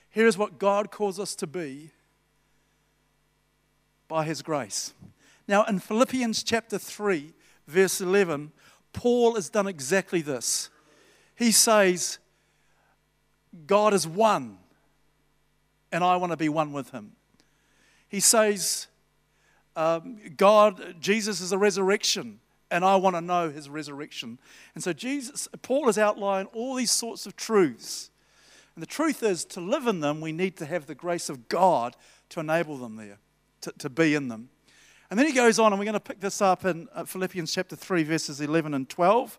Here 0.10 0.28
is 0.28 0.38
what 0.38 0.60
God 0.60 0.92
calls 0.92 1.20
us 1.20 1.36
to 1.36 1.48
be 1.48 1.92
by 4.08 4.26
His 4.26 4.42
grace. 4.42 4.94
Now, 5.48 5.64
in 5.64 5.80
Philippians 5.80 6.44
chapter 6.44 6.78
3, 6.78 7.34
verse 7.68 8.02
11, 8.02 8.52
Paul 8.94 9.36
has 9.36 9.50
done 9.50 9.68
exactly 9.68 10.22
this. 10.22 10.70
He 11.36 11.52
says, 11.52 12.20
God 13.66 13.94
is 13.94 14.08
one, 14.08 14.58
and 15.92 16.04
I 16.04 16.16
want 16.18 16.32
to 16.32 16.38
be 16.38 16.50
one 16.50 16.72
with 16.72 16.92
him. 16.92 17.14
He 18.08 18.20
says, 18.20 18.88
um, 19.76 20.20
God, 20.38 20.96
Jesus 21.00 21.42
is 21.42 21.52
a 21.52 21.58
resurrection, 21.58 22.39
and 22.70 22.86
I 22.86 22.96
want 22.98 23.16
to 23.16 23.22
know 23.22 23.50
his 23.50 23.70
resurrection. 23.70 24.38
And 24.76 24.84
so 24.84 24.94
Jesus, 24.94 25.48
Paul 25.62 25.88
has 25.88 25.98
outlined 25.98 26.50
all 26.54 26.76
these 26.76 26.92
sorts 26.92 27.26
of 27.26 27.36
truths. 27.36 28.10
And 28.76 28.82
the 28.82 28.88
truth 28.88 29.24
is, 29.24 29.44
to 29.46 29.60
live 29.60 29.88
in 29.88 30.00
them, 30.00 30.22
we 30.22 30.32
need 30.32 30.56
to 30.58 30.66
have 30.66 30.86
the 30.86 30.96
grace 30.96 31.30
of 31.30 31.50
God 31.50 31.96
to 32.30 32.39
enable 32.39 32.78
them 32.78 32.96
there, 32.96 33.18
to, 33.62 33.74
to 33.80 33.89
be 33.89 34.16
in 34.16 34.28
them. 34.28 34.51
And 35.12 35.20
then 35.20 35.28
he 35.28 35.34
goes 35.34 35.59
on, 35.59 35.74
and 35.74 35.80
we're 35.80 35.84
going 35.84 35.93
to 35.93 35.99
pick 35.99 36.22
this 36.22 36.41
up 36.41 36.64
in 36.64 36.88
uh, 36.95 37.03
Philippians 37.03 37.53
chapter 37.53 37.76
3, 37.76 38.03
verses 38.03 38.39
11 38.39 38.74
and 38.74 38.88
12, 38.88 39.38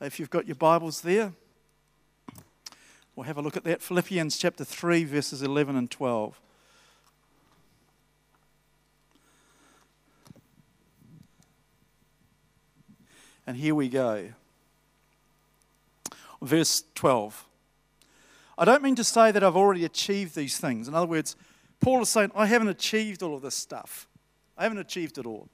if 0.00 0.18
you've 0.18 0.30
got 0.30 0.46
your 0.46 0.56
Bibles 0.56 1.02
there. 1.02 1.34
We'll 3.14 3.26
have 3.26 3.36
a 3.36 3.42
look 3.42 3.54
at 3.54 3.64
that. 3.64 3.82
Philippians 3.82 4.38
chapter 4.38 4.64
3, 4.64 5.04
verses 5.04 5.42
11 5.42 5.76
and 5.76 5.90
12. 5.90 6.40
And 13.46 13.58
here 13.58 13.74
we 13.74 13.90
go. 13.90 14.30
Verse 16.40 16.84
12. 16.94 17.44
I 18.56 18.64
don't 18.64 18.82
mean 18.82 18.94
to 18.94 19.04
say 19.04 19.32
that 19.32 19.44
I've 19.44 19.56
already 19.56 19.84
achieved 19.84 20.34
these 20.34 20.56
things. 20.56 20.88
In 20.88 20.94
other 20.94 21.06
words, 21.06 21.36
Paul 21.78 22.00
is 22.00 22.08
saying, 22.08 22.32
I 22.34 22.46
haven't 22.46 22.68
achieved 22.68 23.22
all 23.22 23.34
of 23.34 23.42
this 23.42 23.54
stuff. 23.54 24.06
I 24.60 24.64
haven't 24.64 24.78
achieved 24.78 25.16
it 25.16 25.24
all. 25.24 25.48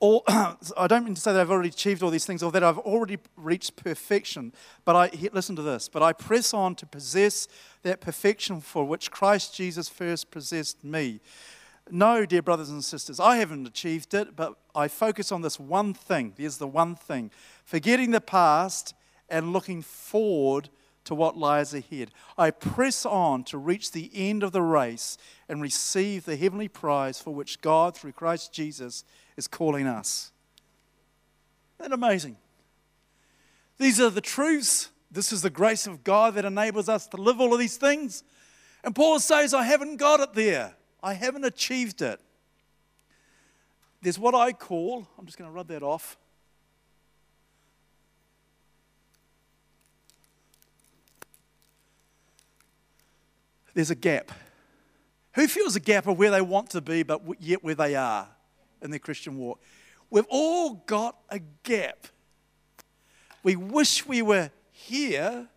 Or, 0.00 0.22
I 0.28 0.86
don't 0.86 1.06
mean 1.06 1.14
to 1.14 1.20
say 1.20 1.32
that 1.32 1.40
I've 1.40 1.50
already 1.50 1.70
achieved 1.70 2.02
all 2.02 2.10
these 2.10 2.26
things 2.26 2.42
or 2.42 2.52
that 2.52 2.62
I've 2.62 2.76
already 2.76 3.16
reached 3.38 3.74
perfection, 3.76 4.52
but 4.84 4.94
I, 4.94 5.10
listen 5.32 5.56
to 5.56 5.62
this, 5.62 5.88
but 5.88 6.02
I 6.02 6.12
press 6.12 6.52
on 6.52 6.74
to 6.74 6.84
possess 6.84 7.48
that 7.84 8.02
perfection 8.02 8.60
for 8.60 8.84
which 8.84 9.10
Christ 9.10 9.54
Jesus 9.54 9.88
first 9.88 10.30
possessed 10.30 10.84
me. 10.84 11.20
No, 11.90 12.26
dear 12.26 12.42
brothers 12.42 12.68
and 12.68 12.84
sisters, 12.84 13.18
I 13.18 13.36
haven't 13.36 13.66
achieved 13.66 14.12
it, 14.12 14.36
but 14.36 14.56
I 14.74 14.88
focus 14.88 15.32
on 15.32 15.40
this 15.40 15.58
one 15.58 15.94
thing. 15.94 16.34
There's 16.36 16.58
the 16.58 16.68
one 16.68 16.96
thing 16.96 17.30
forgetting 17.64 18.10
the 18.10 18.20
past 18.20 18.94
and 19.30 19.54
looking 19.54 19.80
forward 19.80 20.68
to 21.04 21.14
what 21.14 21.36
lies 21.36 21.74
ahead. 21.74 22.10
I 22.36 22.50
press 22.50 23.06
on 23.06 23.44
to 23.44 23.58
reach 23.58 23.92
the 23.92 24.10
end 24.14 24.42
of 24.42 24.52
the 24.52 24.62
race 24.62 25.16
and 25.48 25.62
receive 25.62 26.24
the 26.24 26.36
heavenly 26.36 26.68
prize 26.68 27.20
for 27.20 27.34
which 27.34 27.60
God, 27.60 27.96
through 27.96 28.12
Christ 28.12 28.52
Jesus, 28.52 29.04
is 29.36 29.48
calling 29.48 29.86
us. 29.86 30.32
Isn't 31.78 31.90
that 31.90 31.94
amazing? 31.94 32.36
These 33.78 34.00
are 34.00 34.10
the 34.10 34.20
truths. 34.20 34.90
This 35.10 35.32
is 35.32 35.42
the 35.42 35.50
grace 35.50 35.86
of 35.86 36.04
God 36.04 36.34
that 36.34 36.44
enables 36.44 36.88
us 36.88 37.06
to 37.08 37.16
live 37.16 37.40
all 37.40 37.52
of 37.52 37.58
these 37.58 37.78
things. 37.78 38.22
And 38.84 38.94
Paul 38.94 39.18
says, 39.18 39.54
I 39.54 39.64
haven't 39.64 39.96
got 39.96 40.20
it 40.20 40.34
there. 40.34 40.74
I 41.02 41.14
haven't 41.14 41.44
achieved 41.44 42.02
it. 42.02 42.20
There's 44.02 44.18
what 44.18 44.34
I 44.34 44.52
call, 44.52 45.08
I'm 45.18 45.26
just 45.26 45.38
going 45.38 45.50
to 45.50 45.54
rub 45.54 45.68
that 45.68 45.82
off. 45.82 46.16
There's 53.74 53.90
a 53.90 53.94
gap. 53.94 54.32
Who 55.34 55.46
feels 55.46 55.76
a 55.76 55.80
gap 55.80 56.06
of 56.06 56.18
where 56.18 56.30
they 56.30 56.40
want 56.40 56.70
to 56.70 56.80
be, 56.80 57.02
but 57.02 57.22
yet 57.40 57.62
where 57.62 57.74
they 57.74 57.94
are 57.94 58.28
in 58.82 58.90
their 58.90 58.98
Christian 58.98 59.38
walk? 59.38 59.60
We've 60.10 60.26
all 60.28 60.74
got 60.86 61.16
a 61.28 61.38
gap. 61.62 62.08
We 63.42 63.56
wish 63.56 64.06
we 64.06 64.22
were 64.22 64.50
here, 64.72 65.48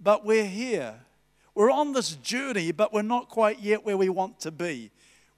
but 0.00 0.24
we're 0.24 0.46
here. 0.46 1.00
We're 1.54 1.70
on 1.70 1.92
this 1.92 2.14
journey, 2.16 2.70
but 2.70 2.92
we're 2.92 3.02
not 3.02 3.28
quite 3.28 3.60
yet 3.60 3.84
where 3.84 3.96
we 3.96 4.08
want 4.08 4.40
to 4.40 4.50
be. 4.50 4.90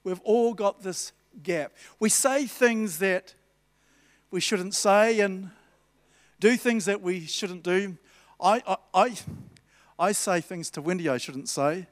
We've 0.03 0.21
all 0.21 0.53
got 0.53 0.83
this 0.83 1.11
gap. 1.41 1.73
We 1.99 2.09
say 2.09 2.45
things 2.45 2.99
that 2.99 3.33
we 4.31 4.39
shouldn't 4.39 4.75
say 4.75 5.21
and 5.21 5.49
do 6.39 6.55
things 6.55 6.85
that 6.85 7.01
we 7.01 7.25
shouldn't 7.25 7.63
do. 7.63 7.97
I, 8.39 8.61
I, 8.65 8.77
I, 8.93 9.15
I 9.99 10.13
say 10.13 10.39
things 10.39 10.69
to 10.71 10.81
Wendy 10.81 11.09
I 11.09 11.17
shouldn't 11.17 11.49
say 11.49 11.87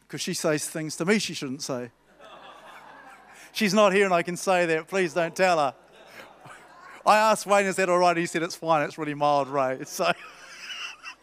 because 0.00 0.22
she 0.22 0.32
says 0.32 0.68
things 0.68 0.96
to 0.96 1.04
me 1.04 1.18
she 1.18 1.34
shouldn't 1.34 1.62
say. 1.62 1.90
She's 3.52 3.74
not 3.74 3.92
here 3.92 4.04
and 4.04 4.14
I 4.14 4.22
can 4.22 4.36
say 4.36 4.66
that. 4.66 4.88
Please 4.88 5.14
don't 5.14 5.36
tell 5.36 5.58
her. 5.58 5.74
I 7.04 7.18
asked 7.18 7.46
Wayne, 7.46 7.66
is 7.66 7.76
that 7.76 7.88
all 7.88 7.98
right? 7.98 8.16
He 8.16 8.26
said, 8.26 8.42
it's 8.42 8.56
fine. 8.56 8.82
It's 8.82 8.98
really 8.98 9.14
mild, 9.14 9.48
Ray. 9.48 9.78
So. 9.84 10.12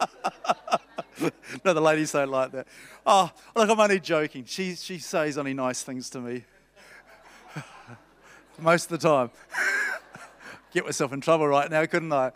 no, 1.64 1.74
the 1.74 1.80
ladies 1.80 2.12
don't 2.12 2.30
like 2.30 2.52
that. 2.52 2.66
Oh, 3.06 3.30
look, 3.54 3.68
I'm 3.70 3.78
only 3.78 4.00
joking. 4.00 4.44
She, 4.46 4.74
she 4.74 4.98
says 4.98 5.36
only 5.38 5.54
nice 5.54 5.82
things 5.82 6.10
to 6.10 6.20
me. 6.20 6.44
Most 8.58 8.90
of 8.90 9.00
the 9.00 9.08
time. 9.08 9.30
Get 10.72 10.84
myself 10.84 11.12
in 11.12 11.20
trouble 11.20 11.46
right 11.46 11.70
now, 11.70 11.84
couldn't 11.86 12.12
I? 12.12 12.32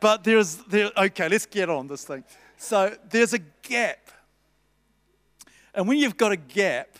But 0.00 0.24
there's, 0.24 0.56
there, 0.56 0.90
okay, 0.96 1.28
let's 1.28 1.46
get 1.46 1.70
on 1.70 1.86
this 1.86 2.04
thing. 2.04 2.24
So 2.58 2.96
there's 3.08 3.32
a 3.32 3.38
gap. 3.62 4.10
And 5.74 5.86
when 5.86 5.98
you've 5.98 6.16
got 6.16 6.32
a 6.32 6.36
gap, 6.36 6.98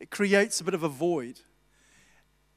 it 0.00 0.10
creates 0.10 0.60
a 0.60 0.64
bit 0.64 0.74
of 0.74 0.82
a 0.82 0.88
void. 0.88 1.40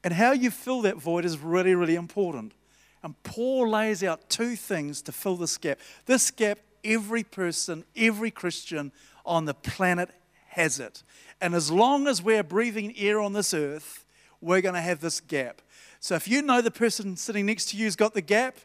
And 0.02 0.14
how 0.14 0.32
you 0.32 0.50
fill 0.50 0.82
that 0.82 0.96
void 0.96 1.24
is 1.24 1.38
really, 1.38 1.74
really 1.74 1.94
important. 1.94 2.54
And 3.02 3.20
Paul 3.22 3.68
lays 3.68 4.02
out 4.02 4.30
two 4.30 4.56
things 4.56 5.02
to 5.02 5.12
fill 5.12 5.36
this 5.36 5.58
gap. 5.58 5.78
This 6.06 6.30
gap, 6.30 6.58
every 6.82 7.22
person, 7.22 7.84
every 7.94 8.30
Christian 8.30 8.92
on 9.26 9.44
the 9.44 9.54
planet 9.54 10.10
has 10.48 10.80
it. 10.80 11.02
And 11.40 11.54
as 11.54 11.70
long 11.70 12.06
as 12.06 12.22
we're 12.22 12.42
breathing 12.42 12.94
air 12.96 13.20
on 13.20 13.34
this 13.34 13.52
earth, 13.52 14.06
we're 14.40 14.60
going 14.60 14.74
to 14.74 14.80
have 14.80 15.00
this 15.00 15.20
gap. 15.20 15.60
So 16.00 16.14
if 16.14 16.26
you 16.26 16.42
know 16.42 16.60
the 16.60 16.70
person 16.70 17.16
sitting 17.16 17.46
next 17.46 17.70
to 17.70 17.76
you's 17.76 17.96
got 17.96 18.14
the 18.14 18.22
gap, 18.22 18.56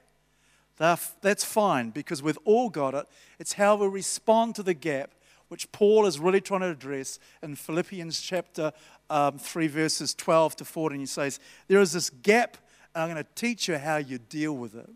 that's 0.77 1.43
fine 1.43 1.89
because 1.89 2.21
we've 2.21 2.37
all 2.45 2.69
got 2.69 2.93
it. 2.93 3.07
It's 3.39 3.53
how 3.53 3.75
we 3.75 3.87
respond 3.87 4.55
to 4.55 4.63
the 4.63 4.73
gap, 4.73 5.11
which 5.47 5.71
Paul 5.71 6.05
is 6.05 6.19
really 6.19 6.41
trying 6.41 6.61
to 6.61 6.69
address 6.69 7.19
in 7.41 7.55
Philippians 7.55 8.21
chapter 8.21 8.71
um, 9.09 9.39
3, 9.39 9.67
verses 9.67 10.13
12 10.13 10.57
to 10.57 10.65
14. 10.65 10.99
He 10.99 11.05
says, 11.05 11.39
There 11.67 11.79
is 11.79 11.93
this 11.93 12.09
gap, 12.09 12.57
and 12.93 13.03
I'm 13.03 13.09
going 13.09 13.23
to 13.23 13.29
teach 13.35 13.67
you 13.67 13.77
how 13.77 13.97
you 13.97 14.17
deal 14.17 14.55
with 14.55 14.75
it. 14.75 14.89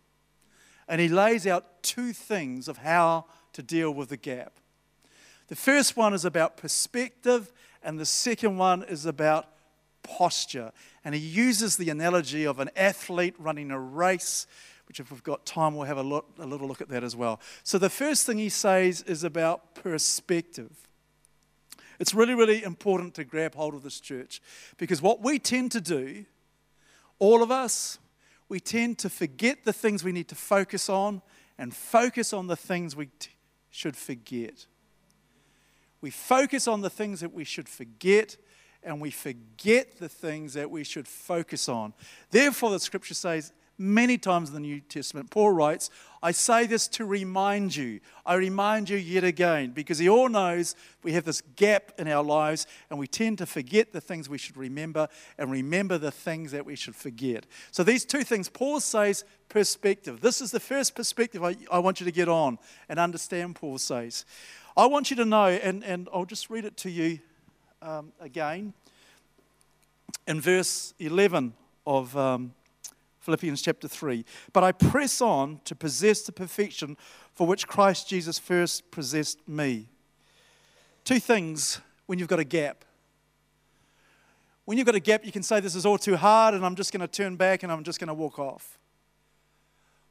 And 0.87 1.01
he 1.01 1.07
lays 1.07 1.47
out 1.47 1.81
two 1.83 2.13
things 2.13 2.67
of 2.67 2.77
how 2.77 3.25
to 3.53 3.63
deal 3.63 3.91
with 3.91 4.09
the 4.09 4.17
gap. 4.17 4.53
The 5.47 5.55
first 5.55 5.97
one 5.97 6.13
is 6.13 6.25
about 6.25 6.57
perspective, 6.57 7.51
and 7.81 7.99
the 7.99 8.05
second 8.05 8.57
one 8.57 8.83
is 8.83 9.05
about 9.05 9.47
posture. 10.03 10.71
And 11.03 11.15
he 11.15 11.21
uses 11.21 11.77
the 11.77 11.89
analogy 11.89 12.45
of 12.45 12.59
an 12.59 12.69
athlete 12.75 13.35
running 13.39 13.71
a 13.71 13.79
race 13.79 14.47
which, 14.91 14.99
if 14.99 15.09
we've 15.09 15.23
got 15.23 15.45
time, 15.45 15.73
we'll 15.73 15.85
have 15.85 15.97
a, 15.97 16.03
look, 16.03 16.25
a 16.37 16.45
little 16.45 16.67
look 16.67 16.81
at 16.81 16.89
that 16.89 17.01
as 17.01 17.15
well. 17.15 17.39
So, 17.63 17.77
the 17.77 17.89
first 17.89 18.25
thing 18.25 18.37
he 18.37 18.49
says 18.49 19.03
is 19.03 19.23
about 19.23 19.73
perspective. 19.73 20.75
It's 21.97 22.13
really, 22.13 22.33
really 22.33 22.61
important 22.61 23.13
to 23.13 23.23
grab 23.23 23.55
hold 23.55 23.73
of 23.73 23.83
this 23.83 24.01
church 24.01 24.41
because 24.75 25.01
what 25.01 25.21
we 25.21 25.39
tend 25.39 25.71
to 25.71 25.79
do, 25.79 26.25
all 27.19 27.41
of 27.41 27.51
us, 27.51 27.99
we 28.49 28.59
tend 28.59 28.97
to 28.97 29.09
forget 29.09 29.63
the 29.63 29.71
things 29.71 30.03
we 30.03 30.11
need 30.11 30.27
to 30.27 30.35
focus 30.35 30.89
on 30.89 31.21
and 31.57 31.73
focus 31.73 32.33
on 32.33 32.47
the 32.47 32.57
things 32.57 32.93
we 32.93 33.05
t- 33.05 33.29
should 33.69 33.95
forget. 33.95 34.65
We 36.01 36.09
focus 36.09 36.67
on 36.67 36.81
the 36.81 36.89
things 36.89 37.21
that 37.21 37.31
we 37.31 37.45
should 37.45 37.69
forget 37.69 38.35
and 38.83 38.99
we 38.99 39.11
forget 39.11 39.99
the 39.99 40.09
things 40.09 40.55
that 40.55 40.69
we 40.69 40.83
should 40.83 41.07
focus 41.07 41.69
on. 41.69 41.93
Therefore, 42.29 42.71
the 42.71 42.79
scripture 42.81 43.13
says, 43.13 43.53
many 43.81 44.17
times 44.17 44.49
in 44.49 44.53
the 44.53 44.61
New 44.61 44.79
Testament. 44.79 45.31
Paul 45.31 45.51
writes, 45.51 45.89
I 46.23 46.31
say 46.31 46.67
this 46.67 46.87
to 46.89 47.05
remind 47.05 47.75
you. 47.75 47.99
I 48.25 48.35
remind 48.35 48.89
you 48.89 48.97
yet 48.97 49.23
again, 49.23 49.71
because 49.71 49.97
he 49.97 50.07
all 50.07 50.29
knows 50.29 50.75
we 51.01 51.13
have 51.13 51.25
this 51.25 51.41
gap 51.55 51.93
in 51.97 52.07
our 52.07 52.23
lives 52.23 52.67
and 52.89 52.99
we 52.99 53.07
tend 53.07 53.39
to 53.39 53.47
forget 53.47 53.91
the 53.91 54.01
things 54.01 54.29
we 54.29 54.37
should 54.37 54.55
remember 54.55 55.07
and 55.39 55.51
remember 55.51 55.97
the 55.97 56.11
things 56.11 56.51
that 56.51 56.65
we 56.65 56.75
should 56.75 56.95
forget. 56.95 57.47
So, 57.71 57.83
these 57.83 58.05
two 58.05 58.23
things, 58.23 58.49
Paul 58.49 58.79
says 58.79 59.23
perspective. 59.49 60.21
This 60.21 60.41
is 60.41 60.51
the 60.51 60.59
first 60.59 60.95
perspective 60.95 61.43
I, 61.43 61.55
I 61.71 61.79
want 61.79 61.99
you 61.99 62.05
to 62.05 62.11
get 62.11 62.29
on 62.29 62.59
and 62.87 62.99
understand, 62.99 63.55
Paul 63.55 63.79
says. 63.79 64.25
I 64.77 64.85
want 64.85 65.09
you 65.09 65.17
to 65.17 65.25
know, 65.25 65.47
and, 65.47 65.83
and 65.83 66.07
I'll 66.13 66.25
just 66.25 66.49
read 66.49 66.65
it 66.65 66.77
to 66.77 66.89
you 66.89 67.19
um, 67.81 68.13
again. 68.19 68.73
In 70.27 70.39
verse 70.39 70.93
11 70.99 71.53
of 71.85 72.15
um, 72.15 72.53
Philippians 73.21 73.61
chapter 73.61 73.87
3. 73.87 74.25
But 74.51 74.63
I 74.63 74.71
press 74.71 75.21
on 75.21 75.61
to 75.65 75.75
possess 75.75 76.23
the 76.23 76.31
perfection 76.31 76.97
for 77.33 77.47
which 77.47 77.67
Christ 77.67 78.09
Jesus 78.09 78.37
first 78.37 78.91
possessed 78.91 79.47
me. 79.47 79.87
Two 81.03 81.19
things 81.19 81.79
when 82.07 82.19
you've 82.19 82.27
got 82.27 82.39
a 82.39 82.43
gap. 82.43 82.83
When 84.65 84.77
you've 84.77 84.85
got 84.85 84.95
a 84.95 84.99
gap, 84.99 85.25
you 85.25 85.31
can 85.31 85.43
say, 85.43 85.59
This 85.59 85.75
is 85.75 85.85
all 85.85 85.97
too 85.97 86.15
hard, 86.15 86.53
and 86.53 86.65
I'm 86.65 86.75
just 86.75 86.91
going 86.91 87.01
to 87.01 87.07
turn 87.07 87.35
back 87.35 87.63
and 87.63 87.71
I'm 87.71 87.83
just 87.83 87.99
going 87.99 88.07
to 88.09 88.13
walk 88.13 88.39
off. 88.39 88.79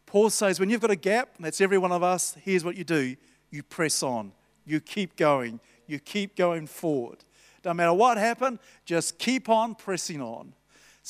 Paul 0.07 0.31
says, 0.31 0.59
When 0.59 0.71
you've 0.71 0.81
got 0.81 0.91
a 0.91 0.97
gap, 0.97 1.31
and 1.37 1.45
that's 1.45 1.61
every 1.61 1.79
one 1.79 1.93
of 1.93 2.03
us, 2.03 2.37
here's 2.43 2.65
what 2.65 2.77
you 2.77 2.85
do 2.85 3.17
you 3.53 3.63
press 3.65 4.03
on, 4.03 4.33
you 4.65 4.81
keep 4.81 5.17
going, 5.17 5.59
you 5.87 5.99
keep 5.99 6.37
going 6.37 6.67
forward. 6.67 7.25
No 7.65 7.75
matter 7.75 7.93
what 7.93 8.17
happened, 8.17 8.61
just 8.85 9.19
keep 9.19 9.49
on 9.49 9.75
pressing 9.75 10.23
on. 10.23 10.55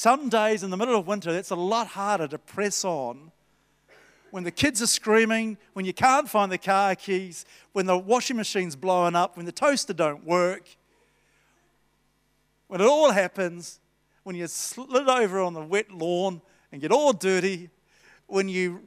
Some 0.01 0.31
days 0.31 0.63
in 0.63 0.71
the 0.71 0.79
middle 0.79 0.99
of 0.99 1.07
winter, 1.07 1.29
it's 1.29 1.51
a 1.51 1.55
lot 1.55 1.89
harder 1.89 2.27
to 2.29 2.39
press 2.39 2.87
on. 2.87 3.33
When 4.31 4.45
the 4.45 4.51
kids 4.51 4.81
are 4.81 4.87
screaming, 4.87 5.59
when 5.75 5.85
you 5.85 5.93
can't 5.93 6.27
find 6.27 6.51
the 6.51 6.57
car 6.57 6.95
keys, 6.95 7.45
when 7.75 7.85
the 7.85 7.99
washing 7.99 8.39
machine's 8.39 8.75
blowing 8.77 9.15
up, 9.15 9.37
when 9.37 9.45
the 9.45 9.53
toaster 9.53 9.93
don't 9.93 10.25
work, 10.25 10.63
when 12.69 12.81
it 12.81 12.87
all 12.87 13.11
happens, 13.11 13.79
when 14.23 14.35
you 14.37 14.47
slid 14.47 15.07
over 15.07 15.39
on 15.39 15.53
the 15.53 15.61
wet 15.61 15.91
lawn 15.91 16.41
and 16.73 16.81
get 16.81 16.93
all 16.93 17.13
dirty, 17.13 17.69
when 18.27 18.49
you 18.49 18.81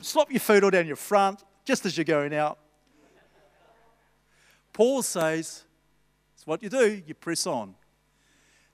slop 0.00 0.32
your 0.32 0.40
food 0.40 0.64
all 0.64 0.70
down 0.70 0.88
your 0.88 0.96
front 0.96 1.44
just 1.64 1.86
as 1.86 1.96
you're 1.96 2.04
going 2.04 2.34
out. 2.34 2.58
Paul 4.72 5.02
says, 5.02 5.62
it's 6.34 6.44
what 6.44 6.60
you 6.60 6.68
do, 6.68 7.00
you 7.06 7.14
press 7.14 7.46
on. 7.46 7.76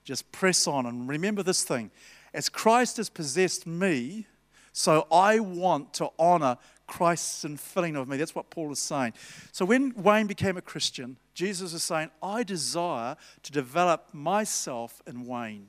Just 0.04 0.30
press 0.32 0.66
on 0.66 0.86
and 0.86 1.08
remember 1.08 1.42
this 1.42 1.64
thing. 1.64 1.90
As 2.34 2.48
Christ 2.48 2.96
has 2.96 3.08
possessed 3.08 3.66
me, 3.66 4.26
so 4.72 5.06
I 5.12 5.38
want 5.38 5.92
to 5.94 6.10
honor 6.18 6.56
Christ's 6.86 7.44
infilling 7.44 8.00
of 8.00 8.08
me. 8.08 8.16
That's 8.16 8.34
what 8.34 8.50
Paul 8.50 8.72
is 8.72 8.78
saying. 8.78 9.12
So 9.52 9.64
when 9.64 9.94
Wayne 9.94 10.26
became 10.26 10.56
a 10.56 10.62
Christian, 10.62 11.16
Jesus 11.34 11.72
is 11.72 11.82
saying, 11.82 12.10
I 12.22 12.42
desire 12.42 13.16
to 13.42 13.52
develop 13.52 14.08
myself 14.12 15.00
in 15.06 15.26
Wayne. 15.26 15.68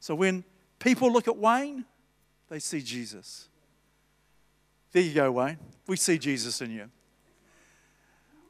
So 0.00 0.14
when 0.14 0.44
people 0.78 1.12
look 1.12 1.28
at 1.28 1.36
Wayne, 1.36 1.84
they 2.48 2.58
see 2.58 2.82
Jesus. 2.82 3.48
There 4.92 5.02
you 5.02 5.14
go, 5.14 5.30
Wayne. 5.32 5.58
We 5.86 5.96
see 5.96 6.18
Jesus 6.18 6.60
in 6.60 6.70
you. 6.70 6.90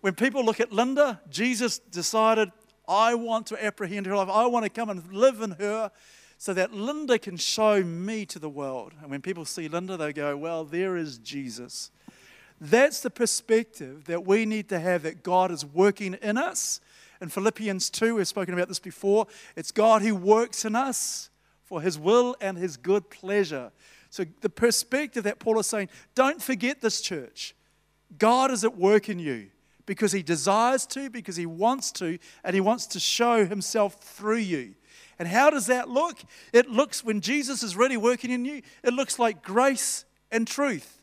When 0.01 0.15
people 0.15 0.45
look 0.45 0.61
at 0.61 0.73
Linda, 0.73 1.21
Jesus 1.31 1.79
decided, 1.79 2.53
I 2.87 3.15
want 3.15 3.47
to 3.49 3.65
apprehend 3.65 4.07
her 4.07 4.17
life. 4.17 4.29
I 4.29 4.47
want 4.47 4.65
to 4.65 4.71
come 4.71 4.91
and 4.91 5.13
live 5.13 5.41
in 5.41 5.53
her 5.53 5.91
so 6.39 6.53
that 6.55 6.73
Linda 6.73 7.19
can 7.19 7.37
show 7.37 7.83
me 7.83 8.27
to 8.27 8.39
the 8.39 8.49
world. 8.49 8.93
And 9.01 9.11
when 9.11 9.23
people 9.23 9.45
see 9.45 9.69
Linda, 9.69 9.97
they 9.97 10.13
go, 10.13 10.37
Well, 10.37 10.65
there 10.65 10.97
is 10.97 11.19
Jesus. 11.19 11.91
That's 12.61 13.01
the 13.01 13.11
perspective 13.11 14.05
that 14.05 14.27
we 14.27 14.47
need 14.47 14.69
to 14.69 14.79
have 14.79 15.03
that 15.03 15.23
God 15.23 15.51
is 15.51 15.65
working 15.65 16.15
in 16.15 16.39
us. 16.39 16.81
In 17.21 17.29
Philippians 17.29 17.91
2, 17.91 18.17
we've 18.17 18.29
spoken 18.29 18.55
about 18.55 18.69
this 18.69 18.79
before. 18.79 19.27
It's 19.57 19.73
God 19.73 20.03
who 20.03 20.15
works 20.15 20.65
in 20.65 20.77
us 20.77 21.31
for 21.63 21.81
his 21.81 21.99
will 21.99 22.37
and 22.41 22.57
his 22.57 22.77
good 22.77 23.11
pleasure. 23.11 23.73
So, 24.11 24.25
the 24.43 24.51
perspective 24.51 25.25
that 25.25 25.41
Paul 25.41 25.59
is 25.59 25.67
saying, 25.67 25.89
don't 26.15 26.41
forget 26.41 26.81
this 26.81 27.01
church. 27.01 27.55
God 28.17 28.51
is 28.51 28.63
at 28.63 28.77
work 28.77 29.09
in 29.09 29.19
you 29.19 29.51
because 29.87 30.13
he 30.13 30.23
desires 30.23 30.87
to, 30.87 31.11
because 31.11 31.37
he 31.37 31.47
wants 31.47 31.93
to, 31.93 32.19
and 32.43 32.55
he 32.55 32.61
wants 32.61 32.87
to 32.87 33.01
show 33.01 33.45
himself 33.45 33.95
through 33.95 34.39
you. 34.39 34.75
And 35.19 35.29
how 35.29 35.51
does 35.51 35.67
that 35.67 35.89
look? 35.89 36.19
It 36.53 36.69
looks, 36.69 37.05
when 37.05 37.21
Jesus 37.21 37.63
is 37.63 37.77
really 37.77 37.97
working 37.97 38.31
in 38.31 38.45
you, 38.45 38.63
it 38.83 38.93
looks 38.93 39.19
like 39.19 39.43
grace 39.43 40.05
and 40.33 40.47
truth. 40.47 41.01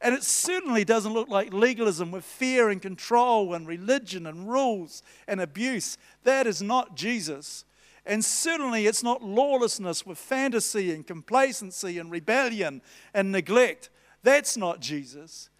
And 0.00 0.14
it 0.14 0.22
certainly 0.22 0.84
doesn't 0.84 1.12
look 1.12 1.28
like 1.28 1.52
legalism 1.52 2.12
with 2.12 2.24
fear 2.24 2.68
and 2.68 2.80
control 2.80 3.54
and 3.54 3.66
religion 3.66 4.26
and 4.26 4.48
rules 4.48 5.02
and 5.26 5.40
abuse. 5.40 5.98
That 6.22 6.46
is 6.46 6.62
not 6.62 6.94
Jesus. 6.94 7.64
And 8.06 8.24
certainly 8.24 8.86
it's 8.86 9.02
not 9.02 9.24
lawlessness 9.24 10.06
with 10.06 10.16
fantasy 10.16 10.94
and 10.94 11.06
complacency 11.06 11.98
and 11.98 12.12
rebellion 12.12 12.80
and 13.12 13.32
neglect. 13.32 13.90
That's 14.22 14.56
not 14.56 14.80
Jesus. 14.80 15.50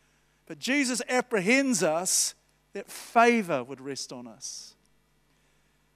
But 0.47 0.61
Jesus 0.61 1.03
apprehends 1.09 1.83
us 1.83 2.35
that 2.79 2.89
favor 2.89 3.65
would 3.65 3.81
rest 3.81 4.13
on 4.13 4.29
us, 4.29 4.77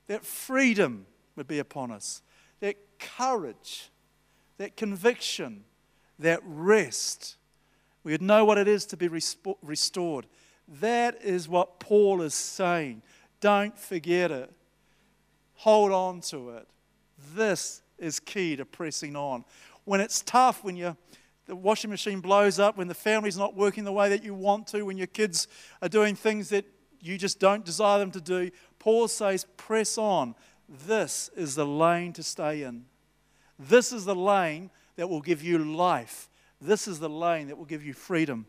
that 0.09 0.25
freedom 0.25 1.07
would 1.37 1.47
be 1.47 1.61
upon 1.61 1.93
us, 1.93 2.23
that 2.59 2.75
courage, 2.99 3.89
that 4.59 4.77
conviction, 4.77 5.63
that 6.19 6.41
rest. 6.45 7.37
We 8.03 8.11
would 8.11 8.21
know 8.21 8.45
what 8.45 8.59
it 8.59 8.67
is 8.67 8.85
to 8.87 8.97
be 8.97 9.07
restored. 9.63 10.27
That 10.81 11.23
is 11.23 11.49
what 11.49 11.79
Paul 11.79 12.21
is 12.21 12.35
saying. 12.35 13.03
Don't 13.39 13.79
forget 13.79 14.33
it. 14.33 14.53
Hold 15.59 15.93
on 15.93 16.21
to 16.23 16.51
it. 16.51 16.67
This 17.33 17.83
is 17.97 18.19
key 18.19 18.57
to 18.57 18.65
pressing 18.65 19.15
on. 19.15 19.45
When 19.85 20.01
it's 20.01 20.21
tough, 20.23 20.65
when 20.65 20.75
you 20.75 20.97
the 21.53 21.57
washing 21.57 21.91
machine 21.91 22.21
blows 22.21 22.59
up, 22.59 22.79
when 22.79 22.89
the 22.89 22.95
family's 22.95 23.37
not 23.37 23.55
working 23.55 23.85
the 23.85 23.93
way 23.93 24.09
that 24.09 24.25
you 24.25 24.33
want 24.33 24.67
to, 24.69 24.85
when 24.85 24.97
your 24.97 25.07
kids 25.07 25.49
are 25.83 25.89
doing 25.89 26.15
things 26.15 26.49
that 26.49 26.65
you 26.99 27.19
just 27.19 27.39
don't 27.39 27.63
desire 27.63 27.99
them 27.99 28.11
to 28.11 28.23
do, 28.23 28.51
Paul 28.79 29.07
says, 29.07 29.45
press 29.59 29.99
on. 29.99 30.35
This 30.87 31.29
is 31.37 31.55
the 31.55 31.67
lane 31.67 32.15
to 32.15 32.23
stay 32.23 32.63
in. 32.63 32.87
This 33.59 33.93
is 33.93 34.07
the 34.07 34.15
lane 34.15 34.71
that 34.97 35.11
will 35.11 35.21
give 35.21 35.43
you 35.43 35.59
life. 35.59 36.31
This 36.59 36.89
is 36.89 37.01
the 37.01 37.11
lane 37.11 37.49
that 37.49 37.59
will 37.59 37.67
give 37.67 37.85
you 37.85 37.93
freedom. 37.93 38.47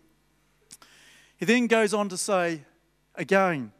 He 1.35 1.43
then 1.43 1.67
goes 1.67 1.93
on 1.93 2.07
to 2.07 2.15
say, 2.15 2.61
again, 3.15 3.73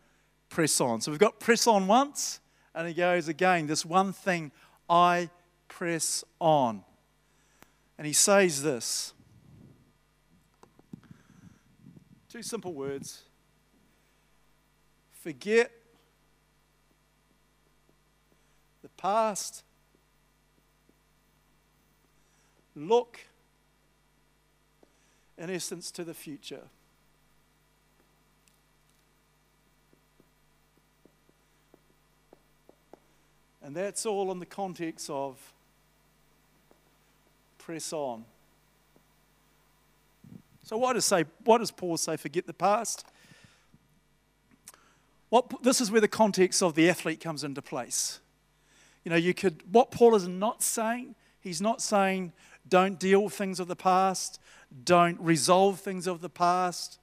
press 0.50 0.82
on. 0.82 1.00
So 1.00 1.12
we've 1.12 1.20
got 1.20 1.40
press 1.40 1.66
on 1.66 1.88
once, 1.88 2.42
and 2.76 2.90
he 2.90 2.94
goes 2.94 3.30
again, 3.30 3.68
this 3.68 3.86
one 3.86 4.12
thing, 4.12 4.52
I 4.90 5.30
press 5.70 6.26
on. 6.42 6.84
And 8.04 8.08
he 8.10 8.14
says 8.14 8.62
this. 8.62 9.14
Two 12.28 12.44
simple 12.44 12.74
words. 12.74 13.22
Forget 15.22 15.72
the 18.82 18.90
past, 18.98 19.64
look, 22.76 23.22
in 25.38 25.50
essence, 25.50 25.90
to 25.92 26.04
the 26.04 26.14
future. 26.14 26.64
And 33.62 33.74
that's 33.74 34.06
all 34.06 34.30
in 34.34 34.40
the 34.40 34.46
context 34.46 35.10
of 35.10 35.53
press 37.66 37.94
on. 37.94 38.26
So, 40.64 40.78
why 40.78 40.94
does, 40.94 41.06
say, 41.06 41.26
why 41.44 41.58
does 41.58 41.72
Paul 41.72 41.98
say 41.98 42.18
forget 42.18 42.46
the 42.46 42.54
past? 42.54 43.06
What, 45.30 45.64
this 45.64 45.82
is 45.82 45.90
where 45.90 46.02
the 46.02 46.08
context 46.08 46.62
of 46.62 46.76
the 46.76 46.90
athlete 46.90 47.20
comes 47.20 47.44
into 47.44 47.62
place. 47.62 48.20
You 49.04 49.10
know, 49.10 49.16
you 49.16 49.34
could, 49.34 49.64
what 49.72 49.92
Paul 49.92 50.16
is 50.16 50.28
not 50.28 50.62
saying, 50.62 51.16
he's 51.42 51.62
not 51.62 51.82
saying 51.82 52.34
don't 52.68 53.00
deal 53.00 53.26
with 53.26 53.34
things 53.34 53.60
of 53.60 53.68
the 53.68 53.76
past, 53.76 54.40
don't 54.84 55.20
resolve 55.20 55.80
things 55.80 56.08
of 56.08 56.22
the 56.22 56.30
past, 56.30 57.00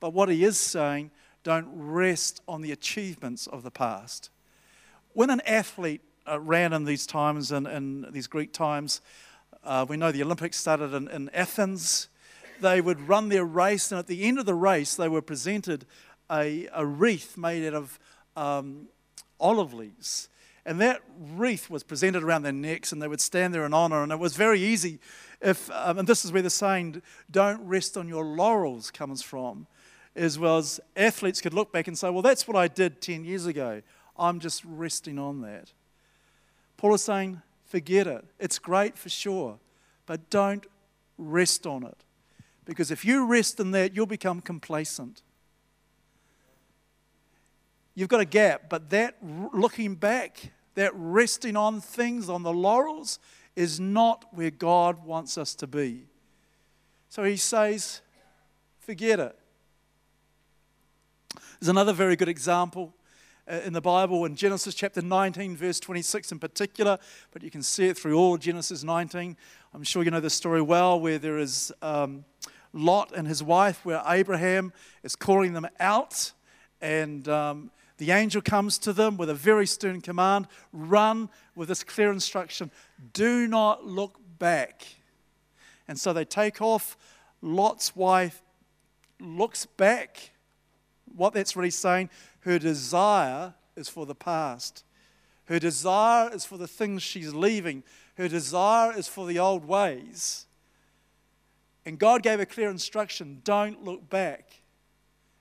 but 0.00 0.12
what 0.12 0.28
he 0.28 0.44
is 0.44 0.58
saying, 0.58 1.10
don't 1.44 1.68
rest 1.72 2.40
on 2.48 2.62
the 2.62 2.72
achievements 2.72 3.46
of 3.46 3.62
the 3.62 3.70
past. 3.70 4.30
When 5.12 5.30
an 5.30 5.40
athlete 5.46 6.02
uh, 6.28 6.40
ran 6.40 6.72
in 6.72 6.84
these 6.84 7.06
times, 7.06 7.52
in, 7.52 7.66
in 7.66 8.06
these 8.10 8.26
Greek 8.26 8.52
times, 8.52 9.00
uh, 9.68 9.84
we 9.86 9.98
know 9.98 10.10
the 10.10 10.22
Olympics 10.22 10.56
started 10.56 10.94
in, 10.94 11.08
in 11.08 11.28
Athens. 11.34 12.08
They 12.62 12.80
would 12.80 13.06
run 13.06 13.28
their 13.28 13.44
race, 13.44 13.92
and 13.92 13.98
at 13.98 14.06
the 14.06 14.24
end 14.24 14.38
of 14.38 14.46
the 14.46 14.54
race, 14.54 14.94
they 14.94 15.10
were 15.10 15.20
presented 15.20 15.84
a, 16.32 16.68
a 16.72 16.86
wreath 16.86 17.36
made 17.36 17.66
out 17.66 17.74
of 17.74 17.98
um, 18.34 18.88
olive 19.38 19.74
leaves. 19.74 20.30
And 20.64 20.80
that 20.80 21.02
wreath 21.18 21.68
was 21.68 21.82
presented 21.82 22.22
around 22.22 22.44
their 22.44 22.52
necks, 22.52 22.92
and 22.92 23.02
they 23.02 23.08
would 23.08 23.20
stand 23.20 23.52
there 23.52 23.66
in 23.66 23.74
honor. 23.74 24.02
And 24.02 24.10
it 24.10 24.18
was 24.18 24.36
very 24.36 24.58
easy. 24.58 25.00
If, 25.42 25.70
um, 25.70 25.98
and 25.98 26.08
this 26.08 26.24
is 26.24 26.32
where 26.32 26.40
the 26.40 26.48
saying, 26.48 27.02
don't 27.30 27.60
rest 27.66 27.98
on 27.98 28.08
your 28.08 28.24
laurels, 28.24 28.90
comes 28.90 29.20
from, 29.20 29.66
as 30.16 30.38
well 30.38 30.56
as 30.56 30.80
athletes 30.96 31.42
could 31.42 31.52
look 31.52 31.74
back 31.74 31.88
and 31.88 31.98
say, 31.98 32.08
well, 32.08 32.22
that's 32.22 32.48
what 32.48 32.56
I 32.56 32.68
did 32.68 33.02
10 33.02 33.26
years 33.26 33.44
ago. 33.44 33.82
I'm 34.18 34.40
just 34.40 34.64
resting 34.64 35.18
on 35.18 35.42
that. 35.42 35.72
Paul 36.78 36.94
is 36.94 37.02
saying, 37.02 37.42
forget 37.68 38.06
it. 38.06 38.24
It's 38.40 38.58
great 38.58 38.98
for 38.98 39.08
sure, 39.08 39.58
but 40.06 40.30
don't 40.30 40.66
rest 41.16 41.66
on 41.66 41.84
it. 41.84 42.04
Because 42.64 42.90
if 42.90 43.04
you 43.04 43.26
rest 43.26 43.60
in 43.60 43.70
that, 43.70 43.94
you'll 43.94 44.06
become 44.06 44.40
complacent. 44.40 45.22
You've 47.94 48.08
got 48.08 48.20
a 48.20 48.26
gap, 48.26 48.68
but 48.68 48.90
that 48.90 49.16
looking 49.22 49.94
back, 49.94 50.52
that 50.74 50.92
resting 50.94 51.56
on 51.56 51.80
things, 51.80 52.28
on 52.28 52.42
the 52.42 52.52
laurels, 52.52 53.18
is 53.56 53.80
not 53.80 54.24
where 54.32 54.50
God 54.50 55.04
wants 55.04 55.36
us 55.36 55.54
to 55.56 55.66
be. 55.66 56.06
So 57.08 57.24
he 57.24 57.36
says, 57.36 58.02
forget 58.78 59.18
it. 59.18 59.36
There's 61.58 61.68
another 61.68 61.92
very 61.92 62.14
good 62.14 62.28
example 62.28 62.94
in 63.48 63.72
the 63.72 63.80
Bible 63.80 64.24
in 64.24 64.36
Genesis 64.36 64.74
chapter 64.74 65.00
19, 65.00 65.56
verse 65.56 65.80
26 65.80 66.32
in 66.32 66.38
particular, 66.38 66.98
but 67.32 67.42
you 67.42 67.50
can 67.50 67.62
see 67.62 67.86
it 67.86 67.96
through 67.96 68.14
all 68.16 68.36
Genesis 68.36 68.84
19. 68.84 69.36
I'm 69.72 69.82
sure 69.82 70.02
you 70.02 70.10
know 70.10 70.20
the 70.20 70.30
story 70.30 70.60
well, 70.60 71.00
where 71.00 71.18
there 71.18 71.38
is 71.38 71.72
um, 71.80 72.24
Lot 72.72 73.12
and 73.16 73.26
his 73.26 73.42
wife, 73.42 73.84
where 73.84 74.02
Abraham 74.06 74.72
is 75.02 75.16
calling 75.16 75.54
them 75.54 75.66
out, 75.80 76.32
and 76.80 77.26
um, 77.28 77.70
the 77.96 78.10
angel 78.10 78.42
comes 78.42 78.78
to 78.78 78.92
them 78.92 79.16
with 79.16 79.30
a 79.30 79.34
very 79.34 79.66
stern 79.66 80.00
command 80.00 80.46
run 80.72 81.28
with 81.54 81.68
this 81.68 81.82
clear 81.82 82.12
instruction 82.12 82.70
do 83.12 83.46
not 83.46 83.84
look 83.84 84.18
back. 84.38 84.84
And 85.88 85.98
so 85.98 86.12
they 86.12 86.24
take 86.24 86.60
off. 86.60 86.96
Lot's 87.40 87.96
wife 87.96 88.42
looks 89.20 89.64
back. 89.66 90.32
What 91.16 91.34
that's 91.34 91.56
really 91.56 91.70
saying, 91.70 92.10
her 92.40 92.58
desire 92.58 93.54
is 93.76 93.88
for 93.88 94.06
the 94.06 94.14
past. 94.14 94.84
Her 95.46 95.58
desire 95.58 96.30
is 96.34 96.44
for 96.44 96.58
the 96.58 96.68
things 96.68 97.02
she's 97.02 97.32
leaving. 97.32 97.82
Her 98.16 98.28
desire 98.28 98.96
is 98.96 99.08
for 99.08 99.26
the 99.26 99.38
old 99.38 99.64
ways. 99.64 100.46
And 101.86 101.98
God 101.98 102.22
gave 102.22 102.38
a 102.38 102.46
clear 102.46 102.68
instruction 102.68 103.40
don't 103.44 103.82
look 103.82 104.10
back. 104.10 104.60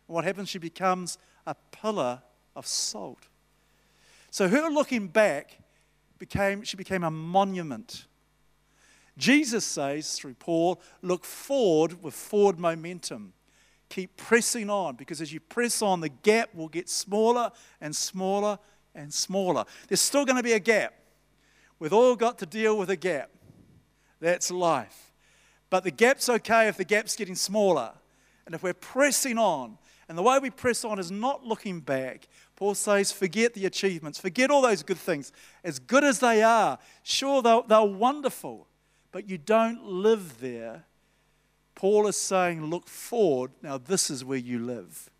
And 0.08 0.16
what 0.16 0.24
happens? 0.24 0.48
She 0.50 0.60
becomes 0.60 1.18
a 1.46 1.56
pillar 1.72 2.22
of 2.56 2.66
salt. 2.66 3.28
So 4.32 4.48
her 4.48 4.70
looking 4.70 5.08
back 5.08 5.58
became, 6.20 6.64
she 6.64 6.78
became 6.78 7.04
a 7.04 7.12
monument. 7.12 8.06
Jesus 9.18 9.66
says 9.66 10.14
through 10.14 10.36
Paul, 10.36 10.80
look 11.02 11.26
forward 11.26 12.02
with 12.04 12.14
forward 12.14 12.60
momentum. 12.60 13.34
Keep 13.90 14.18
pressing 14.18 14.70
on 14.70 14.96
because 14.96 15.22
as 15.22 15.32
you 15.32 15.40
press 15.40 15.82
on, 15.82 16.02
the 16.02 16.10
gap 16.10 16.54
will 16.54 16.68
get 16.68 16.90
smaller 16.90 17.52
and 17.80 17.96
smaller 17.96 18.60
and 18.94 19.14
smaller. 19.14 19.66
There's 19.88 20.02
still 20.02 20.26
going 20.26 20.38
to 20.38 20.44
be 20.44 20.54
a 20.54 20.60
gap. 20.60 20.94
We've 21.80 21.94
all 21.94 22.16
got 22.16 22.40
to 22.40 22.46
deal 22.46 22.78
with 22.78 22.90
a 22.90 22.96
gap. 22.96 23.30
That's 24.20 24.52
life. 24.52 25.14
But 25.70 25.84
the 25.84 25.92
gap's 25.92 26.28
okay 26.28 26.68
if 26.68 26.78
the 26.78 26.84
gap's 26.84 27.16
getting 27.16 27.36
smaller. 27.36 27.92
And 28.46 28.56
if 28.56 28.64
we're 28.64 28.74
pressing 28.74 29.38
on, 29.38 29.78
and 30.10 30.18
the 30.18 30.24
way 30.24 30.40
we 30.40 30.50
press 30.50 30.86
on 30.86 31.00
is 31.00 31.12
not 31.12 31.46
looking 31.46 31.82
back. 31.82 32.28
Paul 32.56 32.76
says, 32.76 33.12
forget 33.12 33.54
the 33.54 33.66
achievements, 33.66 34.18
forget 34.18 34.50
all 34.50 34.62
those 34.62 34.84
good 34.84 34.98
things. 34.98 35.32
As 35.64 35.80
good 35.80 36.04
as 36.04 36.20
they 36.20 36.42
are, 36.42 36.80
sure, 37.04 37.42
they're, 37.42 37.62
they're 37.68 37.84
wonderful, 37.84 38.68
but 39.12 39.30
you 39.30 39.38
don't 39.38 39.84
live 39.84 40.40
there. 40.40 40.86
Paul 41.78 42.08
is 42.08 42.18
saying, 42.18 42.66
look 42.66 42.88
forward. 42.90 43.52
Now, 43.62 43.78
this 43.78 44.10
is 44.10 44.26
where 44.26 44.40
you 44.40 44.58
live. 44.58 45.12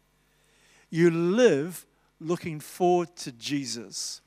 You 0.90 1.12
live 1.12 1.86
looking 2.20 2.60
forward 2.60 3.16
to 3.18 3.32
Jesus. 3.32 4.22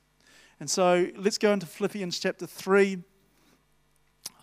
And 0.57 0.69
so 0.69 1.09
let's 1.17 1.37
go 1.37 1.51
into 1.51 1.65
Philippians 1.65 2.19
chapter 2.19 2.47
3. 2.47 2.99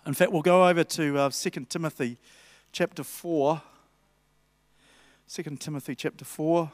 In 0.04 0.12
fact, 0.12 0.30
we'll 0.30 0.42
go 0.42 0.68
over 0.68 0.84
to 0.84 1.18
uh, 1.18 1.30
2 1.30 1.50
Timothy 1.70 2.18
chapter 2.72 3.02
4. 3.02 3.62
2 5.30 5.42
Timothy 5.56 5.94
chapter 5.94 6.26
4. 6.26 6.70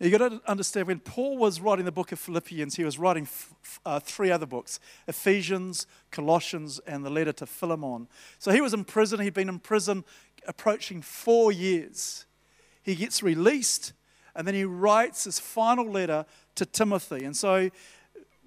Now, 0.00 0.06
you've 0.06 0.18
got 0.18 0.28
to 0.28 0.40
understand 0.50 0.88
when 0.88 0.98
Paul 0.98 1.38
was 1.38 1.60
writing 1.60 1.84
the 1.84 1.92
book 1.92 2.10
of 2.10 2.18
Philippians, 2.18 2.74
he 2.74 2.84
was 2.84 2.98
writing 2.98 3.24
f- 3.24 3.80
uh, 3.86 4.00
three 4.00 4.30
other 4.30 4.46
books 4.46 4.80
Ephesians, 5.06 5.86
Colossians, 6.10 6.80
and 6.86 7.04
the 7.04 7.10
letter 7.10 7.32
to 7.34 7.46
Philemon. 7.46 8.08
So 8.38 8.50
he 8.50 8.60
was 8.60 8.74
in 8.74 8.84
prison. 8.84 9.20
He'd 9.20 9.34
been 9.34 9.48
in 9.48 9.60
prison 9.60 10.04
approaching 10.46 11.00
four 11.00 11.52
years. 11.52 12.26
He 12.82 12.94
gets 12.94 13.22
released, 13.22 13.92
and 14.34 14.46
then 14.46 14.54
he 14.54 14.64
writes 14.64 15.24
his 15.24 15.38
final 15.38 15.88
letter 15.88 16.26
to 16.56 16.66
Timothy. 16.66 17.24
And 17.24 17.36
so, 17.36 17.70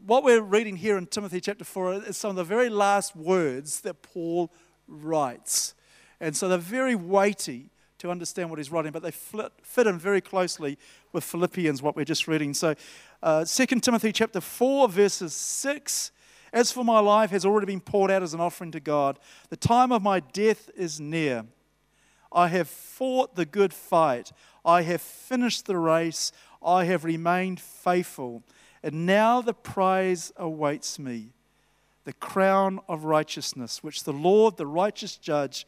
what 0.06 0.24
we're 0.24 0.42
reading 0.42 0.76
here 0.76 0.98
in 0.98 1.08
Timothy 1.08 1.42
chapter 1.42 1.64
4 1.64 2.04
is 2.04 2.18
some 2.18 2.30
of 2.30 2.36
the 2.36 2.44
very 2.44 2.70
last 2.70 3.16
words 3.16 3.82
that 3.82 4.04
Paul 4.04 4.52
writes. 4.88 5.74
And 6.20 6.36
so, 6.36 6.48
they're 6.48 6.60
very 6.60 6.94
weighty 6.94 7.72
to 8.00 8.12
understand 8.12 8.50
what 8.50 8.60
he's 8.60 8.72
writing, 8.72 8.92
but 8.92 9.02
they 9.02 9.12
fit, 9.12 9.52
fit 9.64 9.88
in 9.88 9.98
very 9.98 10.22
closely 10.22 10.78
with 11.14 11.24
Philippians, 11.24 11.82
what 11.82 11.96
we're 11.96 12.06
just 12.06 12.28
reading. 12.28 12.54
So, 12.54 12.76
uh, 13.24 13.46
2 13.46 13.66
Timothy 13.80 14.12
chapter 14.12 14.42
4, 14.42 14.90
verses 14.90 15.34
6. 15.34 16.12
As 16.54 16.72
for 16.72 16.86
my 16.86 17.00
life 17.00 17.32
has 17.32 17.46
already 17.46 17.66
been 17.66 17.82
poured 17.82 18.10
out 18.10 18.24
as 18.24 18.34
an 18.34 18.40
offering 18.40 18.72
to 18.72 18.80
God. 18.80 19.20
The 19.50 19.58
time 19.58 19.92
of 19.92 20.02
my 20.02 20.20
death 20.20 20.70
is 20.76 21.00
near. 21.00 21.46
I 22.32 22.48
have 22.50 22.70
fought 22.70 23.36
the 23.36 23.46
good 23.46 23.74
fight. 23.74 24.32
I 24.64 24.84
have 24.84 25.02
finished 25.02 25.66
the 25.66 25.78
race. 25.78 26.32
I 26.64 26.86
have 26.86 27.04
remained 27.04 27.60
faithful. 27.60 28.44
And 28.84 29.06
now 29.06 29.42
the 29.42 29.54
prize 29.54 30.32
awaits 30.38 31.00
me 31.00 31.32
the 32.08 32.14
crown 32.14 32.80
of 32.88 33.04
righteousness, 33.04 33.84
which 33.84 34.06
the 34.06 34.14
Lord, 34.14 34.56
the 34.56 34.66
righteous 34.66 35.18
judge, 35.18 35.68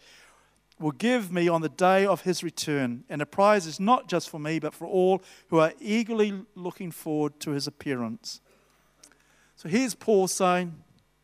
will 0.79 0.91
give 0.91 1.31
me 1.31 1.49
on 1.49 1.61
the 1.61 1.69
day 1.69 2.05
of 2.05 2.21
his 2.21 2.43
return. 2.43 3.03
And 3.09 3.21
the 3.21 3.25
prize 3.25 3.67
is 3.67 3.79
not 3.79 4.07
just 4.07 4.29
for 4.29 4.39
me, 4.39 4.59
but 4.59 4.73
for 4.73 4.87
all 4.87 5.21
who 5.49 5.59
are 5.59 5.73
eagerly 5.79 6.33
looking 6.55 6.91
forward 6.91 7.39
to 7.41 7.51
his 7.51 7.67
appearance. 7.67 8.41
So 9.55 9.67
here's 9.67 9.93
Paul 9.93 10.27
saying, 10.27 10.73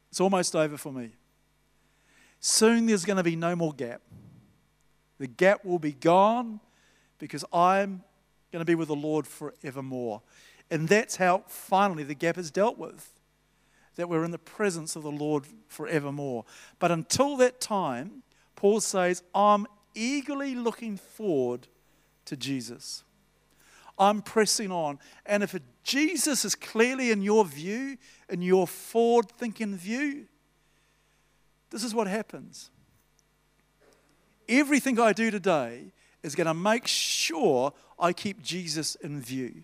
It's 0.09 0.19
almost 0.19 0.55
over 0.55 0.77
for 0.77 0.91
me. 0.91 1.11
Soon 2.41 2.85
there's 2.85 3.05
going 3.05 3.17
to 3.17 3.23
be 3.23 3.35
no 3.35 3.55
more 3.55 3.73
gap. 3.73 4.01
The 5.17 5.27
gap 5.27 5.63
will 5.63 5.79
be 5.79 5.93
gone 5.93 6.59
because 7.17 7.45
I'm 7.53 8.03
going 8.51 8.59
to 8.59 8.65
be 8.65 8.75
with 8.75 8.89
the 8.89 8.95
Lord 8.95 9.25
forevermore. 9.25 10.21
And 10.69 10.89
that's 10.89 11.15
how 11.15 11.43
finally 11.47 12.03
the 12.03 12.13
gap 12.13 12.37
is 12.37 12.51
dealt 12.51 12.77
with. 12.77 13.13
That 13.95 14.09
we're 14.09 14.25
in 14.25 14.31
the 14.31 14.37
presence 14.37 14.97
of 14.97 15.03
the 15.03 15.11
Lord 15.11 15.45
forevermore. 15.67 16.43
But 16.79 16.91
until 16.91 17.37
that 17.37 17.61
time, 17.61 18.23
Paul 18.55 18.79
says, 18.79 19.23
I'm 19.33 19.67
eagerly 19.93 20.55
looking 20.55 20.97
forward 20.97 21.67
to 22.25 22.35
Jesus. 22.35 23.03
I'm 23.97 24.21
pressing 24.21 24.71
on. 24.71 24.99
And 25.25 25.43
if 25.43 25.55
Jesus 25.83 26.43
is 26.45 26.55
clearly 26.55 27.11
in 27.11 27.21
your 27.21 27.45
view, 27.45 27.97
in 28.29 28.41
your 28.41 28.67
forward 28.67 29.31
thinking 29.37 29.75
view, 29.75 30.25
this 31.69 31.83
is 31.83 31.93
what 31.93 32.07
happens. 32.07 32.69
Everything 34.47 34.99
I 34.99 35.13
do 35.13 35.31
today 35.31 35.91
is 36.23 36.35
going 36.35 36.47
to 36.47 36.53
make 36.53 36.87
sure 36.87 37.73
I 37.99 38.13
keep 38.13 38.41
Jesus 38.41 38.95
in 38.95 39.21
view. 39.21 39.63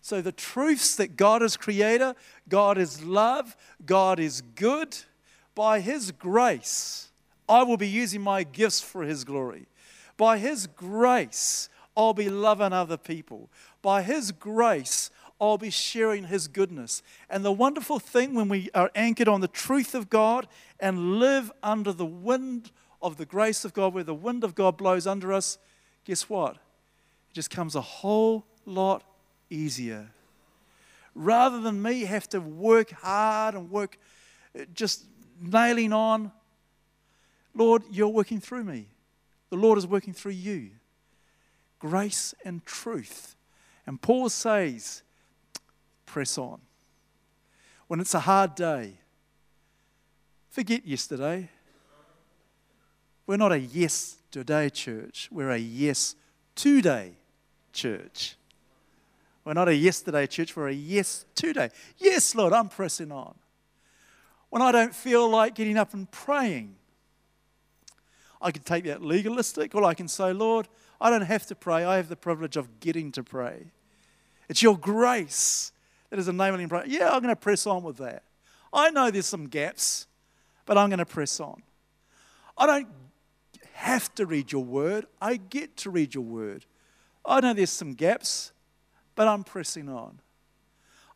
So, 0.00 0.20
the 0.20 0.32
truths 0.32 0.96
that 0.96 1.16
God 1.16 1.42
is 1.42 1.56
creator, 1.56 2.16
God 2.48 2.76
is 2.76 3.04
love, 3.04 3.56
God 3.86 4.18
is 4.18 4.40
good, 4.40 4.96
by 5.54 5.78
His 5.78 6.10
grace, 6.10 7.11
I 7.48 7.62
will 7.62 7.76
be 7.76 7.88
using 7.88 8.20
my 8.20 8.44
gifts 8.44 8.80
for 8.80 9.02
His 9.02 9.24
glory. 9.24 9.66
By 10.16 10.38
His 10.38 10.66
grace, 10.66 11.68
I'll 11.96 12.14
be 12.14 12.28
loving 12.28 12.72
other 12.72 12.96
people. 12.96 13.50
By 13.82 14.02
His 14.02 14.32
grace, 14.32 15.10
I'll 15.40 15.58
be 15.58 15.70
sharing 15.70 16.24
His 16.24 16.48
goodness. 16.48 17.02
And 17.28 17.44
the 17.44 17.52
wonderful 17.52 17.98
thing 17.98 18.34
when 18.34 18.48
we 18.48 18.70
are 18.74 18.90
anchored 18.94 19.28
on 19.28 19.40
the 19.40 19.48
truth 19.48 19.94
of 19.94 20.08
God 20.08 20.46
and 20.78 21.18
live 21.18 21.50
under 21.62 21.92
the 21.92 22.06
wind 22.06 22.70
of 23.02 23.16
the 23.16 23.26
grace 23.26 23.64
of 23.64 23.74
God, 23.74 23.94
where 23.94 24.04
the 24.04 24.14
wind 24.14 24.44
of 24.44 24.54
God 24.54 24.76
blows 24.76 25.06
under 25.06 25.32
us, 25.32 25.58
guess 26.04 26.28
what? 26.28 26.54
It 26.54 27.34
just 27.34 27.50
comes 27.50 27.74
a 27.74 27.80
whole 27.80 28.44
lot 28.64 29.02
easier. 29.50 30.10
Rather 31.14 31.60
than 31.60 31.82
me 31.82 32.02
have 32.02 32.28
to 32.30 32.40
work 32.40 32.90
hard 32.92 33.54
and 33.54 33.70
work 33.70 33.98
uh, 34.58 34.64
just 34.72 35.04
nailing 35.40 35.92
on, 35.92 36.32
Lord, 37.54 37.82
you're 37.90 38.08
working 38.08 38.40
through 38.40 38.64
me. 38.64 38.86
The 39.50 39.56
Lord 39.56 39.78
is 39.78 39.86
working 39.86 40.14
through 40.14 40.32
you. 40.32 40.70
Grace 41.78 42.34
and 42.44 42.64
truth. 42.64 43.36
And 43.86 44.00
Paul 44.00 44.28
says, 44.28 45.02
press 46.06 46.38
on. 46.38 46.60
When 47.88 48.00
it's 48.00 48.14
a 48.14 48.20
hard 48.20 48.54
day, 48.54 48.94
forget 50.48 50.86
yesterday. 50.86 51.50
We're 53.26 53.36
not 53.36 53.52
a 53.52 53.58
yes 53.58 54.16
today 54.30 54.70
church, 54.70 55.28
we're 55.30 55.50
a 55.50 55.58
yes 55.58 56.16
today 56.54 57.12
church. 57.72 58.36
We're 59.44 59.54
not 59.54 59.68
a 59.68 59.74
yesterday 59.74 60.26
church, 60.26 60.56
we're 60.56 60.68
a 60.68 60.72
yes 60.72 61.24
today. 61.34 61.70
Yes, 61.98 62.34
Lord, 62.34 62.52
I'm 62.52 62.68
pressing 62.68 63.10
on. 63.12 63.34
When 64.50 64.62
I 64.62 64.70
don't 64.70 64.94
feel 64.94 65.28
like 65.28 65.54
getting 65.54 65.76
up 65.76 65.94
and 65.94 66.10
praying, 66.10 66.76
I 68.42 68.50
can 68.50 68.62
take 68.62 68.84
that 68.84 69.02
legalistic, 69.02 69.74
or 69.74 69.84
I 69.84 69.94
can 69.94 70.08
say, 70.08 70.32
Lord, 70.32 70.68
I 71.00 71.10
don't 71.10 71.22
have 71.22 71.46
to 71.46 71.54
pray. 71.54 71.84
I 71.84 71.96
have 71.96 72.08
the 72.08 72.16
privilege 72.16 72.56
of 72.56 72.80
getting 72.80 73.12
to 73.12 73.22
pray. 73.22 73.66
It's 74.48 74.62
your 74.62 74.76
grace 74.76 75.72
that 76.10 76.18
is 76.18 76.28
enabling 76.28 76.68
prayer. 76.68 76.84
Yeah, 76.86 77.10
I'm 77.10 77.22
going 77.22 77.34
to 77.34 77.36
press 77.36 77.66
on 77.66 77.82
with 77.82 77.96
that. 77.98 78.24
I 78.72 78.90
know 78.90 79.10
there's 79.10 79.26
some 79.26 79.48
gaps, 79.48 80.06
but 80.66 80.76
I'm 80.76 80.90
going 80.90 80.98
to 80.98 81.06
press 81.06 81.40
on. 81.40 81.62
I 82.58 82.66
don't 82.66 82.88
have 83.74 84.14
to 84.16 84.26
read 84.26 84.52
your 84.52 84.64
word, 84.64 85.06
I 85.20 85.36
get 85.36 85.76
to 85.78 85.90
read 85.90 86.14
your 86.14 86.24
word. 86.24 86.64
I 87.24 87.40
know 87.40 87.54
there's 87.54 87.70
some 87.70 87.94
gaps, 87.94 88.52
but 89.14 89.28
I'm 89.28 89.44
pressing 89.44 89.88
on. 89.88 90.20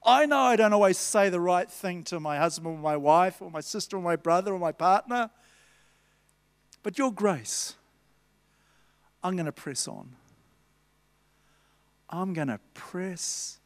I 0.04 0.26
know 0.26 0.38
I 0.38 0.56
don't 0.56 0.72
always 0.72 0.98
say 0.98 1.30
the 1.30 1.40
right 1.40 1.70
thing 1.70 2.04
to 2.04 2.20
my 2.20 2.38
husband 2.38 2.76
or 2.76 2.78
my 2.78 2.96
wife 2.96 3.42
or 3.42 3.50
my 3.50 3.60
sister 3.60 3.96
or 3.96 4.02
my 4.02 4.16
brother 4.16 4.54
or 4.54 4.58
my 4.58 4.72
partner, 4.72 5.30
but 6.86 6.98
your 6.98 7.10
grace, 7.10 7.74
I'm 9.20 9.34
going 9.34 9.46
to 9.46 9.50
press 9.50 9.88
on. 9.88 10.14
I'm 12.08 12.32
going 12.32 12.46
to 12.46 12.60
press 12.74 13.58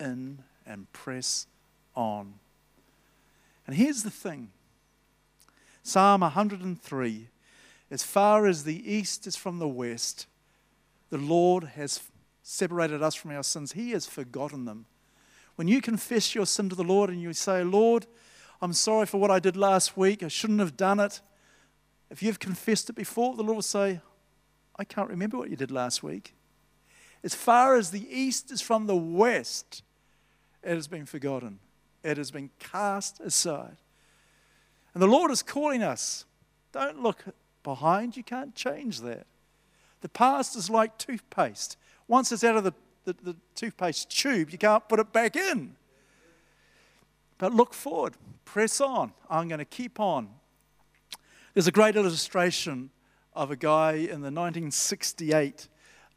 in 0.00 0.38
and 0.64 0.90
press 0.94 1.46
on. 1.94 2.32
And 3.66 3.76
here's 3.76 4.02
the 4.02 4.10
thing 4.10 4.48
Psalm 5.82 6.22
103 6.22 7.28
as 7.90 8.02
far 8.02 8.46
as 8.46 8.64
the 8.64 8.94
east 8.94 9.26
is 9.26 9.36
from 9.36 9.58
the 9.58 9.68
west, 9.68 10.26
the 11.10 11.18
Lord 11.18 11.64
has 11.76 12.00
separated 12.42 13.02
us 13.02 13.14
from 13.14 13.30
our 13.32 13.42
sins. 13.42 13.72
He 13.72 13.90
has 13.90 14.06
forgotten 14.06 14.64
them. 14.64 14.86
When 15.56 15.68
you 15.68 15.82
confess 15.82 16.34
your 16.34 16.46
sin 16.46 16.70
to 16.70 16.74
the 16.74 16.82
Lord 16.82 17.10
and 17.10 17.20
you 17.20 17.34
say, 17.34 17.62
Lord, 17.62 18.06
I'm 18.62 18.72
sorry 18.72 19.04
for 19.04 19.20
what 19.20 19.30
I 19.30 19.38
did 19.38 19.54
last 19.54 19.98
week, 19.98 20.22
I 20.22 20.28
shouldn't 20.28 20.60
have 20.60 20.78
done 20.78 20.98
it. 20.98 21.20
If 22.10 22.22
you've 22.22 22.38
confessed 22.38 22.88
it 22.90 22.94
before, 22.94 23.36
the 23.36 23.42
Lord 23.42 23.56
will 23.56 23.62
say, 23.62 24.00
I 24.78 24.84
can't 24.84 25.10
remember 25.10 25.36
what 25.36 25.50
you 25.50 25.56
did 25.56 25.70
last 25.70 26.02
week. 26.02 26.34
As 27.22 27.34
far 27.34 27.76
as 27.76 27.90
the 27.90 28.06
east 28.08 28.50
is 28.50 28.60
from 28.60 28.86
the 28.86 28.96
west, 28.96 29.82
it 30.62 30.74
has 30.74 30.86
been 30.86 31.06
forgotten. 31.06 31.58
It 32.02 32.16
has 32.16 32.30
been 32.30 32.50
cast 32.58 33.20
aside. 33.20 33.76
And 34.94 35.02
the 35.02 35.08
Lord 35.08 35.30
is 35.30 35.42
calling 35.42 35.82
us. 35.82 36.24
Don't 36.72 37.02
look 37.02 37.24
behind, 37.62 38.16
you 38.16 38.22
can't 38.22 38.54
change 38.54 39.00
that. 39.00 39.26
The 40.00 40.08
past 40.08 40.56
is 40.56 40.70
like 40.70 40.96
toothpaste. 40.96 41.76
Once 42.06 42.30
it's 42.30 42.44
out 42.44 42.56
of 42.56 42.64
the, 42.64 42.72
the, 43.04 43.16
the 43.22 43.36
toothpaste 43.54 44.10
tube, 44.10 44.50
you 44.50 44.58
can't 44.58 44.88
put 44.88 45.00
it 45.00 45.12
back 45.12 45.34
in. 45.36 45.74
But 47.36 47.52
look 47.52 47.74
forward, 47.74 48.14
press 48.44 48.80
on. 48.80 49.12
I'm 49.28 49.48
going 49.48 49.58
to 49.58 49.64
keep 49.64 49.98
on. 49.98 50.28
There's 51.54 51.66
a 51.66 51.72
great 51.72 51.96
illustration 51.96 52.90
of 53.34 53.50
a 53.50 53.56
guy 53.56 53.92
in 53.92 54.20
the 54.20 54.30
1968 54.30 55.68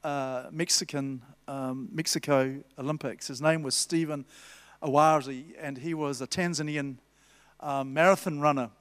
uh, 0.03 0.47
Mexican 0.51 1.21
um, 1.47 1.87
Mexico 1.89 2.61
Olympics. 2.77 3.27
His 3.27 3.41
name 3.41 3.63
was 3.63 3.73
Stephen 3.73 4.25
Akhwari, 4.83 5.53
and 5.57 5.77
he 5.77 5.93
was 5.93 6.21
a 6.21 6.27
Tanzanian 6.27 6.97
um, 7.61 7.93
marathon 7.93 8.41
runner. 8.41 8.71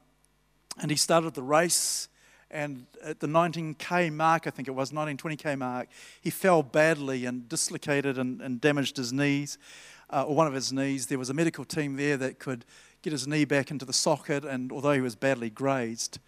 And 0.82 0.90
he 0.90 0.96
started 0.96 1.34
the 1.34 1.42
race, 1.42 2.08
and 2.50 2.84
at 3.04 3.20
the 3.20 3.28
19k 3.28 4.12
mark, 4.12 4.48
I 4.48 4.50
think 4.50 4.66
it 4.66 4.72
was 4.72 4.90
1920k 4.90 5.56
mark, 5.56 5.88
he 6.20 6.30
fell 6.30 6.64
badly 6.64 7.26
and 7.26 7.48
dislocated 7.48 8.18
and, 8.18 8.42
and 8.42 8.60
damaged 8.60 8.96
his 8.96 9.12
knees, 9.12 9.56
uh, 10.12 10.24
or 10.24 10.34
one 10.34 10.48
of 10.48 10.52
his 10.52 10.72
knees. 10.72 11.06
There 11.06 11.18
was 11.18 11.30
a 11.30 11.34
medical 11.34 11.64
team 11.64 11.94
there 11.94 12.16
that 12.16 12.40
could 12.40 12.64
get 13.02 13.12
his 13.12 13.28
knee 13.28 13.44
back 13.44 13.70
into 13.70 13.84
the 13.84 13.92
socket, 13.92 14.44
and 14.44 14.72
although 14.72 14.92
he 14.92 15.00
was 15.00 15.14
badly 15.14 15.48
grazed, 15.48 16.18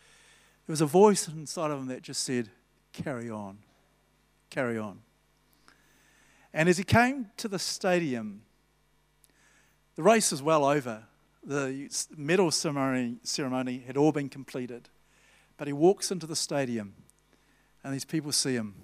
there 0.67 0.73
was 0.73 0.81
a 0.81 0.87
voice 0.87 1.29
inside 1.29 1.71
of 1.71 1.81
him 1.81 1.87
that 1.89 2.03
just 2.03 2.23
said, 2.23 2.49
Carry 2.93 3.31
on, 3.31 3.59
carry 4.51 4.79
on. 4.79 5.01
And 6.53 6.69
as 6.69 6.77
he 6.77 6.85
came 6.85 7.31
to 7.39 7.49
the 7.49 7.59
stadium, 7.59 8.43
the 9.97 10.03
race 10.03 10.31
was 10.31 10.43
well 10.43 10.65
over. 10.65 11.05
The 11.45 11.89
medal 12.17 12.51
ceremony, 12.51 13.17
ceremony 13.23 13.83
had 13.87 13.97
all 13.97 14.13
been 14.13 14.29
completed. 14.29 14.89
But 15.57 15.67
he 15.67 15.73
walks 15.73 16.11
into 16.11 16.27
the 16.27 16.37
stadium, 16.37 16.95
and 17.83 17.95
these 17.95 18.05
people 18.05 18.33
see 18.33 18.55
him, 18.55 18.75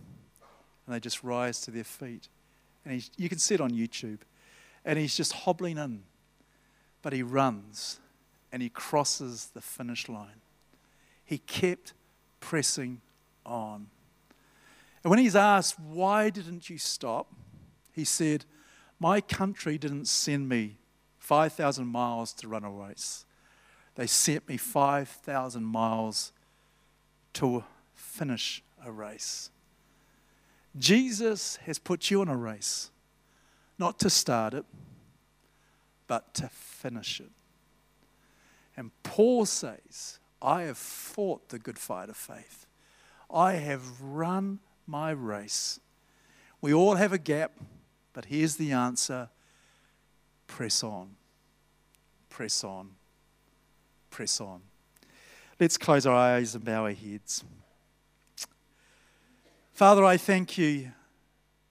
and 0.86 0.94
they 0.94 1.00
just 1.00 1.22
rise 1.22 1.60
to 1.62 1.70
their 1.70 1.84
feet. 1.84 2.28
And 2.84 2.94
he's, 2.94 3.10
you 3.16 3.28
can 3.28 3.38
see 3.38 3.54
it 3.54 3.60
on 3.60 3.70
YouTube. 3.70 4.20
And 4.84 4.98
he's 4.98 5.16
just 5.16 5.32
hobbling 5.32 5.76
in, 5.76 6.02
but 7.02 7.12
he 7.12 7.22
runs 7.22 8.00
and 8.50 8.62
he 8.62 8.68
crosses 8.70 9.50
the 9.52 9.60
finish 9.60 10.08
line. 10.08 10.40
He 11.28 11.36
kept 11.36 11.92
pressing 12.40 13.02
on. 13.44 13.88
And 15.04 15.10
when 15.10 15.18
he's 15.18 15.36
asked, 15.36 15.78
Why 15.78 16.30
didn't 16.30 16.70
you 16.70 16.78
stop? 16.78 17.30
he 17.92 18.02
said, 18.02 18.46
My 18.98 19.20
country 19.20 19.76
didn't 19.76 20.06
send 20.06 20.48
me 20.48 20.78
5,000 21.18 21.86
miles 21.86 22.32
to 22.32 22.48
run 22.48 22.64
a 22.64 22.70
race. 22.70 23.26
They 23.94 24.06
sent 24.06 24.48
me 24.48 24.56
5,000 24.56 25.62
miles 25.62 26.32
to 27.34 27.62
finish 27.94 28.62
a 28.82 28.90
race. 28.90 29.50
Jesus 30.78 31.56
has 31.66 31.78
put 31.78 32.10
you 32.10 32.22
in 32.22 32.28
a 32.28 32.36
race, 32.36 32.90
not 33.78 33.98
to 33.98 34.08
start 34.08 34.54
it, 34.54 34.64
but 36.06 36.32
to 36.32 36.48
finish 36.48 37.20
it. 37.20 37.30
And 38.78 38.92
Paul 39.02 39.44
says, 39.44 40.17
I 40.40 40.62
have 40.62 40.78
fought 40.78 41.48
the 41.48 41.58
good 41.58 41.78
fight 41.78 42.08
of 42.08 42.16
faith. 42.16 42.66
I 43.30 43.54
have 43.54 44.00
run 44.00 44.60
my 44.86 45.10
race. 45.10 45.80
We 46.60 46.72
all 46.72 46.94
have 46.94 47.12
a 47.12 47.18
gap, 47.18 47.52
but 48.12 48.26
here's 48.26 48.56
the 48.56 48.72
answer 48.72 49.28
press 50.46 50.82
on, 50.82 51.10
press 52.30 52.64
on, 52.64 52.90
press 54.10 54.40
on. 54.40 54.62
Let's 55.60 55.76
close 55.76 56.06
our 56.06 56.14
eyes 56.14 56.54
and 56.54 56.64
bow 56.64 56.84
our 56.84 56.92
heads. 56.92 57.44
Father, 59.72 60.04
I 60.04 60.16
thank 60.16 60.56
you 60.56 60.92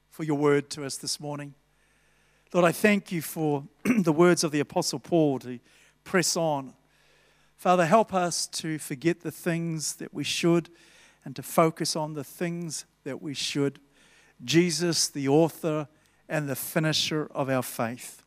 for 0.09 0.23
your 0.23 0.37
word 0.37 0.69
to 0.71 0.85
us 0.85 0.97
this 0.97 1.19
morning. 1.19 1.53
Lord, 2.53 2.65
I 2.65 2.71
thank 2.71 3.11
you 3.11 3.21
for 3.21 3.63
the 3.83 4.13
words 4.13 4.43
of 4.43 4.51
the 4.51 4.61
Apostle 4.61 4.99
Paul 4.99 5.39
to 5.39 5.59
press 6.03 6.37
on. 6.37 6.73
Father, 7.57 7.87
help 7.87 8.13
us 8.13 8.45
to 8.45 8.77
forget 8.77 9.21
the 9.21 9.31
things 9.31 9.95
that 9.95 10.13
we 10.13 10.23
should 10.23 10.69
and 11.25 11.35
to 11.35 11.41
focus 11.41 11.95
on 11.95 12.13
the 12.13 12.23
things 12.23 12.85
that 13.03 13.19
we 13.19 13.33
should. 13.33 13.79
Jesus, 14.45 15.07
the 15.07 15.27
author 15.27 15.87
and 16.29 16.47
the 16.47 16.55
finisher 16.55 17.27
of 17.31 17.49
our 17.49 17.63
faith. 17.63 18.21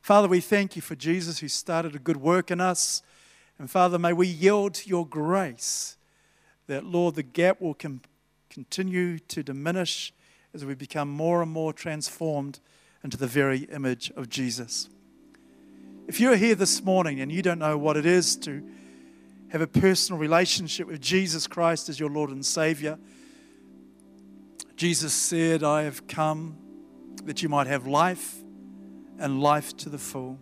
Father, 0.00 0.28
we 0.28 0.40
thank 0.40 0.76
you 0.76 0.82
for 0.82 0.94
Jesus 0.94 1.40
who 1.40 1.48
started 1.48 1.96
a 1.96 1.98
good 1.98 2.18
work 2.18 2.52
in 2.52 2.60
us. 2.60 3.02
And 3.58 3.68
Father, 3.68 3.98
may 3.98 4.12
we 4.12 4.28
yield 4.28 4.74
to 4.74 4.88
your 4.88 5.06
grace 5.06 5.96
that, 6.68 6.84
Lord, 6.84 7.16
the 7.16 7.22
gap 7.24 7.60
will 7.60 7.74
com- 7.74 8.02
continue 8.48 9.18
to 9.18 9.42
diminish 9.42 10.12
as 10.54 10.64
we 10.64 10.74
become 10.74 11.08
more 11.08 11.42
and 11.42 11.50
more 11.50 11.72
transformed 11.72 12.60
into 13.02 13.16
the 13.16 13.26
very 13.26 13.64
image 13.72 14.12
of 14.12 14.28
Jesus. 14.28 14.88
If 16.06 16.20
you're 16.20 16.36
here 16.36 16.54
this 16.54 16.84
morning 16.84 17.20
and 17.20 17.32
you 17.32 17.40
don't 17.40 17.58
know 17.58 17.78
what 17.78 17.96
it 17.96 18.04
is 18.04 18.36
to 18.38 18.62
have 19.48 19.62
a 19.62 19.66
personal 19.66 20.20
relationship 20.20 20.86
with 20.86 21.00
Jesus 21.00 21.46
Christ 21.46 21.88
as 21.88 21.98
your 21.98 22.10
Lord 22.10 22.28
and 22.28 22.44
Savior, 22.44 22.98
Jesus 24.76 25.14
said, 25.14 25.62
I 25.62 25.84
have 25.84 26.06
come 26.06 26.58
that 27.24 27.42
you 27.42 27.48
might 27.48 27.68
have 27.68 27.86
life 27.86 28.34
and 29.18 29.40
life 29.40 29.74
to 29.78 29.88
the 29.88 29.96
full. 29.96 30.38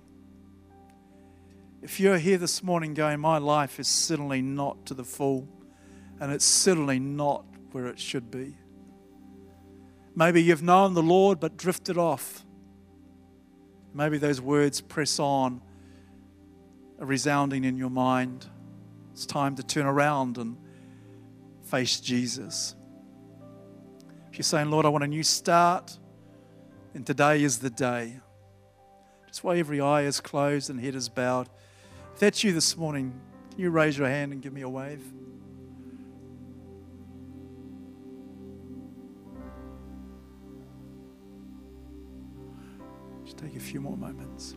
If 1.81 2.01
you're 2.01 2.19
here 2.19 2.39
this 2.39 2.63
morning 2.63 2.93
going, 2.93 3.21
My 3.21 3.39
life 3.39 3.79
is 3.79 3.87
certainly 3.87 4.43
not 4.43 4.85
to 4.87 4.95
the 4.95 5.05
full, 5.05 5.47
and 6.19 6.33
it's 6.33 6.45
certainly 6.45 6.99
not 6.99 7.45
where 7.71 7.87
it 7.87 8.01
should 8.01 8.33
be. 8.33 8.57
Maybe 10.17 10.43
you've 10.43 10.63
known 10.63 10.95
the 10.95 11.03
Lord 11.03 11.39
but 11.39 11.57
drifted 11.57 11.97
off. 11.97 12.45
Maybe 13.95 14.19
those 14.19 14.41
words 14.41 14.81
press 14.81 15.19
on, 15.19 15.61
are 16.99 17.07
resounding 17.07 17.65
in 17.65 17.77
your 17.77 17.91
mind. 17.91 18.47
It's 19.13 19.27
time 19.27 19.57
to 19.57 19.63
turn 19.63 19.87
around 19.87 20.39
and 20.39 20.57
face 21.65 22.01
Jesus. 22.01 22.75
If 24.31 24.39
you're 24.39 24.45
saying, 24.45 24.71
Lord, 24.71 24.87
I 24.87 24.89
want 24.89 25.05
a 25.05 25.09
new 25.09 25.23
start, 25.23 25.99
and 26.95 27.07
today 27.07 27.43
is 27.43 27.59
the 27.59 27.71
day. 27.71 28.21
Just 29.27 29.45
while 29.45 29.59
every 29.59 29.81
eye 29.81 30.03
is 30.03 30.21
closed 30.21 30.71
and 30.71 30.81
head 30.81 30.95
is 30.95 31.09
bowed, 31.09 31.49
if 32.15 32.21
that's 32.21 32.43
you 32.43 32.53
this 32.53 32.77
morning, 32.77 33.13
can 33.51 33.61
you 33.61 33.71
raise 33.71 33.99
your 33.99 34.09
hand 34.09 34.33
and 34.33 34.41
give 34.41 34.53
me 34.53 34.63
a 34.63 34.69
wave? 34.69 35.03
Take 43.43 43.57
a 43.57 43.61
few 43.61 43.81
more 43.81 43.97
moments. 43.97 44.55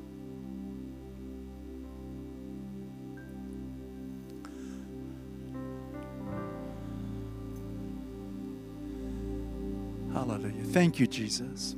Hallelujah. 10.14 10.64
Thank 10.66 11.00
you, 11.00 11.08
Jesus. 11.08 11.76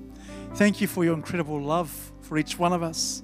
Thank 0.55 0.81
you 0.81 0.87
for 0.87 1.03
your 1.05 1.13
incredible 1.13 1.61
love 1.61 2.11
for 2.21 2.37
each 2.37 2.59
one 2.59 2.73
of 2.73 2.83
us. 2.83 3.23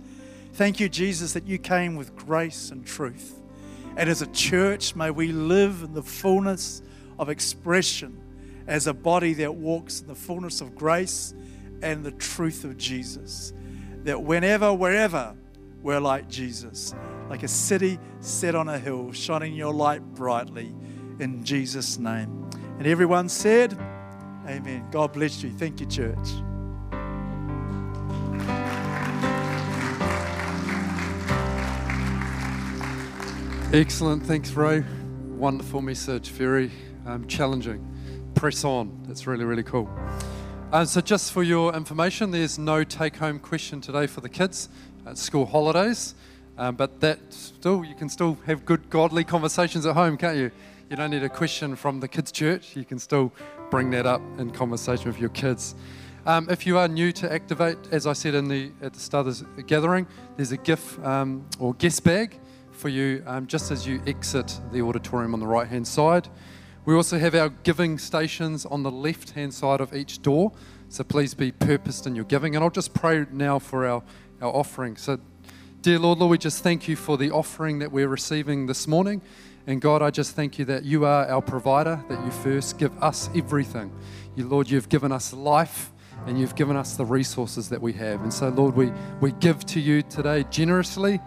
Thank 0.53 0.79
you, 0.79 0.87
Jesus, 0.87 1.33
that 1.33 1.45
you 1.45 1.57
came 1.57 1.95
with 1.95 2.15
grace 2.15 2.71
and 2.71 2.85
truth. 2.85 3.39
And 3.97 4.09
as 4.09 4.21
a 4.21 4.27
church, 4.27 4.95
may 4.95 5.11
we 5.11 5.31
live 5.31 5.83
in 5.83 5.93
the 5.93 6.03
fullness 6.03 6.81
of 7.19 7.29
expression 7.29 8.19
as 8.65 8.87
a 8.87 8.93
body 8.93 9.33
that 9.33 9.53
walks 9.53 10.01
in 10.01 10.07
the 10.07 10.15
fullness 10.15 10.61
of 10.61 10.73
grace 10.73 11.33
and 11.81 12.03
the 12.03 12.11
truth 12.11 12.63
of 12.63 12.77
Jesus. 12.77 13.53
That 14.03 14.21
whenever, 14.21 14.73
wherever, 14.73 15.35
we're 15.81 15.99
like 15.99 16.29
Jesus, 16.29 16.95
like 17.29 17.43
a 17.43 17.47
city 17.47 17.99
set 18.19 18.55
on 18.55 18.69
a 18.69 18.79
hill, 18.79 19.11
shining 19.11 19.53
your 19.53 19.73
light 19.73 20.01
brightly 20.13 20.73
in 21.19 21.43
Jesus' 21.43 21.97
name. 21.97 22.49
And 22.77 22.87
everyone 22.87 23.29
said, 23.29 23.73
Amen. 24.47 24.87
God 24.91 25.13
bless 25.13 25.41
you. 25.41 25.51
Thank 25.51 25.79
you, 25.79 25.85
church. 25.85 26.17
Excellent. 33.73 34.25
Thanks, 34.25 34.51
Ray. 34.51 34.83
Wonderful 35.29 35.81
message. 35.81 36.29
Very 36.29 36.71
um, 37.05 37.25
challenging. 37.27 37.83
Press 38.35 38.63
on. 38.63 39.03
That's 39.07 39.25
really, 39.25 39.45
really 39.45 39.63
cool. 39.63 39.89
Uh, 40.73 40.83
so, 40.83 40.99
just 40.99 41.31
for 41.31 41.43
your 41.43 41.71
information, 41.75 42.31
there's 42.31 42.57
no 42.57 42.83
take 42.83 43.17
home 43.17 43.37
question 43.37 43.79
today 43.79 44.07
for 44.07 44.21
the 44.21 44.27
kids. 44.27 44.69
at 45.05 45.19
school 45.19 45.45
holidays. 45.45 46.15
Um, 46.57 46.75
but 46.75 46.99
that 46.99 47.19
still, 47.31 47.85
you 47.85 47.93
can 47.93 48.09
still 48.09 48.39
have 48.47 48.65
good, 48.65 48.89
godly 48.89 49.23
conversations 49.23 49.85
at 49.85 49.93
home, 49.93 50.17
can't 50.17 50.35
you? 50.35 50.49
You 50.89 50.95
don't 50.95 51.11
need 51.11 51.21
a 51.21 51.29
question 51.29 51.75
from 51.75 51.99
the 51.99 52.07
kids' 52.07 52.31
church. 52.31 52.75
You 52.75 52.85
can 52.85 52.97
still 52.97 53.31
bring 53.69 53.91
that 53.91 54.07
up 54.07 54.23
in 54.39 54.49
conversation 54.49 55.05
with 55.05 55.19
your 55.19 55.29
kids. 55.29 55.75
Um, 56.25 56.49
if 56.49 56.65
you 56.65 56.79
are 56.79 56.87
new 56.87 57.11
to 57.11 57.31
Activate, 57.31 57.77
as 57.91 58.07
I 58.07 58.13
said 58.13 58.33
in 58.33 58.47
the 58.47 58.71
at 58.81 58.93
the 58.93 58.99
start 58.99 59.27
of 59.27 59.55
the 59.55 59.61
gathering, 59.61 60.07
there's 60.37 60.53
a 60.53 60.57
gift 60.57 60.97
um, 61.05 61.45
or 61.59 61.75
guest 61.75 62.03
bag 62.03 62.39
for 62.71 62.89
you 62.89 63.21
um, 63.27 63.45
just 63.45 63.69
as 63.69 63.85
you 63.85 64.01
exit 64.07 64.59
the 64.71 64.81
auditorium 64.81 65.35
on 65.35 65.39
the 65.39 65.45
right 65.45 65.67
hand 65.67 65.87
side. 65.87 66.27
We 66.85 66.95
also 66.95 67.17
have 67.17 67.33
our 67.33 67.47
giving 67.47 67.97
stations 67.97 68.65
on 68.65 68.83
the 68.83 68.91
left 68.91 69.31
hand 69.31 69.53
side 69.53 69.79
of 69.79 69.95
each 69.95 70.21
door. 70.21 70.51
So 70.89 71.05
please 71.05 71.33
be 71.33 71.51
purposed 71.51 72.05
in 72.05 72.13
your 72.13 72.25
giving. 72.25 72.55
And 72.55 72.63
I'll 72.63 72.69
just 72.69 72.93
pray 72.93 73.25
now 73.31 73.57
for 73.57 73.87
our, 73.87 74.03
our 74.41 74.53
offering. 74.53 74.97
So, 74.97 75.17
dear 75.81 75.97
Lord, 75.97 76.19
Lord, 76.19 76.31
we 76.31 76.37
just 76.37 76.61
thank 76.61 76.89
you 76.89 76.97
for 76.97 77.17
the 77.17 77.31
offering 77.31 77.79
that 77.79 77.91
we're 77.91 78.09
receiving 78.09 78.67
this 78.67 78.85
morning. 78.85 79.21
And 79.65 79.79
God, 79.79 80.01
I 80.01 80.09
just 80.09 80.35
thank 80.35 80.59
you 80.59 80.65
that 80.65 80.83
you 80.83 81.05
are 81.05 81.25
our 81.29 81.41
provider, 81.41 82.03
that 82.09 82.23
you 82.25 82.31
first 82.31 82.77
give 82.77 82.91
us 83.01 83.29
everything. 83.33 83.89
You, 84.35 84.45
Lord, 84.49 84.69
you've 84.69 84.89
given 84.89 85.13
us 85.13 85.31
life 85.31 85.89
and 86.27 86.37
you've 86.37 86.55
given 86.55 86.75
us 86.75 86.97
the 86.97 87.05
resources 87.05 87.69
that 87.69 87.81
we 87.81 87.93
have. 87.93 88.21
And 88.23 88.33
so, 88.33 88.49
Lord, 88.49 88.75
we, 88.75 88.91
we 89.21 89.31
give 89.31 89.65
to 89.67 89.79
you 89.79 90.01
today 90.01 90.43
generously 90.49 91.21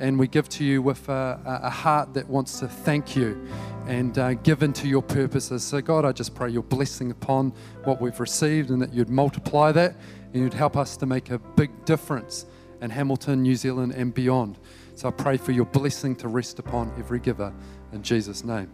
and 0.00 0.18
we 0.18 0.26
give 0.26 0.48
to 0.48 0.64
you 0.64 0.82
with 0.82 1.08
a, 1.08 1.60
a 1.62 1.70
heart 1.70 2.14
that 2.14 2.26
wants 2.28 2.58
to 2.60 2.66
thank 2.66 3.14
you 3.14 3.46
and 3.86 4.18
uh, 4.18 4.34
give 4.34 4.62
into 4.62 4.88
your 4.88 5.02
purposes. 5.02 5.62
So, 5.62 5.80
God, 5.80 6.04
I 6.04 6.12
just 6.12 6.34
pray 6.34 6.48
your 6.48 6.62
blessing 6.62 7.10
upon 7.10 7.52
what 7.84 8.00
we've 8.00 8.18
received 8.18 8.70
and 8.70 8.80
that 8.80 8.94
you'd 8.94 9.10
multiply 9.10 9.72
that 9.72 9.94
and 10.32 10.42
you'd 10.42 10.54
help 10.54 10.76
us 10.76 10.96
to 10.96 11.06
make 11.06 11.30
a 11.30 11.38
big 11.38 11.84
difference 11.84 12.46
in 12.80 12.90
Hamilton, 12.90 13.42
New 13.42 13.54
Zealand, 13.56 13.92
and 13.92 14.12
beyond. 14.14 14.58
So, 14.94 15.08
I 15.08 15.10
pray 15.12 15.36
for 15.36 15.52
your 15.52 15.66
blessing 15.66 16.16
to 16.16 16.28
rest 16.28 16.58
upon 16.58 16.92
every 16.98 17.20
giver 17.20 17.52
in 17.92 18.02
Jesus' 18.02 18.42
name. 18.42 18.70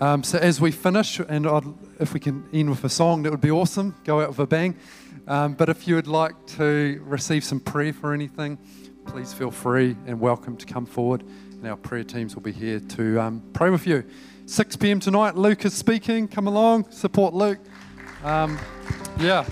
Um, 0.00 0.22
so, 0.22 0.38
as 0.38 0.60
we 0.60 0.72
finish, 0.72 1.20
and 1.20 1.46
I'd, 1.46 1.64
if 1.98 2.12
we 2.12 2.20
can 2.20 2.48
end 2.52 2.68
with 2.70 2.84
a 2.84 2.88
song, 2.88 3.22
that 3.22 3.30
would 3.30 3.40
be 3.40 3.50
awesome. 3.50 3.94
Go 4.04 4.20
out 4.20 4.28
with 4.28 4.38
a 4.40 4.46
bang. 4.46 4.76
Um, 5.26 5.54
but 5.54 5.68
if 5.68 5.86
you 5.86 5.94
would 5.94 6.06
like 6.06 6.34
to 6.58 7.00
receive 7.04 7.44
some 7.44 7.60
prayer 7.60 7.92
for 7.92 8.12
anything, 8.12 8.58
please 9.06 9.32
feel 9.32 9.50
free 9.50 9.96
and 10.06 10.20
welcome 10.20 10.56
to 10.56 10.66
come 10.66 10.86
forward. 10.86 11.22
And 11.52 11.66
our 11.66 11.76
prayer 11.76 12.04
teams 12.04 12.34
will 12.34 12.42
be 12.42 12.52
here 12.52 12.80
to 12.80 13.20
um, 13.20 13.42
pray 13.52 13.70
with 13.70 13.86
you. 13.86 14.04
6 14.46 14.76
p.m. 14.76 15.00
tonight, 15.00 15.36
Luke 15.36 15.64
is 15.64 15.74
speaking. 15.74 16.26
Come 16.28 16.46
along, 16.46 16.90
support 16.90 17.34
Luke. 17.34 17.58
Um, 18.24 18.58
yeah. 19.18 19.44